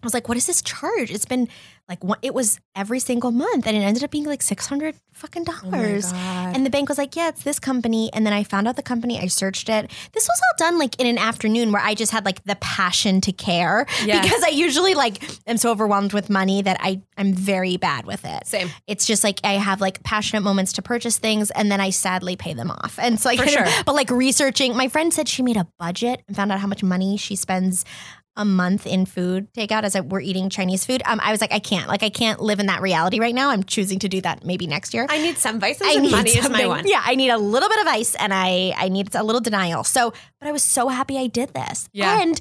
I 0.05 0.07
was 0.07 0.13
like, 0.13 0.27
what 0.27 0.37
is 0.37 0.45
this 0.45 0.61
charge? 0.61 1.09
It's 1.11 1.25
been 1.25 1.47
like 1.89 2.03
one, 2.03 2.17
it 2.23 2.33
was 2.33 2.59
every 2.75 2.99
single 2.99 3.31
month, 3.31 3.67
and 3.67 3.75
it 3.77 3.81
ended 3.81 4.03
up 4.03 4.09
being 4.11 4.25
like 4.25 4.41
six 4.41 4.65
hundred 4.67 4.95
fucking 5.13 5.45
oh 5.47 5.69
dollars. 5.71 6.11
and 6.13 6.65
the 6.65 6.69
bank 6.69 6.89
was 6.89 6.97
like, 6.97 7.15
yeah, 7.15 7.29
it's 7.29 7.43
this 7.43 7.59
company. 7.59 8.11
And 8.13 8.25
then 8.25 8.33
I 8.33 8.43
found 8.43 8.67
out 8.67 8.75
the 8.75 8.81
company. 8.83 9.19
I 9.19 9.27
searched 9.27 9.69
it. 9.69 9.89
This 10.13 10.23
was 10.27 10.41
all 10.43 10.67
done 10.69 10.79
like 10.79 10.99
in 10.99 11.07
an 11.07 11.17
afternoon 11.17 11.71
where 11.71 11.81
I 11.81 11.93
just 11.95 12.11
had 12.11 12.25
like 12.25 12.43
the 12.43 12.55
passion 12.57 13.21
to 13.21 13.31
care 13.31 13.85
Yes. 14.03 14.23
because 14.25 14.43
I 14.43 14.49
usually 14.49 14.93
like 14.95 15.23
am 15.47 15.57
so 15.57 15.69
overwhelmed 15.71 16.11
with 16.13 16.29
money 16.29 16.61
that 16.63 16.77
I 16.81 17.01
I'm 17.17 17.33
very 17.33 17.77
bad 17.77 18.05
with 18.05 18.25
it. 18.25 18.45
Same. 18.47 18.69
It's 18.87 19.05
just 19.05 19.23
like 19.23 19.39
I 19.43 19.53
have 19.53 19.79
like 19.81 20.01
passionate 20.03 20.41
moments 20.41 20.73
to 20.73 20.81
purchase 20.81 21.17
things, 21.19 21.49
and 21.51 21.71
then 21.71 21.81
I 21.81 21.89
sadly 21.91 22.35
pay 22.35 22.53
them 22.53 22.71
off. 22.71 22.97
And 22.99 23.19
so 23.19 23.29
like, 23.29 23.39
For 23.39 23.47
sure. 23.47 23.65
but 23.85 23.93
like 23.95 24.09
researching, 24.09 24.75
my 24.75 24.87
friend 24.87 25.13
said 25.13 25.27
she 25.29 25.41
made 25.43 25.57
a 25.57 25.67
budget 25.79 26.23
and 26.27 26.35
found 26.35 26.51
out 26.51 26.59
how 26.59 26.67
much 26.67 26.83
money 26.83 27.15
she 27.17 27.35
spends 27.35 27.85
a 28.37 28.45
month 28.45 28.85
in 28.85 29.05
food 29.05 29.51
takeout 29.53 29.83
as 29.83 29.95
I, 29.95 30.01
we're 30.01 30.19
eating 30.21 30.49
Chinese 30.49 30.85
food. 30.85 31.01
Um, 31.05 31.19
I 31.23 31.31
was 31.31 31.41
like, 31.41 31.53
I 31.53 31.59
can't, 31.59 31.87
like, 31.87 32.03
I 32.03 32.09
can't 32.09 32.41
live 32.41 32.59
in 32.59 32.65
that 32.65 32.81
reality 32.81 33.19
right 33.19 33.33
now. 33.33 33.49
I'm 33.49 33.63
choosing 33.63 33.99
to 33.99 34.09
do 34.09 34.21
that 34.21 34.43
maybe 34.45 34.67
next 34.67 34.93
year. 34.93 35.07
I 35.09 35.19
need 35.19 35.37
some 35.37 35.59
vices 35.59 35.87
I 35.87 35.93
and 35.93 36.03
need 36.03 36.11
money 36.11 36.31
is 36.31 36.49
my 36.49 36.65
one. 36.65 36.87
Yeah, 36.87 37.01
I 37.03 37.15
need 37.15 37.29
a 37.29 37.37
little 37.37 37.69
bit 37.69 37.79
of 37.79 37.87
ice 37.87 38.15
and 38.15 38.33
I 38.33 38.73
I 38.77 38.89
need 38.89 39.13
a 39.15 39.23
little 39.23 39.41
denial. 39.41 39.83
So, 39.83 40.13
but 40.39 40.49
I 40.49 40.51
was 40.51 40.63
so 40.63 40.89
happy 40.89 41.17
I 41.17 41.27
did 41.27 41.53
this. 41.53 41.89
Yeah. 41.93 42.21
And 42.21 42.39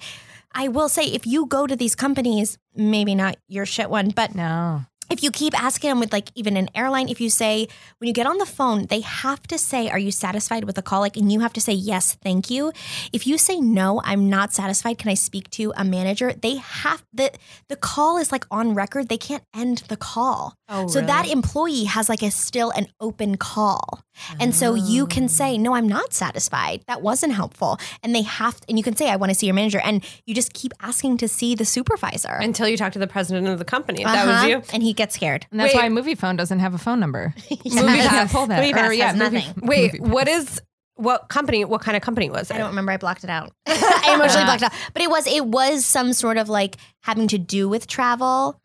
I 0.53 0.69
will 0.69 0.89
say, 0.89 1.05
if 1.05 1.27
you 1.27 1.47
go 1.47 1.67
to 1.67 1.75
these 1.75 1.95
companies, 1.95 2.59
maybe 2.75 3.15
not 3.15 3.37
your 3.49 3.67
shit 3.67 3.91
one, 3.91 4.11
but 4.11 4.35
No. 4.35 4.85
If 5.11 5.23
you 5.23 5.31
keep 5.31 5.61
asking 5.61 5.91
them 5.91 6.01
with 6.01 6.13
like 6.13 6.31
even 6.35 6.57
an 6.57 6.69
airline, 6.75 7.09
if 7.09 7.21
you 7.21 7.31
say 7.31 7.69
when 7.99 8.09
you 8.09 8.15
get 8.15 8.27
on 8.27 8.39
the 8.39 8.47
phone, 8.47 8.87
they 8.87 9.01
have 9.01 9.43
to 9.49 9.59
say, 9.59 9.89
"Are 9.91 9.99
you 9.99 10.11
satisfied 10.11 10.65
with 10.65 10.77
the 10.77 10.83
call?" 10.83 11.01
Like, 11.01 11.17
and 11.17 11.31
you 11.31 11.41
have 11.41 11.53
to 11.55 11.61
say, 11.61 11.73
"Yes, 11.73 12.17
thank 12.23 12.51
you." 12.51 12.73
If 13.13 13.27
you 13.27 13.39
say 13.39 13.61
no, 13.61 14.01
I'm 14.05 14.29
not 14.29 14.53
satisfied. 14.53 14.99
Can 14.99 15.11
I 15.11 15.15
speak 15.15 15.51
to 15.51 15.73
a 15.77 15.85
manager? 15.85 16.33
They 16.33 16.57
have 16.57 17.05
the 17.13 17.33
the 17.69 17.77
call 17.77 18.19
is 18.19 18.33
like 18.33 18.47
on 18.51 18.75
record. 18.75 19.09
They 19.09 19.19
can't 19.19 19.45
end 19.55 19.85
the 19.89 19.97
call. 19.97 20.55
Oh, 20.69 20.87
so 20.89 21.01
that 21.03 21.29
employee 21.29 21.85
has 21.85 22.09
like 22.09 22.23
a 22.23 22.31
still 22.31 22.71
an 22.71 22.87
open 22.99 23.37
call, 23.37 24.01
and 24.41 24.55
so 24.55 24.75
you 24.75 25.07
can 25.07 25.29
say, 25.29 25.59
"No, 25.59 25.75
I'm 25.75 25.87
not 25.87 26.15
satisfied. 26.15 26.83
That 26.87 27.03
wasn't 27.03 27.35
helpful." 27.35 27.79
And 28.03 28.15
they 28.15 28.23
have, 28.23 28.59
to, 28.61 28.67
and 28.71 28.79
you 28.79 28.83
can 28.85 28.97
say, 28.97 29.11
"I 29.11 29.17
want 29.17 29.29
to 29.31 29.35
see 29.35 29.45
your 29.47 29.55
manager," 29.55 29.81
and 29.85 30.03
you 30.25 30.35
just 30.35 30.55
keep 30.55 30.73
asking 30.81 31.19
to 31.19 31.29
see 31.29 31.55
the 31.55 31.67
supervisor. 31.67 32.33
Until 32.41 32.67
you 32.67 32.79
talk 32.79 32.93
to 32.95 32.99
the 32.99 33.07
president 33.07 33.47
of 33.49 33.59
the 33.59 33.65
company. 33.67 34.01
If 34.01 34.07
That 34.07 34.27
was 34.27 34.37
Uh-huh. 34.37 34.47
you. 34.47 34.63
and 34.73 34.83
he 34.83 34.95
gets 34.95 35.15
scared. 35.15 35.47
And 35.51 35.61
that's 35.61 35.75
Wait. 35.75 35.83
why 35.83 35.89
Moviefone 36.03 36.37
doesn't 36.39 36.61
have 36.61 36.73
a 36.73 36.79
phone 36.79 36.99
number. 36.99 37.35
Yeah. 37.51 37.83
Movie 37.83 37.99
Pass. 38.01 38.33
Pull 38.33 38.47
that. 38.47 38.61
Movie 38.61 38.73
Pass 38.73 38.89
Or, 38.89 38.93
yeah, 38.95 39.09
has 39.13 39.17
Movie- 39.19 39.37
nothing. 39.47 39.67
Wait, 39.69 40.01
Movie 40.01 40.13
what 40.13 40.29
is 40.29 40.63
what 40.97 41.29
company? 41.29 41.65
What 41.65 41.81
kind 41.83 41.97
of 41.97 42.03
company 42.03 42.31
was 42.31 42.51
it? 42.51 42.55
I 42.55 42.59
don't 42.59 42.69
remember. 42.69 42.93
I 42.93 42.97
blocked 42.97 43.25
it 43.25 43.29
out. 43.31 43.53
I 43.67 44.13
emotionally 44.15 44.45
blocked 44.47 44.63
it 44.63 44.67
out. 44.67 44.73
But 44.95 45.03
it 45.03 45.11
was 45.11 45.27
it 45.27 45.45
was 45.45 45.85
some 45.85 46.13
sort 46.15 46.39
of 46.39 46.49
like 46.49 46.77
having 47.03 47.29
to 47.29 47.37
do 47.39 47.69
with 47.69 47.87
travel, 47.87 48.57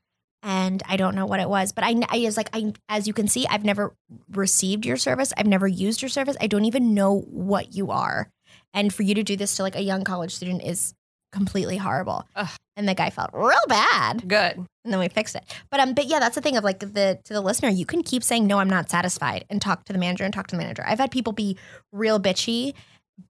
and 0.44 0.82
I 0.88 0.98
don't 0.98 1.16
know 1.16 1.26
what 1.26 1.40
it 1.40 1.50
was. 1.50 1.72
But 1.72 1.84
I, 1.84 1.96
I 2.10 2.20
was 2.20 2.38
like, 2.38 2.50
I 2.54 2.74
as 2.88 3.08
you 3.08 3.14
can 3.14 3.28
see, 3.28 3.48
I've 3.48 3.66
never 3.66 3.94
received 4.32 4.86
your 4.86 4.98
service. 4.98 5.34
I've 5.38 5.48
never 5.48 5.68
used 5.68 6.02
your 6.02 6.10
service. 6.10 6.38
I 6.40 6.48
don't 6.48 6.66
even 6.66 6.94
know 6.94 7.22
what 7.22 7.74
you 7.74 7.92
are. 7.92 8.30
And 8.74 8.94
for 8.94 9.04
you 9.04 9.16
to 9.16 9.24
do 9.24 9.36
this 9.36 9.56
to 9.56 9.64
like 9.64 9.76
a 9.76 9.82
young 9.82 10.04
college 10.04 10.34
student 10.34 10.64
is 10.64 10.94
completely 11.32 11.78
horrible. 11.78 12.28
Ugh. 12.36 12.50
And 12.76 12.88
the 12.88 12.94
guy 12.94 13.10
felt 13.10 13.32
real 13.34 13.58
bad. 13.68 14.28
Good. 14.28 14.58
And 14.58 14.94
then 14.94 15.00
we 15.00 15.10
fixed 15.10 15.36
it. 15.36 15.44
But 15.70 15.80
um, 15.80 15.94
but 15.94 16.06
yeah, 16.06 16.20
that's 16.20 16.36
the 16.36 16.42
thing 16.42 16.56
of 16.58 16.64
like 16.64 16.80
the 16.80 17.20
to 17.24 17.34
the 17.34 17.42
listener, 17.42 17.70
you 17.70 17.86
can 17.86 18.04
keep 18.04 18.24
saying 18.24 18.48
no, 18.48 18.60
I'm 18.60 18.70
not 18.70 18.90
satisfied, 18.90 19.46
and 19.50 19.62
talk 19.62 19.86
to 19.86 19.94
the 19.94 20.00
manager 20.00 20.24
and 20.24 20.34
talk 20.34 20.48
to 20.48 20.56
the 20.56 20.62
manager. 20.62 20.84
I've 20.88 21.00
had 21.00 21.12
people 21.12 21.34
be 21.34 21.58
real 21.92 22.20
bitchy, 22.20 22.74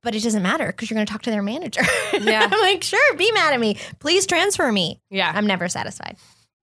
but 0.04 0.16
it 0.16 0.24
doesn't 0.24 0.44
matter 0.44 0.68
because 0.68 0.90
you're 0.90 0.96
going 0.96 1.08
to 1.08 1.12
talk 1.12 1.24
to 1.24 1.32
their 1.32 1.42
manager. 1.42 1.82
Yeah. 2.14 2.48
I'm 2.52 2.60
like, 2.60 2.84
sure, 2.84 3.16
be 3.16 3.32
mad 3.32 3.54
at 3.54 3.60
me, 3.60 3.78
please 4.00 4.26
transfer 4.26 4.72
me. 4.72 5.00
Yeah. 5.10 5.32
I'm 5.34 5.48
never 5.48 5.68
satisfied. 5.68 6.18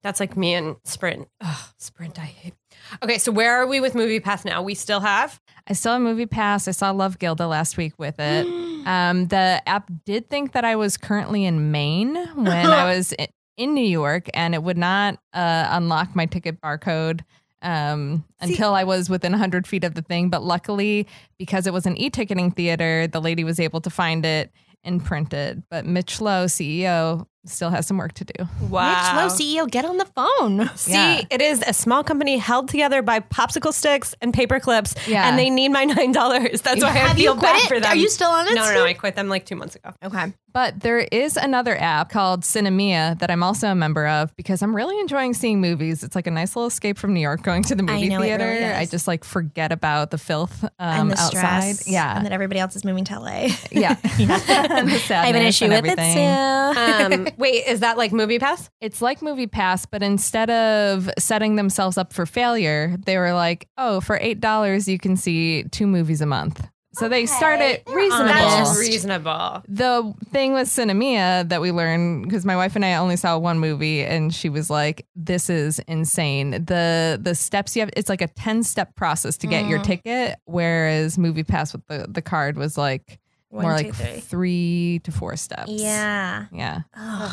That's 0.06 0.20
like 0.20 0.36
me 0.36 0.54
and 0.54 0.76
Sprint. 0.84 1.26
Ugh, 1.40 1.68
Sprint, 1.78 2.16
I 2.20 2.26
hate. 2.26 2.54
Okay, 3.02 3.18
so 3.18 3.32
where 3.32 3.56
are 3.56 3.66
we 3.66 3.80
with 3.80 3.96
Movie 3.96 4.20
Pass 4.20 4.44
now? 4.44 4.62
We 4.62 4.76
still 4.76 5.00
have. 5.00 5.40
I 5.66 5.72
still 5.72 5.94
have 5.94 6.00
Movie 6.00 6.26
Pass. 6.26 6.68
I 6.68 6.70
saw 6.70 6.92
Love 6.92 7.18
Gilda 7.18 7.48
last 7.48 7.76
week 7.76 7.94
with 7.98 8.14
it. 8.20 8.46
Um, 8.86 9.26
the 9.26 9.60
app 9.66 9.90
did 10.04 10.30
think 10.30 10.52
that 10.52 10.64
I 10.64 10.76
was 10.76 10.96
currently 10.96 11.44
in 11.44 11.72
Maine 11.72 12.14
when 12.36 12.46
I 12.46 12.84
was 12.94 13.12
in 13.56 13.74
New 13.74 13.84
York, 13.84 14.28
and 14.32 14.54
it 14.54 14.62
would 14.62 14.78
not 14.78 15.14
uh, 15.32 15.66
unlock 15.70 16.14
my 16.14 16.26
ticket 16.26 16.60
barcode 16.60 17.22
um, 17.62 18.24
until 18.38 18.74
I 18.74 18.84
was 18.84 19.10
within 19.10 19.32
100 19.32 19.66
feet 19.66 19.82
of 19.82 19.94
the 19.94 20.02
thing. 20.02 20.30
But 20.30 20.44
luckily, 20.44 21.08
because 21.36 21.66
it 21.66 21.72
was 21.72 21.84
an 21.84 21.96
e 21.96 22.10
ticketing 22.10 22.52
theater, 22.52 23.08
the 23.08 23.20
lady 23.20 23.42
was 23.42 23.58
able 23.58 23.80
to 23.80 23.90
find 23.90 24.24
it 24.24 24.52
and 24.84 25.04
print 25.04 25.34
it. 25.34 25.64
But 25.68 25.84
Mitch 25.84 26.20
Lowe, 26.20 26.44
CEO, 26.44 27.26
still 27.48 27.70
has 27.70 27.86
some 27.86 27.96
work 27.98 28.12
to 28.14 28.24
do. 28.24 28.46
Wow. 28.68 28.90
Mitch 28.90 29.14
Lowe, 29.16 29.36
CEO, 29.64 29.70
get 29.70 29.84
on 29.84 29.96
the 29.98 30.04
phone. 30.06 30.70
See, 30.76 30.92
Yeah. 30.92 31.22
it 31.30 31.40
is 31.42 31.62
a 31.66 31.72
small 31.72 32.02
company 32.04 32.36
held 32.38 32.68
together 32.68 33.02
by 33.02 33.20
popsicle 33.20 33.72
sticks 33.72 34.14
and 34.20 34.32
paper 34.34 34.60
clips, 34.60 34.94
Yeah. 35.06 35.28
and 35.28 35.38
they 35.38 35.50
need 35.50 35.68
my 35.70 35.84
nine 35.96 36.12
dollars. 36.12 36.60
That's 36.62 36.82
why 36.82 36.90
I 36.90 37.14
feel 37.14 37.34
you 37.34 37.38
quit 37.38 37.42
bad 37.42 37.62
it? 37.64 37.68
for 37.68 37.80
them. 37.80 37.90
Are 37.92 37.96
you 37.96 38.08
still 38.08 38.30
on 38.30 38.46
it? 38.48 38.54
No, 38.54 38.64
no, 38.66 38.74
no. 38.74 38.84
I 38.84 38.94
quit 38.94 39.16
them 39.16 39.28
like 39.28 39.46
two 39.46 39.56
months 39.56 39.74
ago. 39.76 39.90
Okay. 40.02 40.32
But 40.52 40.80
there 40.80 41.00
is 41.00 41.36
another 41.36 41.76
app 41.78 42.08
called 42.08 42.40
Sinemia 42.40 43.18
that 43.18 43.30
I'm 43.30 43.42
also 43.42 43.68
a 43.68 43.74
member 43.74 44.06
of 44.06 44.34
because 44.36 44.62
I'm 44.62 44.74
really 44.74 44.98
enjoying 45.00 45.34
seeing 45.34 45.60
movies. 45.60 46.02
It's 46.02 46.14
like 46.16 46.26
a 46.26 46.30
nice 46.30 46.56
little 46.56 46.66
escape 46.68 46.96
from 46.96 47.12
New 47.12 47.20
York 47.20 47.42
going 47.42 47.62
to 47.64 47.74
the 47.74 47.82
I 47.82 47.94
movie 47.94 48.08
know, 48.08 48.22
it 48.22 48.26
theater. 48.28 48.44
really 48.46 48.64
is. 48.64 48.76
I 48.76 48.86
just 48.86 49.06
like 49.06 49.22
forget 49.22 49.70
about 49.70 50.10
the 50.12 50.16
filth 50.18 50.64
um, 50.64 50.70
and 50.78 51.10
the 51.10 51.20
outside. 51.20 51.74
stress. 51.74 51.86
Yeah. 51.88 52.16
And 52.16 52.24
that 52.24 52.32
everybody 52.32 52.58
else 52.60 52.74
is 52.74 52.84
moving 52.86 53.04
to 53.04 53.20
LA. 53.20 53.48
yeah. 53.70 53.96
And 54.18 54.88
the 54.88 55.14
I 55.14 55.26
have 55.26 55.36
an 55.36 55.42
issue 55.42 55.68
with 55.68 55.84
it 55.86 55.96
too. 55.98 57.16
Um, 57.26 57.28
wait, 57.36 57.66
is 57.66 57.80
that 57.80 57.96
like 57.96 58.12
Movie 58.12 58.38
Pass? 58.38 58.68
It's 58.80 59.00
like 59.02 59.22
Movie 59.22 59.46
Pass, 59.46 59.86
but 59.86 60.02
instead 60.02 60.50
of 60.50 61.10
setting 61.18 61.56
themselves 61.56 61.96
up 61.98 62.12
for 62.12 62.26
failure, 62.26 62.96
they 63.04 63.16
were 63.18 63.32
like, 63.32 63.68
oh, 63.78 64.00
for 64.00 64.18
$8, 64.18 64.88
you 64.88 64.98
can 64.98 65.16
see 65.16 65.64
two 65.64 65.86
movies 65.86 66.20
a 66.20 66.26
month. 66.26 66.66
So 66.94 67.10
they 67.10 67.26
started 67.26 67.82
reasonable. 67.88 68.28
That's 68.32 68.78
reasonable. 68.78 69.62
the 69.68 70.14
thing 70.30 70.54
with 70.54 70.66
Sinemia 70.66 71.46
that 71.50 71.60
we 71.60 71.70
learned 71.70 72.22
because 72.24 72.46
my 72.46 72.56
wife 72.56 72.74
and 72.74 72.86
I 72.86 72.94
only 72.94 73.16
saw 73.16 73.36
one 73.36 73.58
movie 73.58 74.02
and 74.02 74.34
she 74.34 74.48
was 74.48 74.70
like 74.70 75.06
this 75.14 75.50
is 75.50 75.78
insane 75.80 76.52
the 76.52 77.18
the 77.20 77.34
steps 77.34 77.76
you 77.76 77.80
have 77.80 77.90
it's 77.98 78.08
like 78.08 78.22
a 78.22 78.28
10 78.28 78.62
step 78.62 78.96
process 78.96 79.36
to 79.38 79.46
get 79.46 79.66
your 79.66 79.80
Mm. 79.80 79.84
ticket 79.84 80.36
whereas 80.46 81.18
movie 81.18 81.44
pass 81.44 81.74
with 81.74 81.86
the 81.86 82.06
the 82.08 82.22
card 82.22 82.56
was 82.56 82.78
like 82.78 83.18
One, 83.50 83.62
more 83.62 83.78
two, 83.78 83.84
like 83.86 83.94
three. 83.94 84.20
three 84.20 85.00
to 85.04 85.12
four 85.12 85.36
steps 85.36 85.70
Yeah. 85.70 86.46
yeah 86.52 86.80
Ugh. 86.96 87.32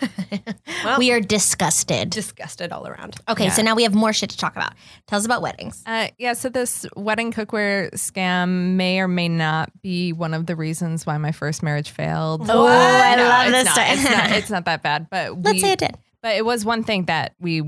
Well- 0.84 0.98
we 0.98 1.10
are 1.10 1.20
disgusted. 1.20 2.10
Disgusted 2.10 2.70
all 2.70 2.86
around. 2.86 3.16
Okay, 3.28 3.44
Yeah. 3.44 3.50
so 3.52 3.62
now 3.62 3.74
we 3.74 3.82
have 3.84 3.94
more 3.94 4.12
shit 4.12 4.28
to 4.30 4.36
talk 4.36 4.54
about. 4.54 4.72
Tell 5.06 5.18
us 5.18 5.24
about 5.24 5.40
weddings. 5.42 5.82
uh, 5.86 6.08
yeah 6.18 6.34
so 6.34 6.48
this 6.48 6.84
wedding 6.96 7.32
cookware 7.32 7.90
scam 7.94 8.74
may 8.76 9.00
or 9.00 9.08
may 9.08 9.28
not 9.28 9.70
be 9.82 10.12
one 10.12 10.26
one 10.26 10.34
of 10.34 10.46
the 10.46 10.56
reasons 10.56 11.06
why 11.06 11.16
my 11.18 11.30
first 11.30 11.62
marriage 11.62 11.90
failed 11.90 12.42
Oh, 12.50 12.66
I 12.66 13.14
No, 13.16 13.22
love 13.28 13.46
it's 13.48 13.52
this 13.56 13.64
not. 13.64 13.74
story. 13.74 13.88
it's 13.90 14.04
not 14.10 14.30
it's 14.38 14.50
not 14.50 14.64
that 14.64 14.82
bad 14.82 15.06
but 15.10 15.40
Let's 15.42 15.54
we- 15.54 15.60
say 15.60 15.72
it 15.72 15.78
did. 15.78 15.96
But 16.22 16.34
it 16.36 16.44
was 16.44 16.64
one 16.64 16.82
thing 16.82 17.04
that 17.04 17.34
we 17.38 17.62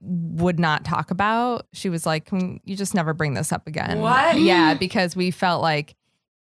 would 0.00 0.60
not 0.60 0.84
talk 0.84 1.10
about. 1.10 1.66
She 1.72 1.88
was 1.88 2.06
like, 2.06 2.26
Can 2.26 2.60
you 2.62 2.76
just 2.76 2.94
never 2.94 3.12
bring 3.14 3.34
this 3.34 3.50
up 3.52 3.66
again. 3.66 3.98
What? 4.00 4.38
Yeah, 4.38 4.74
because 4.74 5.16
we 5.16 5.32
felt 5.32 5.60
like 5.60 5.96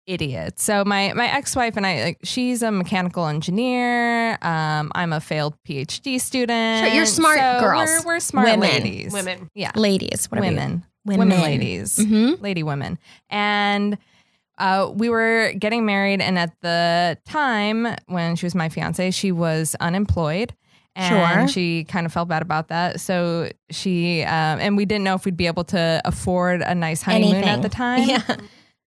idiots. 0.07 0.63
So 0.63 0.85
my 0.85 1.13
my 1.15 1.27
ex-wife 1.27 1.77
and 1.77 1.87
I 1.87 2.05
like 2.05 2.19
she's 2.23 2.63
a 2.63 2.71
mechanical 2.71 3.27
engineer. 3.27 4.39
Um, 4.43 4.93
I'm 4.95 5.13
a 5.13 5.21
failed 5.21 5.55
PhD 5.69 6.21
student. 6.21 6.87
Sure, 6.87 6.95
you're 6.95 7.07
smart 7.07 7.39
So 7.39 7.61
girls. 7.61 7.89
We're, 8.05 8.15
we're 8.15 8.21
smart 8.21 8.47
Women. 8.49 8.61
ladies. 8.61 9.13
Women. 9.13 9.51
Yeah. 9.55 9.73
Ladies, 9.75 10.31
whatever 10.31 10.47
Women. 10.49 10.85
Women. 11.05 11.29
Women 11.29 11.43
ladies. 11.43 11.97
Mhm. 11.99 12.41
Lady 12.41 12.63
women. 12.63 12.99
And 13.31 13.99
uh, 14.59 14.91
we 14.95 15.09
were 15.11 15.53
getting 15.59 15.85
married, 15.85 16.21
and 16.21 16.39
at 16.39 16.53
the 16.63 17.19
time 17.27 17.87
when 18.07 18.37
she 18.37 18.47
was 18.47 18.55
my 18.55 18.69
fiance, 18.71 19.11
she 19.11 19.31
was 19.33 19.77
unemployed. 19.81 20.55
And 20.99 21.39
Sure. 21.41 21.49
she 21.49 21.85
kind 21.85 22.07
of 22.07 22.13
felt 22.15 22.27
bad 22.31 22.41
about 22.41 22.69
that. 22.69 23.01
So 23.01 23.51
she, 23.71 24.23
um, 24.23 24.59
and 24.61 24.79
we 24.79 24.87
didn't 24.87 25.05
know 25.05 25.15
if 25.15 25.27
we'd 25.27 25.37
be 25.37 25.47
able 25.47 25.65
to 25.65 26.01
afford 26.07 26.63
a 26.63 26.75
nice 26.75 27.03
honeymoon 27.03 27.35
Anything. 27.35 27.49
at 27.51 27.61
the 27.61 27.69
time. 27.69 28.09
Yeah. 28.09 28.23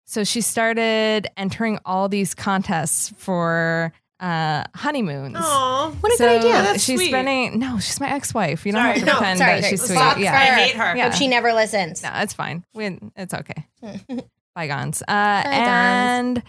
So 0.07 0.25
she 0.25 0.41
started 0.41 1.27
entering 1.37 1.79
all 1.85 2.09
these 2.09 2.35
contests 2.35 3.13
for 3.19 3.93
uh, 4.21 4.65
honeymoons. 4.75 5.37
Oh, 5.39 5.95
What 6.01 6.13
a 6.13 6.17
so 6.17 6.25
good 6.29 6.39
idea. 6.39 6.53
That's 6.53 6.83
she's 6.85 6.99
sweet. 7.01 7.09
spending, 7.09 7.59
no, 7.59 7.79
she's 7.81 8.01
my 8.01 8.11
ex 8.11 8.33
wife. 8.33 8.65
You 8.65 8.73
don't 8.73 8.81
Sorry, 8.83 8.93
have 8.93 9.01
to 9.01 9.07
no, 9.07 9.13
pretend 9.19 9.39
sorry, 9.39 9.51
that 9.55 9.61
sorry. 9.63 9.71
she's 9.71 9.83
sweet. 9.83 9.99
Fuck 9.99 10.19
yeah. 10.19 10.33
I 10.33 10.45
hate 10.61 10.77
her. 10.77 10.97
Yeah. 10.97 11.05
Hope 11.11 11.19
she 11.19 11.29
never 11.29 11.53
listens. 11.53 12.03
No, 12.03 12.11
it's 12.15 12.33
fine. 12.33 12.65
We, 12.73 12.99
it's 13.17 13.35
okay. 13.35 13.67
Bygones. 14.55 15.03
Uh, 15.03 15.43
Bygones. 15.43 15.55
And 15.55 16.43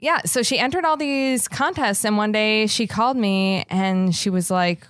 yeah, 0.00 0.20
so 0.26 0.42
she 0.42 0.58
entered 0.58 0.84
all 0.84 0.96
these 0.98 1.48
contests, 1.48 2.04
and 2.04 2.16
one 2.18 2.32
day 2.32 2.66
she 2.66 2.86
called 2.86 3.16
me 3.16 3.64
and 3.70 4.14
she 4.14 4.28
was 4.28 4.50
like, 4.50 4.86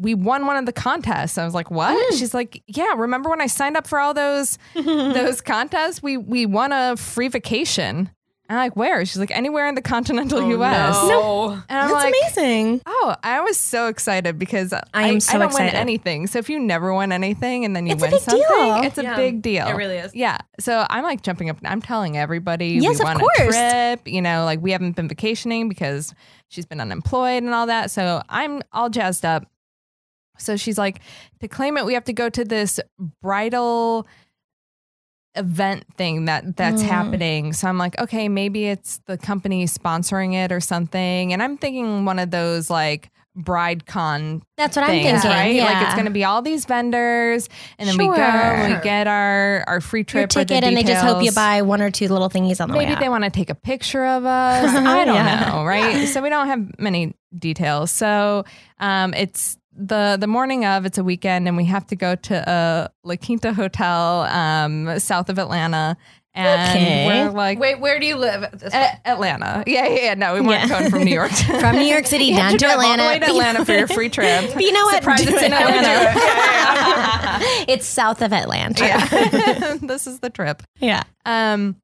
"We 0.00 0.14
won 0.14 0.46
one 0.46 0.56
of 0.56 0.66
the 0.66 0.72
contests." 0.72 1.38
I 1.38 1.44
was 1.44 1.54
like, 1.54 1.70
"What?" 1.70 1.94
Oh. 1.96 2.16
She's 2.16 2.34
like, 2.34 2.62
"Yeah, 2.66 2.94
remember 2.96 3.28
when 3.30 3.40
I 3.40 3.46
signed 3.46 3.76
up 3.76 3.86
for 3.86 3.98
all 4.00 4.14
those 4.14 4.58
those 4.74 5.40
contests? 5.40 6.02
We 6.02 6.16
we 6.16 6.46
won 6.46 6.72
a 6.72 6.96
free 6.96 7.28
vacation." 7.28 8.10
And 8.48 8.58
I'm 8.58 8.64
like, 8.66 8.74
where? 8.74 9.06
She's 9.06 9.18
like, 9.18 9.30
anywhere 9.30 9.68
in 9.68 9.76
the 9.76 9.80
continental 9.80 10.40
Oh, 10.40 10.50
US. 10.60 10.94
no. 11.08 11.50
And 11.52 11.62
I'm 11.68 11.88
That's 11.88 11.92
like, 11.92 12.14
amazing. 12.36 12.80
Oh, 12.84 13.14
I 13.22 13.42
was 13.42 13.56
so 13.56 13.86
excited 13.86 14.40
because 14.40 14.72
I, 14.72 15.06
am 15.06 15.20
so 15.20 15.36
I 15.36 15.38
don't 15.38 15.46
excited. 15.50 15.66
win 15.74 15.76
anything. 15.76 16.26
So 16.26 16.40
if 16.40 16.50
you 16.50 16.58
never 16.58 16.92
win 16.92 17.12
anything 17.12 17.64
and 17.64 17.76
then 17.76 17.86
you 17.86 17.92
It's 17.92 18.02
win 18.02 18.10
something, 18.18 18.38
deal. 18.48 18.82
it's 18.82 18.98
a 18.98 19.14
big 19.14 19.40
deal. 19.40 19.68
it 19.68 19.74
really 19.76 19.98
is. 19.98 20.16
Yeah. 20.16 20.38
So 20.58 20.84
I'm 20.90 21.04
like 21.04 21.22
jumping 21.22 21.48
up. 21.48 21.58
I'm 21.64 21.80
telling 21.80 22.16
everybody 22.18 22.70
Yes, 22.82 22.98
we 22.98 23.08
of 23.08 23.18
course. 23.18 23.54
a 23.54 23.94
trip. 23.94 24.08
You 24.08 24.20
know, 24.20 24.44
like 24.44 24.60
we 24.60 24.72
haven't 24.72 24.96
been 24.96 25.06
vacationing 25.06 25.68
because 25.68 26.12
she's 26.48 26.66
been 26.66 26.80
unemployed 26.80 27.44
and 27.44 27.54
all 27.54 27.66
that. 27.68 27.92
So 27.92 28.20
I'm 28.28 28.62
all 28.72 28.90
jazzed 28.90 29.24
up. 29.24 29.46
So 30.40 30.56
she's 30.56 30.78
like, 30.78 31.00
to 31.40 31.48
claim 31.48 31.76
it, 31.76 31.84
we 31.84 31.94
have 31.94 32.04
to 32.04 32.12
go 32.12 32.28
to 32.28 32.44
this 32.44 32.80
bridal 33.22 34.06
event 35.36 35.84
thing 35.96 36.24
that 36.24 36.56
that's 36.56 36.82
Mm. 36.82 36.86
happening. 36.86 37.52
So 37.52 37.68
I'm 37.68 37.78
like, 37.78 37.98
okay, 38.00 38.28
maybe 38.28 38.66
it's 38.66 39.00
the 39.06 39.16
company 39.16 39.64
sponsoring 39.66 40.34
it 40.34 40.50
or 40.50 40.60
something. 40.60 41.32
And 41.32 41.40
I'm 41.42 41.56
thinking 41.56 42.04
one 42.04 42.18
of 42.18 42.30
those 42.32 42.68
like 42.68 43.10
bride 43.36 43.86
con 43.86 44.42
That's 44.56 44.76
what 44.76 44.86
things, 44.86 45.06
I'm 45.06 45.12
thinking. 45.20 45.30
right? 45.30 45.54
Yeah. 45.54 45.64
Like 45.66 45.82
it's 45.84 45.94
going 45.94 46.06
to 46.06 46.10
be 46.10 46.24
all 46.24 46.42
these 46.42 46.64
vendors, 46.66 47.48
and 47.78 47.88
then 47.88 47.96
we 47.96 48.08
go, 48.08 48.14
and 48.16 48.74
we 48.74 48.80
get 48.82 49.06
our 49.06 49.62
our 49.68 49.80
free 49.80 50.00
your 50.00 50.04
trip 50.26 50.30
the 50.30 50.44
ticket, 50.46 50.64
and 50.64 50.76
they 50.76 50.82
just 50.82 51.04
hope 51.04 51.22
you 51.22 51.30
buy 51.30 51.62
one 51.62 51.80
or 51.80 51.92
two 51.92 52.08
little 52.08 52.28
thingies 52.28 52.60
on 52.60 52.68
the 52.68 52.76
way 52.76 52.86
Maybe 52.86 52.98
they 52.98 53.08
want 53.08 53.22
to 53.22 53.30
take 53.30 53.50
a 53.50 53.54
picture 53.54 54.04
of 54.04 54.24
us. 54.24 54.64
I 54.74 55.04
don't 55.04 55.14
Yeah. 55.14 55.48
know, 55.48 55.64
right? 55.64 56.08
So 56.08 56.20
we 56.22 56.28
don't 56.28 56.48
have 56.48 56.76
many 56.80 57.14
details. 57.38 57.92
So 57.92 58.44
um, 58.80 59.14
it's 59.14 59.56
the 59.72 60.16
the 60.20 60.26
morning 60.26 60.64
of. 60.64 60.84
It's 60.86 60.98
a 60.98 61.04
weekend, 61.04 61.48
and 61.48 61.56
we 61.56 61.64
have 61.66 61.86
to 61.88 61.96
go 61.96 62.14
to 62.14 62.50
a 62.50 62.90
La 63.04 63.16
Quinta 63.16 63.52
hotel 63.52 64.22
um, 64.22 64.98
south 64.98 65.28
of 65.28 65.38
Atlanta. 65.38 65.96
And 66.32 66.70
Okay. 66.78 67.06
we're 67.08 67.30
like, 67.32 67.58
Wait, 67.58 67.80
where 67.80 67.98
do 67.98 68.06
you 68.06 68.14
live? 68.16 68.44
at 68.44 68.56
this 68.56 68.72
"A- 68.72 69.00
Atlanta. 69.04 69.64
Yeah, 69.66 69.88
yeah, 69.88 70.00
yeah. 70.04 70.14
No, 70.14 70.34
we 70.34 70.40
weren't 70.40 70.68
Yeah. 70.70 70.78
going 70.78 70.88
from 70.90 71.02
New 71.02 71.12
York. 71.12 71.32
to- 71.32 71.58
From 71.60 71.74
New 71.74 71.82
York 71.84 72.06
City 72.06 72.24
You 72.26 72.34
have 72.34 72.50
down 72.52 72.52
to 72.52 72.58
drive 72.58 72.76
all 72.76 72.82
the 72.82 72.84
Atlanta. 72.84 73.10
way 73.10 73.18
to 73.18 73.26
Atlanta 73.26 73.64
for 73.64 73.72
your 73.72 73.88
free 73.88 74.08
trip. 74.16 74.54
But 74.54 74.62
you 74.62 74.70
know 74.72 74.84
what? 74.84 75.02
Surprise, 75.02 75.22
it's 75.26 75.42
in 75.42 75.52
Atlanta. 75.52 76.14
it's 77.68 77.84
south 77.86 78.22
of 78.22 78.32
Atlanta. 78.32 78.84
Yeah. 78.84 79.76
this 79.82 80.06
is 80.06 80.20
the 80.20 80.30
trip. 80.30 80.62
Yeah. 80.78 81.02
Um 81.26 81.76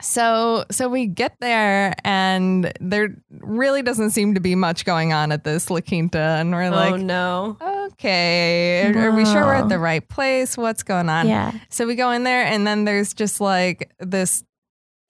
so 0.00 0.64
so 0.70 0.88
we 0.88 1.06
get 1.06 1.34
there 1.40 1.94
and 2.04 2.70
there 2.80 3.16
really 3.30 3.80
doesn't 3.82 4.10
seem 4.10 4.34
to 4.34 4.40
be 4.40 4.54
much 4.54 4.84
going 4.84 5.12
on 5.14 5.32
at 5.32 5.44
this 5.44 5.70
La 5.70 5.80
Quinta 5.80 6.18
and 6.18 6.52
we're 6.52 6.68
like 6.70 6.88
oh 6.92 6.96
like 6.96 7.02
no. 7.02 7.56
okay 7.92 8.92
are, 8.94 9.08
are 9.08 9.16
we 9.16 9.24
sure 9.24 9.42
we're 9.44 9.54
at 9.54 9.68
the 9.70 9.78
right 9.78 10.06
place 10.08 10.56
what's 10.58 10.82
going 10.82 11.08
on 11.08 11.28
Yeah. 11.28 11.52
so 11.70 11.86
we 11.86 11.94
go 11.94 12.10
in 12.10 12.24
there 12.24 12.44
and 12.44 12.66
then 12.66 12.84
there's 12.84 13.14
just 13.14 13.40
like 13.40 13.90
this 13.98 14.44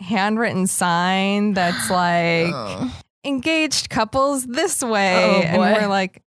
handwritten 0.01 0.67
sign 0.67 1.55
that's 1.55 1.91
like 1.91 2.53
Oh. 2.55 2.97
engaged 3.25 3.91
couples 3.91 4.47
this 4.47 4.83
way 4.83 5.17
Oh, 5.25 5.43
and 5.43 5.59
we're 5.59 5.89
like 5.89 6.23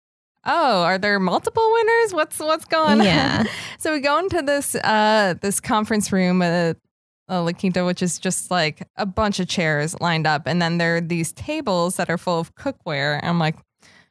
oh 0.46 0.82
are 0.82 0.98
there 0.98 1.18
multiple 1.18 1.72
winners 1.72 2.14
what's 2.14 2.38
what's 2.38 2.66
going 2.66 3.02
Yeah. 3.02 3.38
on 3.40 3.46
so 3.78 3.92
we 3.92 3.98
go 4.00 4.18
into 4.18 4.42
this 4.42 4.74
uh 4.76 5.34
this 5.40 5.58
conference 5.58 6.12
room 6.12 6.40
at 6.42 6.76
uh, 7.28 7.42
La 7.42 7.52
Quinta, 7.52 7.84
which 7.84 8.02
is 8.02 8.18
just 8.18 8.50
like 8.50 8.86
a 8.96 9.06
bunch 9.06 9.40
of 9.40 9.48
chairs 9.48 9.98
lined 10.00 10.26
up 10.26 10.42
and 10.46 10.60
then 10.60 10.78
there 10.78 10.96
are 10.96 11.00
these 11.00 11.32
tables 11.32 11.96
that 11.96 12.10
are 12.10 12.18
full 12.18 12.38
of 12.40 12.54
cookware. 12.54 13.16
And 13.18 13.26
i'm 13.26 13.38
like 13.38 13.56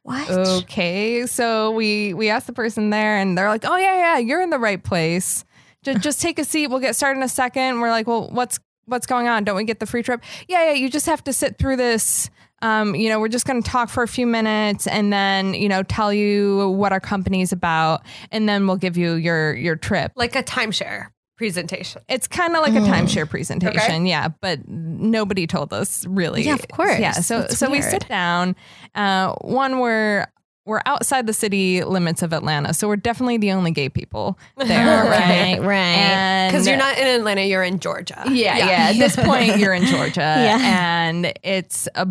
What? 0.02 0.28
okay. 0.30 1.26
So 1.26 1.70
we 1.70 2.12
we 2.14 2.28
asked 2.28 2.46
the 2.46 2.52
person 2.52 2.90
there 2.90 3.16
and 3.16 3.38
they're 3.38 3.48
like 3.48 3.64
oh 3.64 3.76
yeah 3.76 3.96
yeah 3.96 4.18
you're 4.18 4.42
in 4.42 4.50
the 4.50 4.58
right 4.58 4.82
place. 4.82 5.44
Just, 5.82 6.00
just 6.08 6.20
take 6.20 6.38
a 6.38 6.44
seat. 6.44 6.68
We'll 6.68 6.80
get 6.80 6.96
started 6.96 7.18
in 7.18 7.22
a 7.24 7.28
second. 7.28 7.80
We're 7.80 7.90
like 7.90 8.06
well 8.06 8.28
what's 8.30 8.58
what's 8.86 9.06
going 9.06 9.28
on? 9.28 9.44
Don't 9.44 9.56
we 9.56 9.64
get 9.64 9.78
the 9.80 9.86
free 9.86 10.02
trip? 10.02 10.22
Yeah 10.48 10.66
yeah 10.66 10.72
you 10.72 10.90
just 10.90 11.06
have 11.06 11.22
to 11.24 11.32
sit 11.32 11.56
through 11.58 11.76
this. 11.76 12.30
Um, 12.62 12.94
you 12.94 13.10
know 13.10 13.20
we're 13.20 13.28
just 13.28 13.46
going 13.46 13.62
to 13.62 13.70
talk 13.70 13.90
for 13.90 14.02
a 14.02 14.08
few 14.08 14.26
minutes 14.26 14.86
and 14.86 15.12
then 15.12 15.52
you 15.54 15.68
know 15.68 15.82
tell 15.82 16.12
you 16.14 16.70
what 16.70 16.92
our 16.92 17.00
company's 17.00 17.52
about 17.52 18.02
and 18.30 18.48
then 18.48 18.66
we'll 18.66 18.76
give 18.76 18.96
you 18.96 19.14
your 19.14 19.54
your 19.54 19.76
trip. 19.76 20.12
Like 20.16 20.34
a 20.34 20.42
timeshare 20.42 21.08
presentation. 21.36 22.02
it's 22.08 22.26
kind 22.28 22.54
of 22.56 22.62
like 22.62 22.74
a 22.74 22.78
Mm. 22.78 22.86
timeshare 22.88 23.28
presentation, 23.28 24.06
yeah, 24.06 24.28
but 24.40 24.60
nobody 24.68 25.46
told 25.46 25.72
us 25.72 26.04
really. 26.06 26.42
Yeah, 26.42 26.54
of 26.54 26.68
course. 26.68 26.98
Yeah, 27.00 27.12
so 27.12 27.40
That's 27.40 27.58
so 27.58 27.70
we 27.70 27.82
sit 27.82 28.08
down. 28.08 28.54
Uh, 28.94 29.32
one, 29.40 29.80
we're 29.80 30.26
we're 30.66 30.80
outside 30.86 31.26
the 31.26 31.34
city 31.34 31.84
limits 31.84 32.22
of 32.22 32.32
Atlanta, 32.32 32.72
so 32.72 32.88
we're 32.88 32.96
definitely 32.96 33.36
the 33.36 33.52
only 33.52 33.70
gay 33.70 33.90
people 33.90 34.38
there, 34.56 35.04
Right, 35.04 35.58
right? 35.58 35.60
right. 35.60 36.48
Because 36.48 36.66
you're 36.66 36.78
not 36.78 36.96
in 36.96 37.06
Atlanta, 37.06 37.42
you're 37.42 37.62
in 37.62 37.80
Georgia. 37.80 38.22
yeah, 38.30 38.56
yeah, 38.56 38.90
At 38.90 38.96
this 38.96 39.14
point, 39.14 39.58
you're 39.58 39.74
in 39.74 39.84
Georgia, 39.94 40.20
Yeah. 40.20 40.58
and 41.06 41.34
it's 41.42 41.86
a 41.94 42.08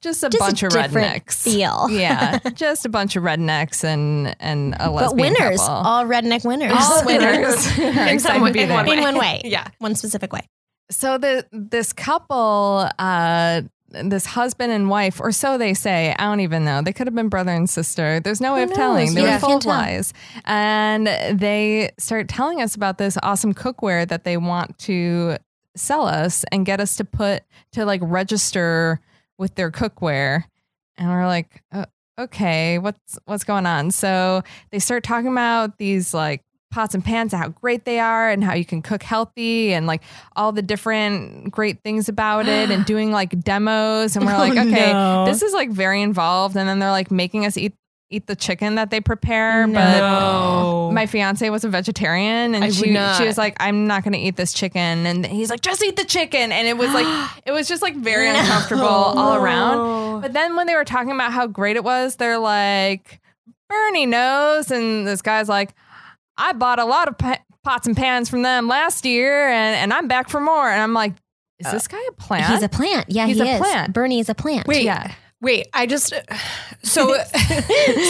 just 0.00 0.22
a 0.22 0.28
Just 0.28 0.34
a 0.34 0.38
bunch 0.38 0.62
of 0.62 0.72
rednecks. 0.72 1.42
feel. 1.42 1.88
yeah, 1.90 2.38
just 2.54 2.84
a 2.86 2.88
bunch 2.88 3.16
of 3.16 3.22
rednecks 3.22 3.84
and 3.84 4.34
and 4.40 4.74
a 4.80 4.90
but 4.90 5.16
winners, 5.16 5.60
couple. 5.60 5.74
all 5.74 6.04
redneck 6.04 6.44
winners. 6.44 6.72
All 6.74 7.04
winners. 7.06 7.78
Are 7.78 8.08
In 8.08 8.18
some 8.20 8.40
way- 8.42 8.52
be 8.52 8.60
in 8.60 8.68
there. 8.68 8.76
one 8.76 8.88
in 8.88 9.00
one 9.00 9.18
way. 9.18 9.40
Yeah. 9.44 9.66
One 9.78 9.94
specific 9.94 10.32
way. 10.32 10.42
so 10.90 11.18
the 11.18 11.46
this 11.52 11.92
couple 11.92 12.88
uh 12.98 13.62
this 14.04 14.24
husband 14.24 14.72
and 14.72 14.88
wife 14.88 15.20
or 15.20 15.30
so 15.32 15.58
they 15.58 15.74
say 15.74 16.14
i 16.18 16.24
don't 16.24 16.40
even 16.40 16.64
know 16.64 16.80
they 16.80 16.94
could 16.94 17.06
have 17.06 17.14
been 17.14 17.28
brother 17.28 17.52
and 17.52 17.68
sister 17.68 18.20
there's 18.20 18.40
no 18.40 18.54
way 18.54 18.64
Who 18.64 18.70
of 18.70 18.74
telling 18.74 19.12
they 19.14 19.20
Yeah. 19.22 19.34
were 19.34 19.38
full 19.40 19.56
of 19.58 19.66
lies 19.66 20.14
and 20.46 21.06
they 21.06 21.90
start 21.98 22.26
telling 22.28 22.62
us 22.62 22.74
about 22.74 22.96
this 22.96 23.18
awesome 23.22 23.52
cookware 23.52 24.08
that 24.08 24.24
they 24.24 24.38
want 24.38 24.78
to 24.80 25.36
sell 25.76 26.06
us 26.06 26.42
and 26.52 26.64
get 26.64 26.80
us 26.80 26.96
to 26.96 27.04
put 27.04 27.42
to 27.72 27.84
like 27.84 28.00
register 28.02 28.98
with 29.42 29.56
their 29.56 29.70
cookware. 29.70 30.44
And 30.96 31.10
we're 31.10 31.26
like 31.26 31.62
uh, 31.72 31.86
okay 32.18 32.78
what's 32.78 33.18
what's 33.26 33.44
going 33.44 33.66
on? 33.66 33.90
So 33.90 34.42
they 34.70 34.78
start 34.78 35.02
talking 35.04 35.30
about 35.30 35.76
these 35.78 36.14
like 36.14 36.42
pots 36.70 36.94
and 36.94 37.04
pans 37.04 37.34
and 37.34 37.42
how 37.42 37.48
great 37.50 37.84
they 37.84 37.98
are 38.00 38.30
and 38.30 38.42
how 38.42 38.54
you 38.54 38.64
can 38.64 38.80
cook 38.80 39.02
healthy 39.02 39.74
and 39.74 39.86
like 39.86 40.02
all 40.36 40.52
the 40.52 40.62
different 40.62 41.50
great 41.50 41.82
things 41.82 42.08
about 42.08 42.48
it 42.48 42.70
and 42.70 42.86
doing 42.92 43.10
like 43.12 43.38
demos. 43.40 44.16
And 44.16 44.24
we're 44.24 44.38
like 44.38 44.56
Oh, 44.56 44.60
okay 44.68 44.92
no. 44.92 45.26
this 45.26 45.42
is 45.42 45.52
like 45.52 45.70
very 45.70 46.00
involved. 46.00 46.56
And 46.56 46.66
then 46.68 46.78
they're 46.78 46.90
like 46.90 47.10
making 47.10 47.44
us 47.44 47.58
eat 47.58 47.74
eat 48.12 48.26
the 48.26 48.36
chicken 48.36 48.74
that 48.76 48.90
they 48.90 49.00
prepare 49.00 49.66
No. 49.66 50.88
but 50.88 50.94
my 50.94 51.06
fiance 51.06 51.48
was 51.50 51.64
a 51.64 51.68
vegetarian 51.68 52.54
and 52.54 52.64
I 52.64 52.70
she 52.70 52.92
she 52.94 53.24
was 53.26 53.38
like 53.38 53.56
I'm 53.60 53.86
not 53.86 54.04
going 54.04 54.12
to 54.12 54.18
eat 54.18 54.36
this 54.36 54.52
chicken 54.52 55.06
and 55.06 55.24
he's 55.26 55.50
like 55.50 55.60
just 55.60 55.82
eat 55.82 55.96
the 55.96 56.04
chicken 56.04 56.52
and 56.52 56.68
it 56.68 56.76
was 56.76 56.92
like 56.92 57.06
it 57.46 57.52
was 57.52 57.68
just 57.68 57.82
like 57.82 57.96
very 57.96 58.26
No. 58.32 58.38
uncomfortable 58.40 58.84
all 58.84 59.34
around 59.36 60.20
but 60.20 60.32
then 60.32 60.56
when 60.56 60.66
they 60.66 60.74
were 60.74 60.84
talking 60.84 61.12
about 61.12 61.32
how 61.32 61.46
great 61.46 61.76
it 61.76 61.84
was 61.84 62.16
they're 62.16 62.38
like 62.38 63.20
Bernie 63.68 64.06
knows 64.06 64.70
and 64.70 65.06
this 65.06 65.22
guy's 65.22 65.48
like 65.48 65.74
I 66.36 66.52
bought 66.52 66.78
a 66.78 66.84
lot 66.84 67.08
of 67.08 67.16
pa- 67.18 67.40
pots 67.64 67.86
and 67.86 67.96
pans 67.96 68.28
from 68.28 68.42
them 68.42 68.68
last 68.68 69.04
year 69.04 69.48
and 69.48 69.74
and 69.76 69.92
I'm 69.92 70.08
back 70.08 70.28
for 70.28 70.40
more 70.40 70.68
and 70.68 70.82
I'm 70.82 70.92
like 70.92 71.14
is 71.58 71.66
uh, 71.66 71.72
this 71.72 71.86
guy 71.88 72.00
a 72.08 72.12
plant 72.12 72.52
He's 72.52 72.62
a 72.62 72.68
plant. 72.68 73.06
Yeah, 73.08 73.26
He's 73.26 73.36
he 73.40 73.48
a 73.48 73.52
is. 73.54 73.58
plant. 73.60 73.92
Bernie 73.92 74.18
is 74.20 74.28
a 74.28 74.34
plant. 74.34 74.66
Wait, 74.66 74.82
Yeah. 74.84 75.12
Wait. 75.42 75.66
I 75.74 75.84
just 75.86 76.14
so 76.82 77.14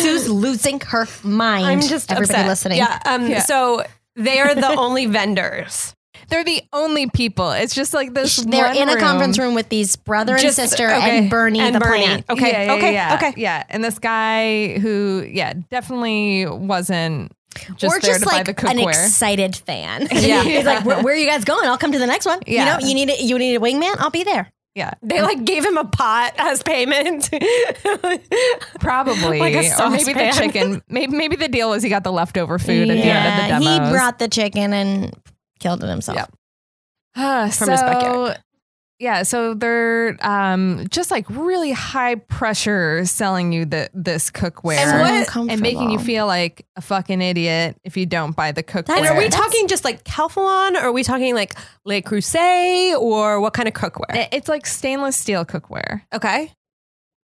Sue's 0.02 0.28
losing 0.28 0.78
her 0.80 1.06
mind. 1.24 1.66
I'm 1.66 1.80
just 1.80 2.12
everybody 2.12 2.34
upset. 2.34 2.46
listening. 2.46 2.78
Yeah. 2.78 3.00
Um. 3.04 3.26
Yeah. 3.28 3.40
So 3.40 3.82
they 4.14 4.38
are 4.38 4.54
the 4.54 4.68
only 4.68 5.06
vendors. 5.06 5.94
they're 6.28 6.44
the 6.44 6.62
only 6.72 7.08
people 7.10 7.50
it's 7.50 7.74
just 7.74 7.92
like 7.94 8.12
this 8.14 8.36
They're 8.36 8.72
in 8.74 8.88
a 8.88 8.96
conference 9.00 9.38
room 9.38 9.54
with 9.54 9.68
these 9.70 9.96
brother 9.96 10.34
and 10.34 10.42
Just- 10.42 10.56
sister 10.56 10.86
okay. 10.86 11.18
and 11.18 11.30
Bernie 11.30 11.60
And 11.60 11.74
the 11.74 11.80
Bernie. 11.80 12.04
plant. 12.04 12.24
Okay. 12.30 12.50
Yeah, 12.52 12.62
yeah, 12.64 12.72
okay. 12.74 12.92
yeah, 12.92 13.14
Okay. 13.16 13.32
Yeah. 13.36 13.64
And 13.70 13.82
this 13.82 13.98
guy 13.98 14.78
who, 14.78 15.26
yeah, 15.28 15.54
definitely 15.70 16.46
wasn't 16.46 17.32
just 17.76 17.84
or 17.96 18.00
there 18.00 18.12
just 18.12 18.20
to 18.20 18.26
buy 18.26 18.36
like 18.46 18.62
an 18.64 18.78
excited 18.78 19.56
fan. 19.56 20.08
Yeah. 20.12 20.42
He's 20.44 20.64
like, 20.64 20.84
where, 20.84 21.02
where 21.02 21.14
are 21.14 21.16
you 21.16 21.26
guys 21.26 21.44
going? 21.44 21.66
I'll 21.66 21.78
come 21.78 21.92
to 21.92 21.98
the 21.98 22.06
next 22.06 22.24
one. 22.26 22.40
Yeah. 22.46 22.60
You 22.60 22.80
know, 22.82 22.88
you 22.88 22.94
need 22.94 23.10
a, 23.10 23.22
you 23.22 23.38
need 23.38 23.56
a 23.56 23.60
wingman? 23.60 23.94
I'll 23.98 24.10
be 24.10 24.24
there. 24.24 24.50
Yeah, 24.74 24.92
They 25.02 25.20
like 25.20 25.44
gave 25.44 25.64
him 25.64 25.76
a 25.76 25.84
pot 25.84 26.32
as 26.38 26.62
payment. 26.62 27.28
probably. 28.80 29.38
Like 29.38 29.54
a 29.54 29.82
or 29.84 29.90
maybe 29.90 30.12
the 30.14 30.32
chicken. 30.34 30.82
Maybe 30.88 31.14
maybe 31.14 31.36
the 31.36 31.48
deal 31.48 31.70
was 31.70 31.82
he 31.82 31.88
got 31.90 32.04
the 32.04 32.12
leftover 32.12 32.58
food 32.58 32.88
at 32.88 32.94
the 32.94 33.02
end 33.02 33.28
of 33.28 33.60
the 33.62 33.66
demo. 33.66 33.84
he 33.86 33.92
brought 33.92 34.18
the 34.18 34.28
chicken 34.28 34.72
and 34.72 35.14
killed 35.60 35.84
it 35.84 35.88
himself. 35.88 36.16
Yep. 36.16 36.34
Ah, 37.16 37.50
From 37.52 37.68
his 37.70 37.80
backyard. 37.82 38.38
Yeah, 39.02 39.24
so 39.24 39.54
they're 39.54 40.16
um, 40.20 40.86
just 40.88 41.10
like 41.10 41.28
really 41.28 41.72
high 41.72 42.14
pressure 42.14 43.04
selling 43.04 43.52
you 43.52 43.64
the 43.64 43.90
this 43.92 44.30
cookware 44.30 44.76
And 44.76 44.90
So 44.90 44.98
what- 45.40 45.50
and 45.50 45.60
making 45.60 45.90
you 45.90 45.98
feel 45.98 46.26
like 46.28 46.64
a 46.76 46.80
fucking 46.80 47.20
idiot 47.20 47.76
if 47.82 47.96
you 47.96 48.06
don't 48.06 48.36
buy 48.36 48.52
the 48.52 48.62
cookware. 48.62 48.96
and 48.98 49.06
are 49.06 49.18
we 49.18 49.28
talking 49.28 49.66
just 49.66 49.84
like 49.84 50.04
Calphalon, 50.04 50.74
or 50.74 50.86
are 50.86 50.92
we 50.92 51.02
talking 51.02 51.34
like 51.34 51.54
Le 51.84 52.00
Creuset, 52.00 52.96
or 52.96 53.40
what 53.40 53.54
kind 53.54 53.66
of 53.66 53.74
cookware? 53.74 54.28
It's 54.30 54.48
like 54.48 54.66
stainless 54.66 55.16
steel 55.16 55.44
cookware. 55.44 56.02
Okay. 56.14 56.52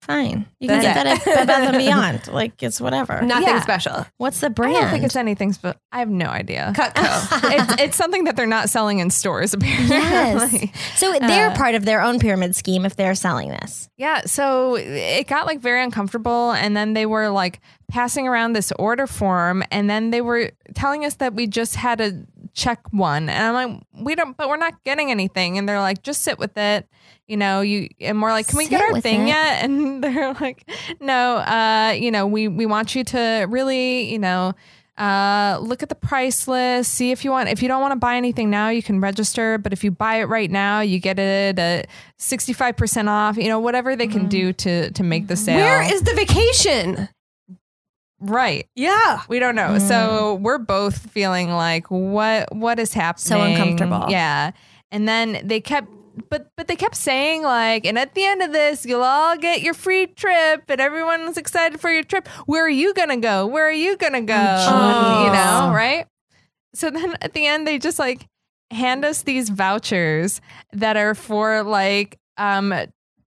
Fine. 0.07 0.45
You 0.59 0.69
can 0.69 0.79
That's 0.81 0.95
get 0.95 1.03
that 1.03 1.19
at 1.19 1.25
Bed 1.25 1.47
Bath 1.47 1.69
and 1.73 1.77
Beyond. 1.85 2.27
Like 2.29 2.63
it's 2.63 2.79
whatever. 2.81 3.21
Nothing 3.21 3.47
Yeah. 3.49 3.61
special. 3.61 4.05
What's 4.17 4.39
the 4.39 4.49
brand? 4.49 4.77
I 4.77 4.81
don't 4.81 4.89
think 4.91 5.03
it's 5.03 5.15
anything, 5.15 5.53
but 5.61 5.79
I 5.91 5.99
have 5.99 6.09
no 6.09 6.27
idea. 6.27 6.71
Cutco. 6.75 7.51
it's, 7.51 7.81
it's 7.81 7.97
something 7.97 8.23
that 8.23 8.35
they're 8.35 8.45
not 8.47 8.69
selling 8.69 8.99
in 8.99 9.09
stores, 9.09 9.53
apparently. 9.53 10.71
Yes. 10.73 10.99
So 10.99 11.11
they're 11.19 11.49
Uh, 11.49 11.55
part 11.55 11.75
of 11.75 11.85
their 11.85 12.01
own 12.01 12.19
pyramid 12.19 12.55
scheme 12.55 12.85
if 12.85 12.95
they're 12.95 13.15
selling 13.15 13.49
this. 13.49 13.89
Yeah, 13.97 14.21
so 14.25 14.75
it 14.75 15.27
got 15.27 15.45
like 15.45 15.59
very 15.59 15.83
uncomfortable 15.83 16.51
and 16.51 16.75
then 16.77 16.93
they 16.93 17.05
were 17.05 17.29
like 17.29 17.59
passing 17.89 18.27
around 18.27 18.53
this 18.53 18.71
order 18.79 19.07
form 19.07 19.63
and 19.71 19.89
then 19.89 20.11
they 20.11 20.21
were 20.21 20.51
telling 20.75 21.03
us 21.05 21.15
that 21.15 21.33
we 21.33 21.47
just 21.47 21.75
had 21.75 21.97
to 21.97 22.25
check 22.53 22.79
one. 22.91 23.27
And 23.29 23.57
I'm 23.57 23.71
like, 23.71 23.81
we 24.05 24.15
don't 24.15 24.35
but 24.37 24.49
we're 24.49 24.57
not 24.57 24.83
getting 24.83 25.11
anything 25.11 25.57
and 25.57 25.67
they're 25.67 25.79
like 25.79 26.01
just 26.03 26.21
sit 26.21 26.37
with 26.39 26.57
it. 26.57 26.87
You 27.27 27.37
know, 27.37 27.61
you 27.61 27.89
and 27.99 28.21
we're 28.21 28.31
like, 28.31 28.47
can 28.47 28.57
we 28.57 28.67
get 28.67 28.81
our 28.81 29.01
thing 29.01 29.23
it? 29.23 29.27
yet? 29.27 29.63
And 29.63 30.03
they're 30.03 30.33
like, 30.33 30.69
no, 31.01 31.37
uh, 31.37 31.93
you 31.97 32.11
know, 32.11 32.25
we 32.25 32.47
we 32.47 32.65
want 32.65 32.95
you 32.95 33.03
to 33.05 33.45
really, 33.49 34.11
you 34.11 34.19
know, 34.19 34.53
uh, 34.97 35.59
look 35.61 35.83
at 35.83 35.89
the 35.89 35.95
price 35.95 36.47
list, 36.47 36.93
see 36.93 37.11
if 37.11 37.25
you 37.25 37.31
want. 37.31 37.49
If 37.49 37.61
you 37.61 37.67
don't 37.67 37.81
want 37.81 37.91
to 37.91 37.99
buy 37.99 38.15
anything 38.15 38.49
now, 38.49 38.69
you 38.69 38.81
can 38.81 39.01
register. 39.01 39.57
But 39.57 39.73
if 39.73 39.83
you 39.83 39.91
buy 39.91 40.15
it 40.15 40.25
right 40.25 40.49
now, 40.49 40.79
you 40.79 40.99
get 40.99 41.19
it 41.19 41.59
at 41.59 41.87
sixty 42.17 42.53
five 42.53 42.77
percent 42.77 43.09
off. 43.09 43.37
You 43.37 43.49
know, 43.49 43.59
whatever 43.59 43.95
they 43.95 44.07
can 44.07 44.27
do 44.27 44.53
to 44.53 44.91
to 44.91 45.03
make 45.03 45.27
the 45.27 45.35
sale. 45.35 45.57
Where 45.57 45.93
is 45.93 46.03
the 46.03 46.13
vacation? 46.13 47.09
right? 48.19 48.67
Yeah. 48.75 49.21
We 49.29 49.39
don't 49.39 49.55
know. 49.55 49.77
So 49.79 50.35
we're 50.35 50.57
both 50.57 50.97
feeling 51.11 51.51
like 51.51 51.89
what 51.89 52.53
what 52.55 52.79
is 52.79 52.93
happening? 52.93 53.23
So 53.23 53.41
uncomfortable. 53.41 54.05
Yeah. 54.09 54.51
And 54.91 55.07
then 55.07 55.41
they 55.43 55.59
kept 55.59 55.89
but 56.29 56.51
but 56.55 56.67
they 56.67 56.75
kept 56.75 56.95
saying 56.95 57.43
like 57.43 57.85
and 57.85 57.97
at 57.97 58.13
the 58.13 58.25
end 58.25 58.41
of 58.41 58.51
this 58.51 58.85
you'll 58.85 59.03
all 59.03 59.37
get 59.37 59.61
your 59.61 59.73
free 59.73 60.07
trip 60.07 60.63
and 60.67 60.81
everyone's 60.81 61.37
excited 61.37 61.79
for 61.79 61.91
your 61.91 62.03
trip. 62.03 62.27
Where 62.45 62.65
are 62.65 62.69
you 62.69 62.93
going 62.93 63.09
to 63.09 63.17
go? 63.17 63.45
Where 63.47 63.67
are 63.67 63.71
you 63.71 63.97
going 63.97 64.13
to 64.13 64.21
go? 64.21 64.33
jeez. 64.33 65.25
you 65.25 65.31
know, 65.31 65.71
right? 65.73 66.05
So 66.73 66.89
then 66.89 67.15
at 67.21 67.33
the 67.33 67.45
end 67.45 67.67
they 67.67 67.79
just 67.79 67.99
like 67.99 68.27
hand 68.71 69.05
us 69.05 69.23
these 69.23 69.49
vouchers 69.49 70.41
that 70.73 70.97
are 70.97 71.15
for 71.15 71.63
like 71.63 72.19
um 72.37 72.73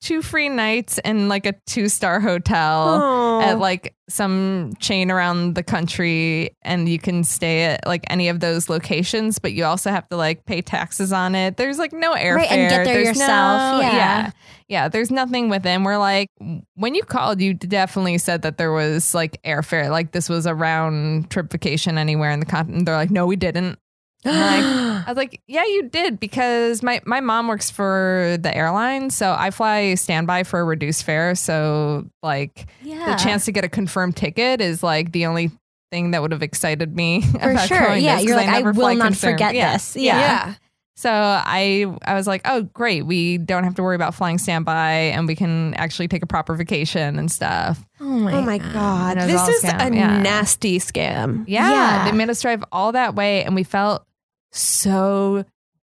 two 0.01 0.23
free 0.23 0.49
nights 0.49 0.99
in 1.05 1.29
like 1.29 1.45
a 1.47 1.55
two 1.67 1.89
star 1.89 2.21
hotel 2.21 3.01
Oh. 3.03 3.41
at 3.43 3.59
like 3.59 3.95
some 4.09 4.73
chain 4.81 5.11
around 5.11 5.55
the 5.55 5.63
country 5.63 6.51
and 6.63 6.89
you 6.89 6.99
can 6.99 7.23
stay 7.23 7.65
at 7.65 7.87
like 7.87 8.03
any 8.11 8.29
of 8.29 8.41
those 8.41 8.69
locations 8.69 9.39
but 9.39 9.53
you 9.53 9.65
also 9.65 9.91
have 9.91 10.09
to 10.09 10.17
like 10.17 10.45
pay 10.47 10.63
taxes 10.63 11.13
on 11.13 11.35
it 11.35 11.57
there's 11.57 11.79
like 11.79 11.93
no 11.93 12.15
airfare 12.15 12.35
Right, 12.37 12.51
and 12.51 12.71
get 12.71 12.85
there 12.85 12.95
There's 12.95 13.09
yourself. 13.09 13.29
no- 13.75 13.81
Yeah. 13.83 13.95
yeah 13.97 14.31
yeah 14.69 14.89
there's 14.89 15.11
nothing 15.11 15.49
within 15.49 15.85
we're 15.85 15.99
like 15.99 16.29
when 16.75 16.95
you 16.95 17.03
called 17.05 17.41
you 17.41 17.55
definitely 17.55 18.19
said 18.19 18.43
that 18.43 18.59
there 18.59 18.73
was 18.73 19.15
like 19.15 19.41
airfare 19.45 19.91
like 19.91 20.13
this 20.13 20.29
was 20.29 20.47
a 20.47 20.55
round 20.55 21.31
trip 21.31 21.51
vacation 21.53 21.99
anywhere 21.99 22.31
in 22.33 22.41
the 22.41 22.47
continent 22.47 22.87
they're 22.87 22.97
like 22.97 23.11
no 23.11 23.27
we 23.27 23.37
didn't 23.37 23.79
I'm 24.25 24.33
like, 24.33 25.07
I 25.07 25.11
was 25.11 25.16
like, 25.16 25.41
yeah, 25.47 25.64
you 25.64 25.85
did 25.89 26.21
because 26.21 26.83
my, 26.83 27.01
my 27.07 27.21
mom 27.21 27.49
works 27.49 27.71
for 27.71 28.37
the 28.41 28.55
airline. 28.55 29.11
So 29.11 29.35
I 29.39 29.51
fly 29.51 29.95
standby 29.95 30.43
for 30.45 30.61
a 30.61 30.64
reduced 30.64 31.05
fare. 31.05 31.35
So, 31.35 32.07
like, 32.23 32.66
Yeah. 32.83 33.16
the 33.16 33.23
chance 33.23 33.45
to 33.47 33.53
get 33.53 33.64
a 33.64 33.68
confirmed 33.68 34.16
ticket 34.16 34.61
is 34.61 34.83
like 34.83 35.12
the 35.12 35.27
only 35.27 35.51
thing 35.91 36.11
that 36.12 36.23
would 36.23 36.33
have 36.33 36.43
excited 36.43 36.95
me. 36.95 37.21
For 37.41 37.51
about 37.51 37.66
sure. 37.68 37.95
Yeah. 37.97 38.16
this, 38.16 38.27
you're 38.27 38.37
like, 38.37 38.49
I, 38.49 38.59
never 38.59 38.73
will 38.73 38.95
not 38.95 39.07
confirmed. 39.09 39.35
forget 39.35 39.55
Yeah. 39.57 39.73
this. 39.73 39.97
Yeah. 39.97 40.18
Yeah. 40.21 40.55
So 40.97 41.11
I 41.11 41.87
I 42.05 42.12
was 42.14 42.27
like, 42.27 42.43
oh 42.45 42.62
great, 42.75 43.07
we 43.07 43.39
don't 43.39 43.64
have 43.64 43.75
to 43.77 43.83
worry 43.83 43.97
about 43.97 44.14
flying 44.14 44.37
standby, 44.37 44.93
and 45.14 45.27
we 45.27 45.35
can 45.35 45.73
actually 45.75 46.09
take 46.09 46.23
a 46.23 46.27
proper 46.27 46.55
vacation 46.55 47.18
and 47.18 47.33
stuff. 47.33 47.81
Oh 48.01 48.05
my, 48.05 48.35
Oh 48.35 48.43
my 48.43 48.59
god. 48.59 49.16
And 49.16 49.31
it 49.31 49.33
was 49.33 49.47
This 49.47 49.64
is 49.64 49.71
scam, 49.71 49.93
a 49.93 49.97
yeah. 49.97 50.21
nasty 50.21 50.79
scam. 50.79 51.45
Yeah, 51.49 51.71
Yeah. 51.71 52.05
they 52.11 52.14
made 52.16 52.29
us 52.29 52.43
drive 52.43 52.62
all 52.71 52.93
that 52.93 53.14
way, 53.14 53.43
and 53.45 53.55
we 53.55 53.62
felt 53.62 54.05
so 54.53 55.45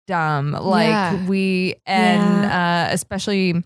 dumb. 0.06 0.52
Like 0.52 0.88
Yeah. 0.88 1.26
we, 1.26 1.74
and 1.86 2.44
uh, 2.44 2.88
especially 2.92 3.62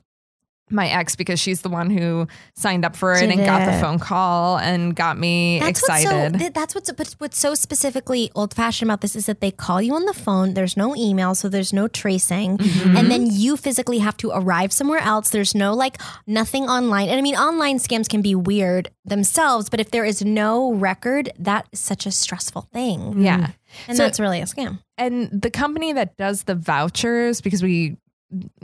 my 0.72 0.88
ex, 0.88 1.14
because 1.16 1.38
she's 1.38 1.60
the 1.62 1.68
one 1.68 1.90
who 1.90 2.26
signed 2.56 2.84
up 2.84 2.96
for 2.96 3.12
it 3.14 3.20
Did 3.20 3.30
and 3.30 3.44
got 3.44 3.66
the 3.66 3.76
it. 3.76 3.80
phone 3.80 3.98
call 3.98 4.58
and 4.58 4.94
got 4.96 5.18
me 5.18 5.58
That's 5.60 5.80
excited. 5.80 6.06
What's 6.10 6.32
so, 6.32 6.38
th- 6.38 6.52
that's 6.54 6.74
what's 6.74 6.92
but 6.92 7.14
what's 7.18 7.38
so 7.38 7.54
specifically 7.54 8.30
old 8.34 8.54
fashioned 8.54 8.90
about 8.90 9.00
this 9.00 9.14
is 9.14 9.26
that 9.26 9.40
they 9.40 9.50
call 9.50 9.80
you 9.82 9.94
on 9.94 10.04
the 10.06 10.14
phone. 10.14 10.54
There's 10.54 10.76
no 10.76 10.96
email, 10.96 11.34
so 11.34 11.48
there's 11.48 11.72
no 11.72 11.88
tracing, 11.88 12.58
Mm-hmm. 12.58 12.96
and 12.96 13.10
then 13.10 13.26
you 13.30 13.56
physically 13.56 13.98
have 13.98 14.16
to 14.18 14.30
arrive 14.30 14.72
somewhere 14.72 15.00
else. 15.00 15.30
There's 15.30 15.54
no 15.54 15.74
like 15.74 16.00
nothing 16.26 16.64
online, 16.64 17.08
and 17.08 17.18
I 17.18 17.22
mean 17.22 17.36
online 17.36 17.78
scams 17.78 18.08
can 18.08 18.22
be 18.22 18.34
weird 18.34 18.90
themselves, 19.04 19.68
but 19.68 19.80
if 19.80 19.90
there 19.90 20.04
is 20.04 20.24
no 20.24 20.72
record, 20.72 21.30
that 21.38 21.66
is 21.72 21.80
such 21.80 22.06
a 22.06 22.10
stressful 22.12 22.68
thing, 22.72 23.20
yeah. 23.22 23.50
and 23.88 23.96
So- 23.96 24.04
that's 24.04 24.18
really 24.20 24.40
a 24.40 24.44
scam. 24.44 24.78
and 24.98 25.28
the 25.32 25.50
company 25.50 25.92
that 25.92 26.16
does 26.16 26.44
the 26.44 26.54
vouchers 26.54 27.40
because 27.40 27.62
we 27.62 27.96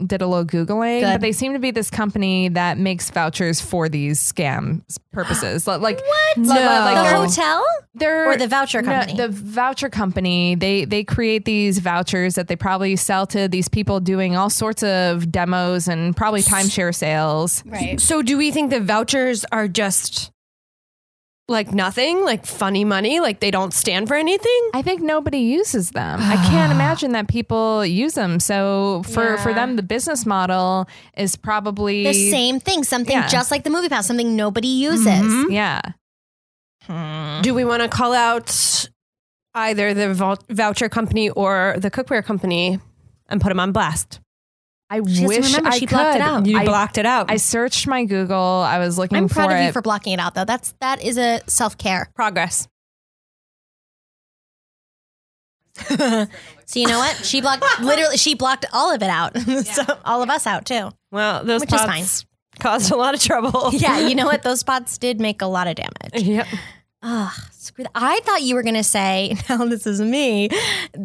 did 0.05 0.21
a 0.21 0.27
little 0.27 0.45
googling 0.45 1.01
Good. 1.01 1.13
but 1.13 1.21
they 1.21 1.31
seem 1.31 1.53
to 1.53 1.59
be 1.59 1.71
this 1.71 1.89
company 1.89 2.49
that 2.49 2.77
makes 2.77 3.09
vouchers 3.11 3.61
for 3.61 3.87
these 3.89 4.19
scam 4.19 4.81
purposes 5.11 5.67
like 5.67 5.81
like 5.81 5.97
what 5.99 6.37
No. 6.37 6.53
like 6.53 7.09
the 7.11 7.15
hotel 7.17 7.65
they're 7.95 8.29
or 8.29 8.37
the 8.37 8.47
voucher 8.47 8.81
no, 8.81 8.91
company? 8.91 9.17
the 9.17 9.27
voucher 9.29 9.89
company 9.89 10.55
they 10.55 10.85
they 10.85 11.03
create 11.03 11.45
these 11.45 11.79
vouchers 11.79 12.35
that 12.35 12.47
they 12.47 12.55
probably 12.55 12.95
sell 12.95 13.27
to 13.27 13.47
these 13.47 13.67
people 13.67 13.99
doing 13.99 14.35
all 14.35 14.49
sorts 14.49 14.81
of 14.83 15.31
demos 15.31 15.87
and 15.87 16.15
probably 16.15 16.41
timeshare 16.41 16.93
sales 16.95 17.63
right. 17.65 17.99
So 17.99 18.21
do 18.21 18.37
we 18.37 18.51
think 18.51 18.71
the 18.71 18.79
vouchers 18.81 19.45
are 19.51 19.67
just 19.67 20.31
like 21.49 21.73
nothing, 21.73 22.23
like 22.23 22.45
funny 22.45 22.85
money, 22.85 23.19
like 23.19 23.39
they 23.39 23.51
don't 23.51 23.73
stand 23.73 24.07
for 24.07 24.15
anything? 24.15 24.69
I 24.73 24.81
think 24.81 25.01
nobody 25.01 25.39
uses 25.39 25.91
them. 25.91 26.19
I 26.21 26.35
can't 26.49 26.71
imagine 26.77 27.11
that 27.13 27.27
people 27.27 27.85
use 27.85 28.13
them. 28.13 28.39
So 28.39 29.03
for 29.07 29.37
for 29.39 29.53
them, 29.53 29.75
the 29.75 29.83
business 29.83 30.25
model 30.25 30.87
is 31.17 31.35
probably 31.35 32.03
The 32.03 32.13
same 32.31 32.59
thing, 32.59 32.83
something 32.83 33.15
Yeah. 33.17 33.27
just 33.27 33.51
like 33.51 33.63
the 33.63 33.69
movie 33.69 33.89
pass, 33.89 34.07
something 34.07 34.35
nobody 34.35 34.67
uses. 34.67 35.05
Mhm. 35.07 35.51
Yeah. 35.51 35.81
Do 37.41 37.53
we 37.53 37.65
want 37.65 37.83
to 37.83 37.89
call 37.89 38.13
out 38.13 38.87
either 39.53 39.93
the 39.93 40.37
voucher 40.49 40.89
company 40.89 41.29
or 41.29 41.75
the 41.77 41.91
cookware 41.91 42.23
company 42.23 42.79
and 43.27 43.39
put 43.41 43.49
them 43.49 43.59
on 43.59 43.71
blast? 43.71 44.19
I 44.89 44.97
She 45.07 45.27
wish 45.27 45.45
remember. 45.45 45.69
I 45.69 45.77
She 45.77 45.85
blocked 45.85 46.15
it 46.15 46.19
could. 46.19 46.21
out. 46.21 46.45
You 46.47 46.57
I, 46.59 46.65
blocked 46.65 46.97
it 46.97 47.05
out. 47.05 47.29
I 47.29 47.37
searched 47.37 47.85
my 47.87 48.05
Google. 48.05 48.35
I 48.37 48.79
was 48.79 48.97
looking 48.97 49.17
for 49.17 49.23
I'm 49.23 49.27
for 49.27 49.33
proud 49.35 49.51
of 49.51 49.57
it. 49.57 49.65
you 49.67 49.71
for 49.71 49.81
blocking 49.83 50.13
it 50.13 50.19
out, 50.19 50.33
though. 50.35 50.45
That's 50.45 50.73
that 50.81 51.03
is 51.03 51.17
a 51.17 51.41
self 51.47 51.77
care. 51.77 52.09
Progress. 52.15 52.67
So 56.69 56.79
you 56.79 56.85
know 56.85 56.99
what? 56.99 57.15
She 57.25 57.41
blocked 57.41 57.63
literally. 57.81 58.15
She 58.17 58.35
blocked 58.35 58.63
all 58.71 58.93
of 58.93 59.01
it 59.01 59.09
out. 59.09 59.35
so 59.65 59.81
all 60.05 60.21
of 60.21 60.29
us 60.29 60.45
out 60.45 60.65
too. 60.67 60.91
Well, 61.11 61.43
those 61.43 61.61
Which 61.61 61.73
is 61.73 61.81
pots 61.81 62.25
caused 62.59 62.91
a 62.91 62.95
lot 62.95 63.15
of 63.15 63.21
trouble. 63.23 63.71
Yeah, 63.73 63.97
you 64.07 64.13
know 64.13 64.27
what? 64.27 64.43
Those 64.43 64.59
spots 64.59 64.99
did 64.99 65.19
make 65.19 65.41
a 65.41 65.47
lot 65.47 65.65
of 65.67 65.73
damage. 65.73 66.13
Yep. 66.27 66.45
Ugh, 67.01 67.31
screw 67.53 67.85
that. 67.85 67.91
I 67.95 68.19
thought 68.23 68.43
you 68.43 68.53
were 68.53 68.61
gonna 68.61 68.83
say, 68.83 69.35
"Now 69.49 69.65
this 69.65 69.87
is 69.87 69.99
me." 69.99 70.49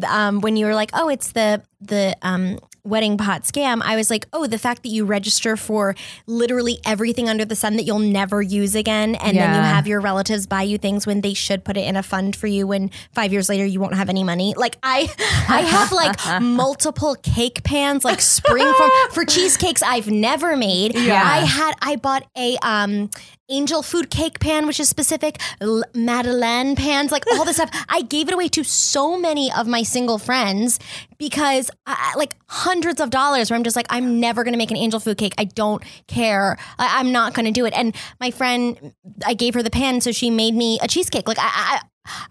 Um, 0.07 0.41
when 0.41 0.55
you 0.55 0.67
were 0.67 0.75
like, 0.75 0.91
"Oh, 0.93 1.09
it's 1.09 1.31
the 1.31 1.63
the 1.81 2.15
um, 2.21 2.59
wedding 2.85 3.17
pot 3.17 3.43
scam," 3.43 3.81
I 3.83 3.95
was 3.95 4.09
like, 4.09 4.27
"Oh, 4.31 4.47
the 4.47 4.57
fact 4.57 4.83
that 4.83 4.89
you 4.89 5.05
register 5.05 5.57
for 5.57 5.95
literally 6.27 6.79
everything 6.85 7.27
under 7.29 7.45
the 7.45 7.55
sun 7.55 7.75
that 7.77 7.83
you'll 7.83 7.99
never 7.99 8.41
use 8.41 8.75
again, 8.75 9.15
and 9.15 9.37
then 9.37 9.53
you 9.55 9.61
have 9.61 9.87
your 9.87 9.99
relatives 9.99 10.47
buy 10.47 10.61
you 10.63 10.77
things 10.77 11.05
when 11.05 11.21
they 11.21 11.33
should 11.33 11.63
put 11.63 11.77
it 11.77 11.81
in 11.85 11.95
a 11.95 12.03
fund 12.03 12.35
for 12.35 12.47
you. 12.47 12.67
When 12.67 12.91
five 13.13 13.31
years 13.31 13.49
later 13.49 13.65
you 13.65 13.79
won't 13.79 13.95
have 13.95 14.09
any 14.09 14.23
money." 14.23 14.53
Like 14.55 14.77
I, 14.83 15.09
I 15.49 15.61
have 15.61 15.91
like 15.91 16.15
multiple 16.41 17.15
cake 17.15 17.63
pans, 17.63 18.05
like 18.05 18.21
spring 18.21 18.71
form 18.77 18.91
for 19.11 19.25
cheesecakes 19.35 19.81
I've 19.83 20.09
never 20.09 20.55
made. 20.55 20.95
Yeah. 20.95 21.21
I 21.23 21.39
had 21.39 21.75
I 21.81 21.95
bought 21.95 22.25
a 22.37 22.57
um 22.61 23.09
angel 23.49 23.81
food 23.83 24.09
cake 24.09 24.39
pan, 24.39 24.65
which 24.67 24.79
is 24.79 24.89
specific, 24.89 25.37
L- 25.61 25.83
Madeleine 25.93 26.75
pans, 26.75 27.11
like 27.11 27.23
all 27.33 27.45
this 27.45 27.55
stuff. 27.57 27.69
I 27.89 28.01
gave 28.01 28.27
it 28.27 28.33
away 28.33 28.47
to 28.49 28.63
so 28.63 29.17
many 29.17 29.51
of 29.51 29.67
my 29.67 29.83
single 29.83 30.17
friends 30.17 30.79
because 31.17 31.69
I, 31.85 32.13
like 32.17 32.35
hundreds 32.47 32.99
of 32.99 33.09
dollars 33.09 33.49
where 33.49 33.57
I'm 33.57 33.63
just 33.63 33.75
like, 33.75 33.87
I'm 33.89 34.19
never 34.19 34.43
going 34.43 34.53
to 34.53 34.57
make 34.57 34.71
an 34.71 34.77
angel 34.77 34.99
food 34.99 35.17
cake. 35.17 35.33
I 35.37 35.45
don't 35.45 35.83
care. 36.07 36.57
I, 36.79 36.99
I'm 36.99 37.11
not 37.11 37.33
going 37.33 37.45
to 37.45 37.51
do 37.51 37.65
it. 37.65 37.73
And 37.73 37.95
my 38.19 38.31
friend, 38.31 38.93
I 39.25 39.33
gave 39.33 39.53
her 39.53 39.63
the 39.63 39.69
pan, 39.69 40.01
so 40.01 40.11
she 40.11 40.29
made 40.29 40.55
me 40.55 40.79
a 40.81 40.87
cheesecake. 40.87 41.27
Like 41.27 41.39
I, 41.39 41.43
I 41.53 41.81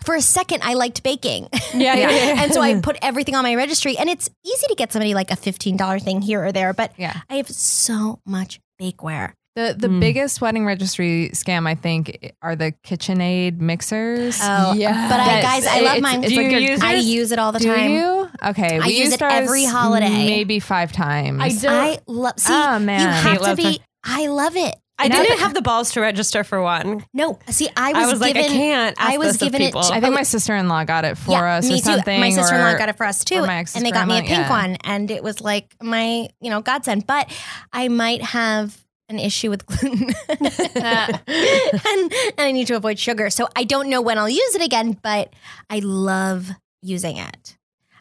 for 0.04 0.14
a 0.14 0.22
second, 0.22 0.62
I 0.62 0.74
liked 0.74 1.02
baking. 1.02 1.48
Yeah, 1.74 1.94
yeah, 1.94 2.10
yeah. 2.10 2.42
and 2.44 2.52
so 2.52 2.60
I 2.60 2.80
put 2.80 2.96
everything 3.02 3.34
on 3.34 3.42
my 3.42 3.56
registry, 3.56 3.96
and 3.98 4.08
it's 4.08 4.30
easy 4.44 4.66
to 4.68 4.74
get 4.76 4.92
somebody 4.92 5.14
like 5.14 5.32
a 5.32 5.36
$15 5.36 6.00
thing 6.02 6.22
here 6.22 6.44
or 6.44 6.52
there, 6.52 6.72
but 6.72 6.92
Yeah. 6.96 7.20
I 7.28 7.34
have 7.36 7.48
so 7.48 8.20
much 8.24 8.60
bakeware. 8.80 9.32
The 9.56 9.76
the 9.78 9.86
Mm. 9.88 10.00
biggest 10.00 10.40
wedding 10.40 10.66
registry 10.66 11.30
scam 11.32 11.68
I 11.68 11.76
think 11.76 12.32
are 12.42 12.56
the 12.56 12.72
KitchenAid 12.84 13.60
mixers. 13.60 14.38
Oh, 14.42 14.72
Yeah. 14.74 15.08
But 15.08 15.20
I, 15.20 15.42
guys, 15.42 15.66
I 15.66 15.80
love 15.80 15.96
it's- 15.98 16.02
mine. 16.02 16.24
it's 16.24 16.32
Do 16.32 16.42
like 16.42 16.50
you 16.50 16.58
your- 16.58 16.70
use 16.72 16.82
I 16.82 16.94
use 16.94 17.30
it 17.30 17.38
all 17.38 17.52
the 17.52 17.60
Do 17.60 17.72
time. 17.72 17.90
you? 17.92 18.28
Okay, 18.44 18.80
I 18.80 18.86
we 18.86 18.98
use 18.98 19.12
it 19.12 19.22
every 19.22 19.64
holiday. 19.64 20.08
maybe 20.08 20.58
five 20.58 20.90
times. 20.90 21.40
I 21.40 21.50
do. 21.50 21.68
I 21.68 21.98
love. 22.08 22.34
See, 22.38 22.52
Oh, 22.52 22.78
man. 22.80 23.00
you 23.00 23.06
Kate 23.06 23.14
have 23.30 23.36
to 23.38 23.42
loves 23.44 23.62
be. 23.62 23.80
I 24.02 24.26
love 24.26 24.56
it. 24.56 24.74
I 24.98 25.08
didn't 25.08 25.38
have 25.40 25.54
the 25.54 25.62
balls 25.62 25.92
to 25.92 26.00
register 26.00 26.44
for 26.44 26.62
one. 26.62 27.04
No, 27.12 27.38
see, 27.48 27.68
I 27.76 27.92
was, 27.92 28.02
I 28.04 28.06
was 28.12 28.20
like, 28.20 28.36
I 28.36 28.42
can't 28.44 28.96
ask 28.98 29.10
I 29.12 29.18
was 29.18 29.32
this 29.34 29.42
of 29.42 29.52
given 29.52 29.62
it. 29.62 29.72
to- 29.72 29.78
I 29.92 30.00
think 30.00 30.14
my 30.14 30.22
sister 30.22 30.54
in 30.54 30.68
law 30.68 30.84
got 30.84 31.04
it 31.04 31.18
for 31.18 31.32
yeah, 31.32 31.56
us 31.58 31.66
me 31.68 31.74
or 31.74 31.76
too. 31.78 31.82
something. 31.82 32.20
My 32.20 32.30
sister 32.30 32.54
in 32.54 32.60
law 32.60 32.76
got 32.76 32.88
it 32.88 32.96
for 32.96 33.04
us 33.06 33.24
too, 33.24 33.38
or 33.42 33.46
my 33.46 33.64
and 33.74 33.84
they 33.86 33.90
got 33.90 34.06
me 34.08 34.18
a 34.18 34.22
pink 34.22 34.30
yeah. 34.30 34.50
one, 34.50 34.76
and 34.84 35.10
it 35.10 35.22
was 35.24 35.40
like 35.40 35.74
my 35.82 36.28
you 36.40 36.48
know 36.50 36.60
godsend. 36.60 37.06
But 37.08 37.28
I 37.72 37.88
might 37.88 38.22
have 38.22 38.76
an 39.08 39.18
issue 39.18 39.50
with 39.50 39.66
gluten, 39.66 40.10
and, 40.28 41.20
and 41.26 42.12
I 42.38 42.50
need 42.52 42.66
to 42.68 42.74
avoid 42.76 42.98
sugar, 42.98 43.30
so 43.30 43.48
I 43.56 43.64
don't 43.64 43.88
know 43.88 44.00
when 44.00 44.18
I'll 44.18 44.28
use 44.28 44.54
it 44.54 44.62
again. 44.62 44.98
But 45.02 45.32
I 45.70 45.80
love 45.80 46.50
using 46.82 47.16
it. 47.16 47.56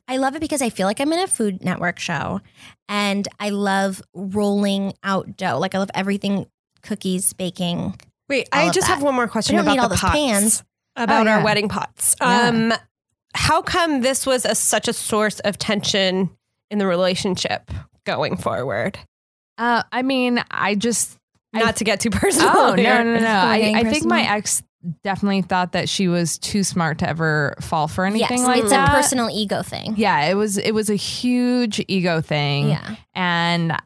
I 0.08 0.18
love 0.18 0.36
it 0.36 0.40
because 0.42 0.62
I 0.62 0.70
feel 0.70 0.86
like 0.88 1.00
I'm 1.00 1.12
in 1.14 1.20
a 1.20 1.28
Food 1.28 1.64
Network 1.64 2.00
show, 2.00 2.42
and 2.90 3.28
I 3.40 3.50
love 3.50 4.02
rolling 4.14 4.94
out 5.04 5.38
dough. 5.38 5.60
Like 5.60 5.76
I 5.76 5.80
love 5.80 5.92
everything 5.94 6.46
cookies, 6.82 7.34
baking. 7.34 8.00
Wait, 8.30 8.48
I 8.52 8.70
just 8.70 8.88
have 8.88 9.02
one 9.04 9.14
more 9.16 9.28
question 9.28 9.58
about 9.60 9.78
all 9.80 9.90
the 9.90 9.96
pots. 9.96 10.14
pans. 10.14 10.64
About 10.96 11.26
Oh, 11.28 11.32
our 11.32 11.44
wedding 11.44 11.70
pots. 11.70 12.16
Yeah. 12.22 12.48
Um, 12.50 12.74
how 13.36 13.62
come 13.64 14.02
this 14.02 14.26
was 14.28 14.46
a, 14.46 14.54
such 14.54 14.88
a 14.88 14.94
source 14.94 15.40
of 15.40 15.58
tension 15.58 16.30
in 16.70 16.78
the 16.78 16.86
relationship 16.86 17.72
going 18.06 18.38
forward? 18.38 19.00
Uh, 19.58 19.84
I 19.92 20.02
mean, 20.02 20.44
I 20.52 20.76
just 20.76 21.18
Not 21.54 21.76
to 21.78 21.84
get 21.84 22.00
too 22.00 22.10
personal. 22.12 22.52
Oh 22.54 22.74
here. 22.74 23.04
no, 23.04 23.14
no, 23.16 23.20
no! 23.20 23.28
I, 23.28 23.74
I 23.78 23.84
think 23.84 24.06
my 24.06 24.22
ex 24.36 24.64
definitely 25.04 25.42
thought 25.42 25.72
that 25.74 25.88
she 25.88 26.08
was 26.10 26.38
too 26.38 26.64
smart 26.64 27.00
to 27.00 27.08
ever 27.08 27.56
fall 27.62 27.88
for 27.88 28.06
anything 28.06 28.40
yes, 28.40 28.48
like 28.48 28.62
it's 28.64 28.70
that. 28.72 28.84
It's 28.90 28.94
a 28.94 28.96
personal 28.96 29.30
ego 29.30 29.62
thing. 29.62 29.94
Yeah, 29.98 30.26
it 30.26 30.34
was. 30.36 30.58
It 30.58 30.72
was 30.74 30.90
a 30.90 30.96
huge 30.96 31.84
ego 31.88 32.20
thing. 32.22 32.70
Yeah. 32.70 32.96
and 33.14 33.78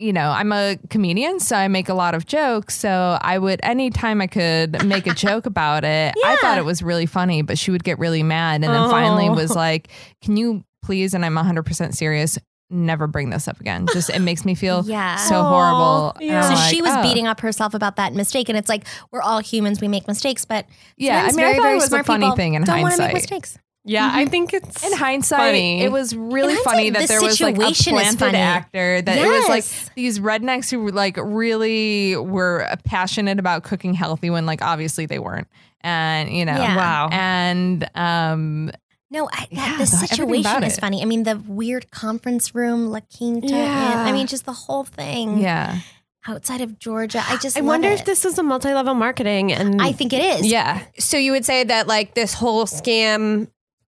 you 0.00 0.12
know, 0.12 0.30
I'm 0.30 0.50
a 0.52 0.76
comedian, 0.90 1.38
so 1.38 1.54
I 1.56 1.68
make 1.68 1.88
a 1.88 1.94
lot 1.94 2.14
of 2.14 2.26
jokes. 2.26 2.76
So 2.76 3.16
I 3.20 3.38
would, 3.38 3.60
anytime 3.62 4.20
I 4.20 4.26
could 4.26 4.84
make 4.84 5.06
a 5.06 5.14
joke 5.14 5.46
about 5.46 5.84
it, 5.84 6.14
I 6.24 6.36
thought 6.40 6.58
it 6.58 6.64
was 6.64 6.82
really 6.82 7.06
funny, 7.06 7.42
but 7.42 7.58
she 7.58 7.70
would 7.70 7.84
get 7.84 8.00
really 8.00 8.24
mad. 8.24 8.56
And 8.56 8.64
then 8.64 8.90
finally 8.90 9.28
Oh. 9.28 9.34
was 9.34 9.54
like, 9.54 9.88
Can 10.20 10.36
you 10.36 10.64
please, 10.82 11.14
and 11.14 11.24
I'm 11.24 11.36
100% 11.36 11.94
serious, 11.94 12.38
never 12.74 13.06
bring 13.06 13.30
this 13.30 13.48
up 13.48 13.60
again? 13.60 13.86
Just, 13.92 14.10
it 14.10 14.20
makes 14.20 14.44
me 14.44 14.54
feel 14.54 14.82
Yeah. 14.86 15.16
so 15.16 15.42
horrible. 15.42 16.16
Yeah. 16.20 16.42
So 16.48 16.54
like, 16.54 16.70
she 16.74 16.82
was 16.82 16.92
oh. 16.94 17.02
beating 17.02 17.26
up 17.26 17.40
herself 17.40 17.74
about 17.74 17.96
that 17.96 18.12
mistake, 18.14 18.48
and 18.48 18.58
it's 18.58 18.68
like 18.68 18.84
we're 19.10 19.22
all 19.22 19.38
humans; 19.38 19.80
we 19.80 19.88
make 19.88 20.06
mistakes. 20.08 20.44
But 20.44 20.66
Yeah, 20.96 21.24
I 21.24 21.28
sometimes 21.28 21.36
mean, 21.36 21.46
I 21.46 21.56
thought 21.58 21.72
it 21.72 21.74
was 21.76 21.92
a 21.92 22.04
funny 22.04 22.36
thing 22.36 22.54
in 22.54 22.64
don't 22.64 22.76
wanna 22.82 22.88
hindsight. 22.88 23.06
make 23.08 23.14
mistakes. 23.14 23.58
Yeah, 23.86 24.10
I 24.10 24.24
think 24.24 24.54
it's 24.54 24.82
In 24.82 24.96
hindsight, 24.96 25.38
funny. 25.38 25.82
it 25.82 25.92
was 25.92 26.16
really 26.16 26.56
funny 26.64 26.88
that 26.88 27.02
the 27.02 27.06
there 27.06 27.20
was 27.20 27.38
like 27.38 27.56
a 27.58 27.74
situation 27.74 27.92
planted 27.92 28.18
funny. 28.18 28.38
actor 28.38 29.02
that 29.02 29.18
it 29.18 29.26
was 29.26 29.46
like 29.46 29.94
these 29.94 30.20
rednecks 30.20 30.70
who 30.70 30.80
were 30.84 30.90
like 30.92 31.18
really 31.18 32.16
were 32.16 32.66
passionate 32.84 33.38
about 33.38 33.62
cooking 33.62 33.92
healthy 33.92 34.30
when 34.30 34.46
like 34.46 34.62
obviously 34.62 35.04
they 35.04 35.18
weren't. 35.18 35.48
And 35.82 36.30
you 36.34 36.46
know, 36.46 36.54
Yeah. 36.56 36.76
Wow. 36.76 37.08
And 37.12 37.86
um 37.94 38.70
No, 39.14 39.28
I, 39.32 39.46
Yeah, 39.50 39.72
the 39.78 39.84
the- 39.84 39.86
situation 39.86 40.62
is 40.64 40.76
it. 40.76 40.80
funny. 40.80 41.00
I 41.00 41.04
mean, 41.06 41.22
the 41.22 41.36
weird 41.46 41.90
conference 41.90 42.54
room, 42.54 42.86
La 42.90 43.00
Quinta. 43.16 43.46
Yeah. 43.48 44.00
and- 44.00 44.08
I 44.08 44.12
mean, 44.12 44.26
just 44.26 44.44
the 44.44 44.52
whole 44.52 44.84
thing. 44.84 45.38
yeah. 45.38 45.78
outside 46.26 46.62
of 46.62 46.78
Georgia, 46.78 47.22
I 47.28 47.36
just 47.36 47.54
I 47.56 47.60
love 47.60 47.66
wonder 47.68 47.88
it. 47.90 48.00
if 48.00 48.04
this 48.06 48.24
is 48.24 48.38
a 48.38 48.42
multi-level 48.42 48.94
marketing 48.94 49.52
and 49.52 49.80
I 49.82 49.92
think 49.92 50.14
it 50.14 50.22
is. 50.40 50.46
Yeah. 50.46 50.80
So 50.98 51.18
you 51.18 51.32
would 51.32 51.44
say 51.44 51.64
that 51.64 51.86
like 51.86 52.14
this 52.14 52.32
whole 52.32 52.64
scam 52.64 53.48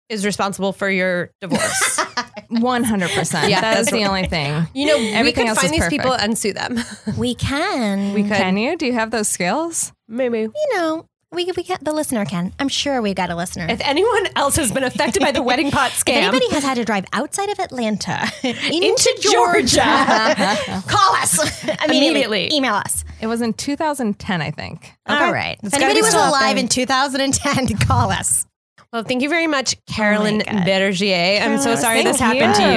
is 0.09 0.25
responsible 0.25 0.73
for 0.73 0.89
your 0.89 1.31
divorce. 1.43 2.01
One 2.49 2.83
hundred 2.83 3.11
percent. 3.11 3.51
Yeah, 3.51 3.61
That's 3.61 3.91
that's 3.91 3.93
the 3.93 4.07
only 4.07 4.27
thing. 4.37 4.67
You 4.75 4.87
know, 4.87 4.97
Everything 4.97 5.25
we 5.25 5.33
can 5.33 5.47
else 5.49 5.59
find 5.61 5.75
is 5.75 5.81
these 5.81 5.89
people 5.91 6.13
and 6.15 6.37
sue 6.39 6.55
them. 6.55 6.79
we 7.19 7.35
can. 7.35 8.15
We 8.15 8.23
could. 8.23 8.33
Can 8.39 8.57
you? 8.57 8.77
Do 8.79 8.87
you 8.87 8.95
have 8.95 9.11
those 9.11 9.29
skills? 9.29 9.93
Maybe. 10.09 10.41
You 10.41 10.69
know, 10.77 11.07
we 11.35 11.51
we 11.57 11.63
can. 11.65 11.79
The 11.83 11.93
listener 11.93 12.25
can. 12.25 12.53
I'm 12.59 12.69
sure 12.69 13.03
we've 13.03 13.15
got 13.15 13.31
a 13.31 13.37
listener. 13.37 13.67
If 13.69 13.81
anyone 13.83 14.29
else 14.37 14.57
has 14.57 14.73
been 14.73 14.85
affected 14.85 15.21
by 15.21 15.33
the 15.33 15.43
wedding 15.49 15.71
pot 15.71 15.91
If 15.91 16.05
scam, 16.05 16.15
anybody 16.15 16.49
has 16.51 16.63
had 16.65 16.77
to 16.77 16.85
drive 16.85 17.05
outside 17.13 17.51
of 17.51 17.59
Atlanta 17.59 18.31
into, 18.43 18.73
Into 18.73 19.19
Georgia, 19.21 19.67
Georgia. 19.67 20.83
call 20.89 21.15
us 21.17 21.65
immediately. 21.65 21.97
Immediately. 21.99 22.51
Email 22.53 22.75
us. 22.75 23.05
It 23.21 23.27
was 23.27 23.41
in 23.41 23.53
2010, 23.53 24.43
I 24.43 24.51
think. 24.51 24.93
All 25.07 25.33
right. 25.33 25.59
It's 25.63 25.75
If 25.75 25.81
anybody 25.81 26.03
was 26.03 26.15
alive 26.15 26.57
in 26.57 26.69
2010, 26.69 27.79
call 27.79 28.11
us. 28.11 28.47
Well, 28.95 29.03
thank 29.03 29.23
you 29.23 29.29
very 29.29 29.49
much, 29.49 29.75
oh 29.77 29.93
Carolyn 29.93 30.41
Oh 30.47 30.53
Bergier. 30.53 31.41
I'm 31.43 31.59
so 31.59 31.65
Carolyn, 31.65 31.83
sorry 31.83 32.03
this 32.05 32.17
thank 32.17 32.39
happened 32.39 32.55
to 32.55 32.63
you. 32.63 32.69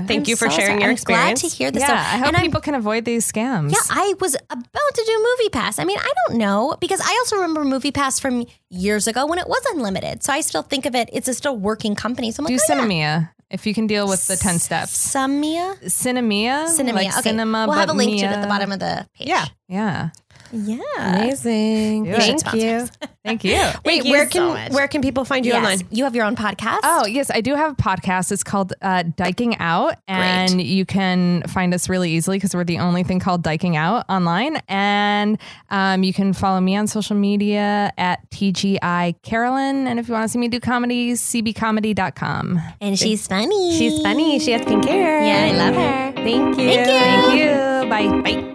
you. 0.00 0.06
Thank 0.08 0.24
I'm 0.24 0.30
you 0.30 0.34
for 0.36 0.48
so 0.48 0.56
sharing 0.56 0.68
sorry. 0.70 0.80
your 0.80 0.88
I'm 0.88 0.94
experience. 0.94 1.42
Glad 1.42 1.50
to 1.50 1.54
hear 1.56 1.70
this. 1.70 1.80
Yeah, 1.82 1.86
stuff. 1.88 1.98
I 2.14 2.16
hope 2.16 2.26
and 2.28 2.36
I'm- 2.38 2.46
people 2.46 2.60
can 2.62 2.74
avoid 2.74 3.04
these 3.04 3.30
scams. 3.30 3.72
Yeah, 3.72 3.78
I 3.90 4.14
was 4.18 4.34
about 4.48 4.94
to 4.94 5.04
do 5.06 5.26
Movie 5.38 5.50
Pass. 5.50 5.78
I 5.78 5.84
mean, 5.84 5.98
I 5.98 6.10
don't 6.26 6.38
know 6.38 6.78
because 6.80 7.02
I 7.02 7.12
also 7.20 7.36
remember 7.36 7.62
Movie 7.62 7.92
Pass 7.92 8.18
from 8.18 8.46
years 8.70 9.06
ago 9.06 9.26
when 9.26 9.38
it 9.38 9.48
was 9.48 9.62
unlimited. 9.74 10.22
So 10.22 10.32
I 10.32 10.40
still 10.40 10.62
think 10.62 10.86
of 10.86 10.94
it. 10.94 11.10
It's 11.12 11.28
a 11.28 11.34
still 11.34 11.58
working 11.58 11.94
company. 11.94 12.30
So 12.30 12.42
I'm 12.42 12.46
Do 12.46 12.54
like, 12.54 12.62
oh, 12.70 12.74
yeah. 12.74 12.80
Sinemia 12.80 13.30
if 13.50 13.66
you 13.66 13.74
can 13.74 13.86
deal 13.86 14.08
with 14.08 14.26
the 14.26 14.36
10 14.36 14.58
steps. 14.58 14.90
Samia. 15.14 15.78
Sinemia? 15.84 16.66
Sinemia. 16.66 16.92
Like 16.94 17.08
okay, 17.18 17.20
cinema, 17.30 17.66
we'll 17.68 17.76
have 17.76 17.84
a 17.90 17.92
but 17.92 17.96
link 17.96 18.18
to 18.20 18.26
it 18.26 18.28
at 18.28 18.40
the 18.42 18.48
bottom 18.48 18.72
of 18.72 18.80
the 18.80 19.06
page. 19.14 19.28
Yeah. 19.28 19.44
Yeah. 19.68 20.10
Yeah. 20.52 21.16
Amazing. 21.16 22.04
Do. 22.04 22.12
Thank 22.16 22.54
you. 22.54 22.86
Thank 23.24 23.44
you. 23.44 23.52
Wait, 23.54 23.82
Thank 23.84 24.04
you 24.04 24.10
where 24.12 24.30
so 24.30 24.38
can 24.38 24.48
much. 24.48 24.72
where 24.72 24.88
can 24.88 25.02
people 25.02 25.24
find 25.24 25.44
you 25.44 25.52
Yes. 25.52 25.58
online? 25.58 25.80
You 25.90 26.04
have 26.04 26.14
your 26.14 26.24
own 26.24 26.36
podcast. 26.36 26.78
Oh, 26.84 27.06
yes, 27.06 27.30
I 27.30 27.40
do 27.40 27.54
have 27.54 27.72
a 27.72 27.74
podcast. 27.74 28.30
It's 28.30 28.44
called 28.44 28.72
uh, 28.82 29.02
Diking 29.02 29.56
Out, 29.58 29.96
and 30.06 30.60
you 30.62 30.84
can 30.86 31.42
find 31.48 31.74
us 31.74 31.88
really 31.88 32.12
easily 32.12 32.36
because 32.36 32.54
we're 32.54 32.64
the 32.64 32.78
only 32.78 33.02
thing 33.02 33.18
called 33.18 33.42
Diking 33.42 33.76
Out 33.76 34.04
online. 34.08 34.56
And 34.68 35.38
um, 35.70 36.04
you 36.04 36.12
can 36.12 36.32
follow 36.32 36.60
me 36.60 36.76
on 36.76 36.86
social 36.86 37.16
media 37.16 37.92
at 37.98 38.28
TGI 38.30 39.20
Carolyn. 39.22 39.86
And 39.88 39.98
if 39.98 40.06
you 40.08 40.14
want 40.14 40.24
to 40.24 40.28
see 40.28 40.38
me 40.38 40.48
do 40.48 40.60
comedy, 40.60 41.12
cbcomedy.com. 41.12 42.60
and 42.80 42.98
she's 42.98 43.26
funny. 43.26 43.76
She's 43.78 44.00
funny. 44.02 44.38
She 44.38 44.52
has 44.52 44.64
pink 44.64 44.84
hair. 44.84 45.24
Yeah, 45.24 45.52
I 45.52 45.56
love 45.56 45.74
her. 45.74 46.12
Thank 46.22 46.58
you. 46.58 46.66
Thank 46.66 46.86
you. 46.86 46.94
Thank 46.94 47.34
you. 47.34 47.90
Bye. 47.90 48.20
Bye. 48.22 48.52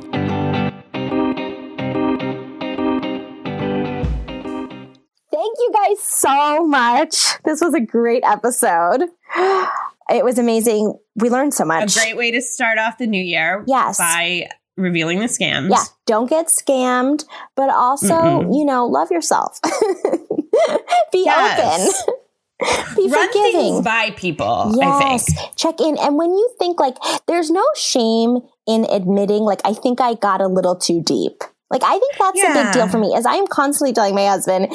Guys 5.87 5.99
so 6.01 6.65
much. 6.67 7.41
This 7.43 7.61
was 7.61 7.73
a 7.73 7.81
great 7.81 8.23
episode. 8.25 9.03
It 10.09 10.25
was 10.25 10.37
amazing. 10.37 10.99
We 11.15 11.29
learned 11.29 11.53
so 11.53 11.63
much. 11.63 11.95
A 11.95 11.99
great 11.99 12.17
way 12.17 12.31
to 12.31 12.41
start 12.41 12.77
off 12.77 12.97
the 12.97 13.07
new 13.07 13.23
year. 13.23 13.63
Yes. 13.65 13.97
By 13.97 14.49
revealing 14.75 15.19
the 15.19 15.27
scams. 15.27 15.69
Yeah, 15.69 15.83
don't 16.05 16.29
get 16.29 16.47
scammed, 16.47 17.23
but 17.55 17.69
also, 17.69 18.15
Mm-mm. 18.15 18.53
you 18.53 18.65
know, 18.65 18.87
love 18.87 19.09
yourself. 19.09 19.57
Be 21.13 21.23
Yes. 21.23 22.03
open. 22.05 22.15
Be 22.97 23.09
Run 23.09 23.27
forgiving. 23.27 23.51
things 23.53 23.85
by 23.85 24.11
people, 24.17 24.45
I 24.45 24.73
Yes. 24.75 25.23
think. 25.33 25.55
Check 25.55 25.79
in. 25.79 25.97
And 25.97 26.17
when 26.17 26.31
you 26.31 26.49
think 26.59 26.77
like 26.77 26.97
there's 27.27 27.49
no 27.49 27.63
shame 27.77 28.39
in 28.67 28.85
admitting 28.91 29.43
like 29.43 29.61
I 29.63 29.73
think 29.73 30.01
I 30.01 30.15
got 30.15 30.41
a 30.41 30.47
little 30.47 30.75
too 30.75 31.01
deep. 31.01 31.41
Like 31.71 31.83
I 31.83 31.97
think 31.97 32.13
that's 32.19 32.43
a 32.43 32.53
big 32.53 32.73
deal 32.73 32.87
for 32.89 32.97
me 32.99 33.15
as 33.15 33.25
I 33.25 33.35
am 33.35 33.47
constantly 33.47 33.93
telling 33.93 34.13
my 34.13 34.25
husband, 34.27 34.67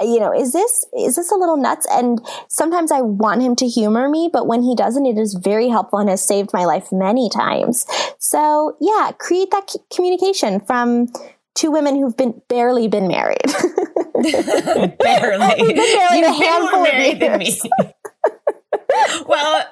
you 0.00 0.20
know, 0.20 0.32
is 0.32 0.52
this 0.52 0.86
is 0.96 1.16
this 1.16 1.32
a 1.32 1.34
little 1.34 1.56
nuts? 1.56 1.86
And 1.90 2.20
sometimes 2.48 2.92
I 2.92 3.00
want 3.00 3.42
him 3.42 3.56
to 3.56 3.66
humor 3.66 4.08
me, 4.08 4.28
but 4.32 4.46
when 4.46 4.62
he 4.62 4.76
doesn't, 4.76 5.06
it 5.06 5.16
is 5.18 5.34
very 5.34 5.68
helpful 5.68 5.98
and 5.98 6.08
has 6.10 6.22
saved 6.24 6.50
my 6.52 6.64
life 6.66 6.92
many 6.92 7.30
times. 7.30 7.86
So 8.18 8.76
yeah, 8.80 9.12
create 9.18 9.50
that 9.50 9.70
c- 9.70 9.78
communication 9.94 10.60
from 10.60 11.08
two 11.54 11.70
women 11.70 11.96
who've 11.96 12.16
been 12.16 12.40
barely 12.48 12.86
been 12.88 13.08
married. 13.08 13.38
Barely. 14.14 14.98
Been 14.98 14.98
married 14.98 15.58
You've 15.58 15.74
a 15.74 16.20
been 16.20 16.34
handful 16.34 16.78
of 16.78 16.82
married 16.84 17.20
than 17.20 17.38
me. 17.38 17.46
years. 17.46 17.62
well, 19.26 19.64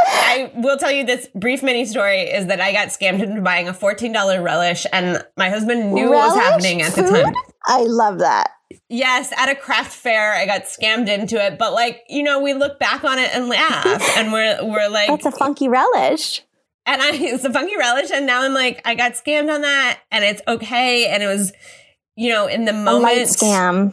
I 0.00 0.50
will 0.54 0.76
tell 0.76 0.90
you 0.92 1.04
this 1.04 1.28
brief 1.34 1.62
mini 1.62 1.84
story 1.86 2.22
is 2.22 2.46
that 2.46 2.60
I 2.60 2.72
got 2.72 2.88
scammed 2.88 3.22
into 3.22 3.40
buying 3.40 3.68
a 3.68 3.72
$14 3.72 4.42
relish 4.42 4.86
and 4.92 5.24
my 5.36 5.48
husband 5.48 5.92
knew 5.92 6.10
what 6.10 6.28
was 6.28 6.36
happening 6.36 6.82
at 6.82 6.92
the 6.92 7.02
time. 7.02 7.34
I 7.66 7.82
love 7.82 8.18
that. 8.18 8.50
Yes, 8.88 9.32
at 9.36 9.48
a 9.48 9.54
craft 9.54 9.92
fair, 9.92 10.34
I 10.34 10.44
got 10.44 10.62
scammed 10.64 11.08
into 11.08 11.36
it, 11.44 11.58
but 11.58 11.72
like, 11.72 12.02
you 12.08 12.22
know, 12.22 12.40
we 12.42 12.52
look 12.52 12.78
back 12.78 13.04
on 13.04 13.18
it 13.18 13.30
and 13.34 13.48
laugh 13.48 14.02
and 14.18 14.32
we're 14.32 14.58
we're 14.64 14.88
like 14.88 15.08
That's 15.08 15.26
a 15.26 15.30
funky 15.32 15.68
relish. 15.68 16.42
and 16.84 17.00
I 17.00 17.10
it's 17.14 17.44
a 17.44 17.52
funky 17.52 17.76
relish 17.76 18.10
and 18.10 18.26
now 18.26 18.42
I'm 18.42 18.54
like 18.54 18.82
I 18.84 18.94
got 18.94 19.12
scammed 19.12 19.52
on 19.52 19.62
that 19.62 20.00
and 20.10 20.24
it's 20.24 20.42
okay 20.46 21.06
and 21.06 21.22
it 21.22 21.26
was 21.26 21.52
you 22.18 22.30
know, 22.30 22.46
in 22.46 22.64
the 22.64 22.70
A 22.72 22.74
moment 22.74 23.02
light 23.02 23.26
scam. 23.26 23.92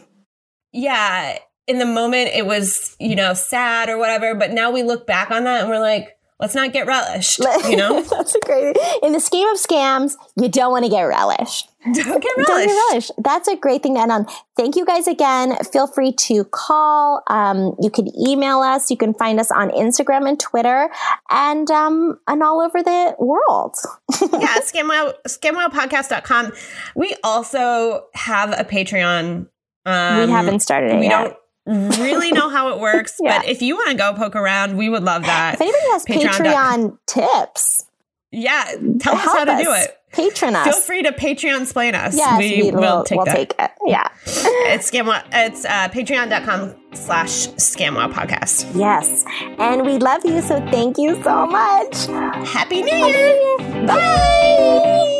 yeah, 0.71 1.37
in 1.67 1.79
the 1.79 1.85
moment 1.85 2.29
it 2.33 2.45
was, 2.45 2.95
you 2.99 3.15
know, 3.15 3.33
sad 3.33 3.89
or 3.89 3.97
whatever, 3.97 4.35
but 4.35 4.51
now 4.51 4.71
we 4.71 4.83
look 4.83 5.07
back 5.07 5.31
on 5.31 5.45
that 5.45 5.61
and 5.61 5.69
we're 5.69 5.79
like, 5.79 6.17
let's 6.39 6.55
not 6.55 6.73
get 6.73 6.85
relished. 6.85 7.39
You 7.69 7.77
know, 7.77 8.01
That's 8.11 8.35
a 8.35 8.39
great. 8.41 8.75
In 9.01 9.13
the 9.13 9.19
scheme 9.19 9.47
of 9.47 9.57
scams, 9.57 10.15
you 10.35 10.49
don't 10.49 10.71
want 10.71 10.83
to 10.83 10.91
get 10.91 11.03
relished. 11.03 11.69
don't 11.85 11.95
get 11.95 12.35
Don't 12.35 12.67
get 12.67 12.89
relished. 12.89 13.11
That's 13.17 13.47
a 13.47 13.55
great 13.55 13.81
thing 13.81 13.95
to 13.95 14.01
end 14.01 14.11
on. 14.11 14.27
Thank 14.57 14.75
you 14.75 14.85
guys 14.85 15.07
again. 15.07 15.55
Feel 15.71 15.87
free 15.87 16.11
to 16.13 16.43
call. 16.45 17.23
Um, 17.27 17.75
you 17.81 17.89
can 17.89 18.07
email 18.19 18.59
us. 18.59 18.91
You 18.91 18.97
can 18.97 19.13
find 19.13 19.39
us 19.39 19.49
on 19.51 19.69
Instagram 19.71 20.27
and 20.27 20.39
Twitter, 20.39 20.89
and 21.29 21.71
um, 21.71 22.17
and 22.27 22.43
all 22.43 22.59
over 22.61 22.83
the 22.83 23.15
world. 23.19 23.75
yeah, 24.21 24.59
scamwow, 24.59 25.13
scamwowpodcast.com. 25.27 26.51
We 26.95 27.15
also 27.23 28.05
have 28.13 28.51
a 28.51 28.63
Patreon. 28.63 29.47
Um, 29.85 30.25
we 30.25 30.31
haven't 30.31 30.59
started 30.61 30.91
it 30.91 30.99
we 30.99 31.07
yet. 31.07 31.23
don't 31.23 31.37
really 31.65 32.31
know 32.31 32.49
how 32.49 32.69
it 32.73 32.79
works, 32.79 33.17
Yeah. 33.21 33.39
but 33.39 33.47
if 33.47 33.61
you 33.61 33.75
want 33.75 33.89
to 33.91 33.95
go 33.95 34.13
poke 34.13 34.35
around, 34.35 34.77
we 34.77 34.89
would 34.89 35.03
love 35.03 35.23
that. 35.23 35.55
If 35.55 35.61
anybody 35.61 35.83
has 35.91 36.05
Patreon.com. 36.05 36.91
Patreon 36.91 36.97
tips, 37.07 37.85
Yeah, 38.31 38.63
tell 38.99 39.15
us 39.15 39.23
how 39.25 39.45
to 39.45 39.63
do 39.63 39.71
it. 39.73 39.97
Patron 40.11 40.55
us. 40.55 40.67
Feel 40.67 40.79
free 40.79 41.01
to 41.01 41.11
Patreon 41.11 41.63
explain 41.63 41.95
us. 41.95 42.15
Yes, 42.15 42.37
we, 42.37 42.61
we, 42.61 42.71
will 42.71 42.81
will 42.81 43.03
take 43.03 43.15
we'll 43.17 43.25
that. 43.25 43.35
take 43.35 43.55
it. 43.57 43.71
Yeah. 43.85 44.07
It's 44.65 44.89
scamwow. 44.89 45.23
It's 45.31 45.65
uh, 45.65 45.89
patreon.com 45.89 46.75
slash 46.93 47.47
scamwow 47.57 48.11
podcast. 48.13 48.69
Yes. 48.75 49.25
And 49.59 49.83
we 49.85 49.97
love 49.97 50.23
you, 50.23 50.41
so 50.41 50.59
thank 50.69 50.97
you 50.99 51.21
so 51.23 51.47
much. 51.47 52.05
Happy 52.47 52.81
New 52.83 52.95
Year. 52.95 53.57
Bye. 53.87 55.19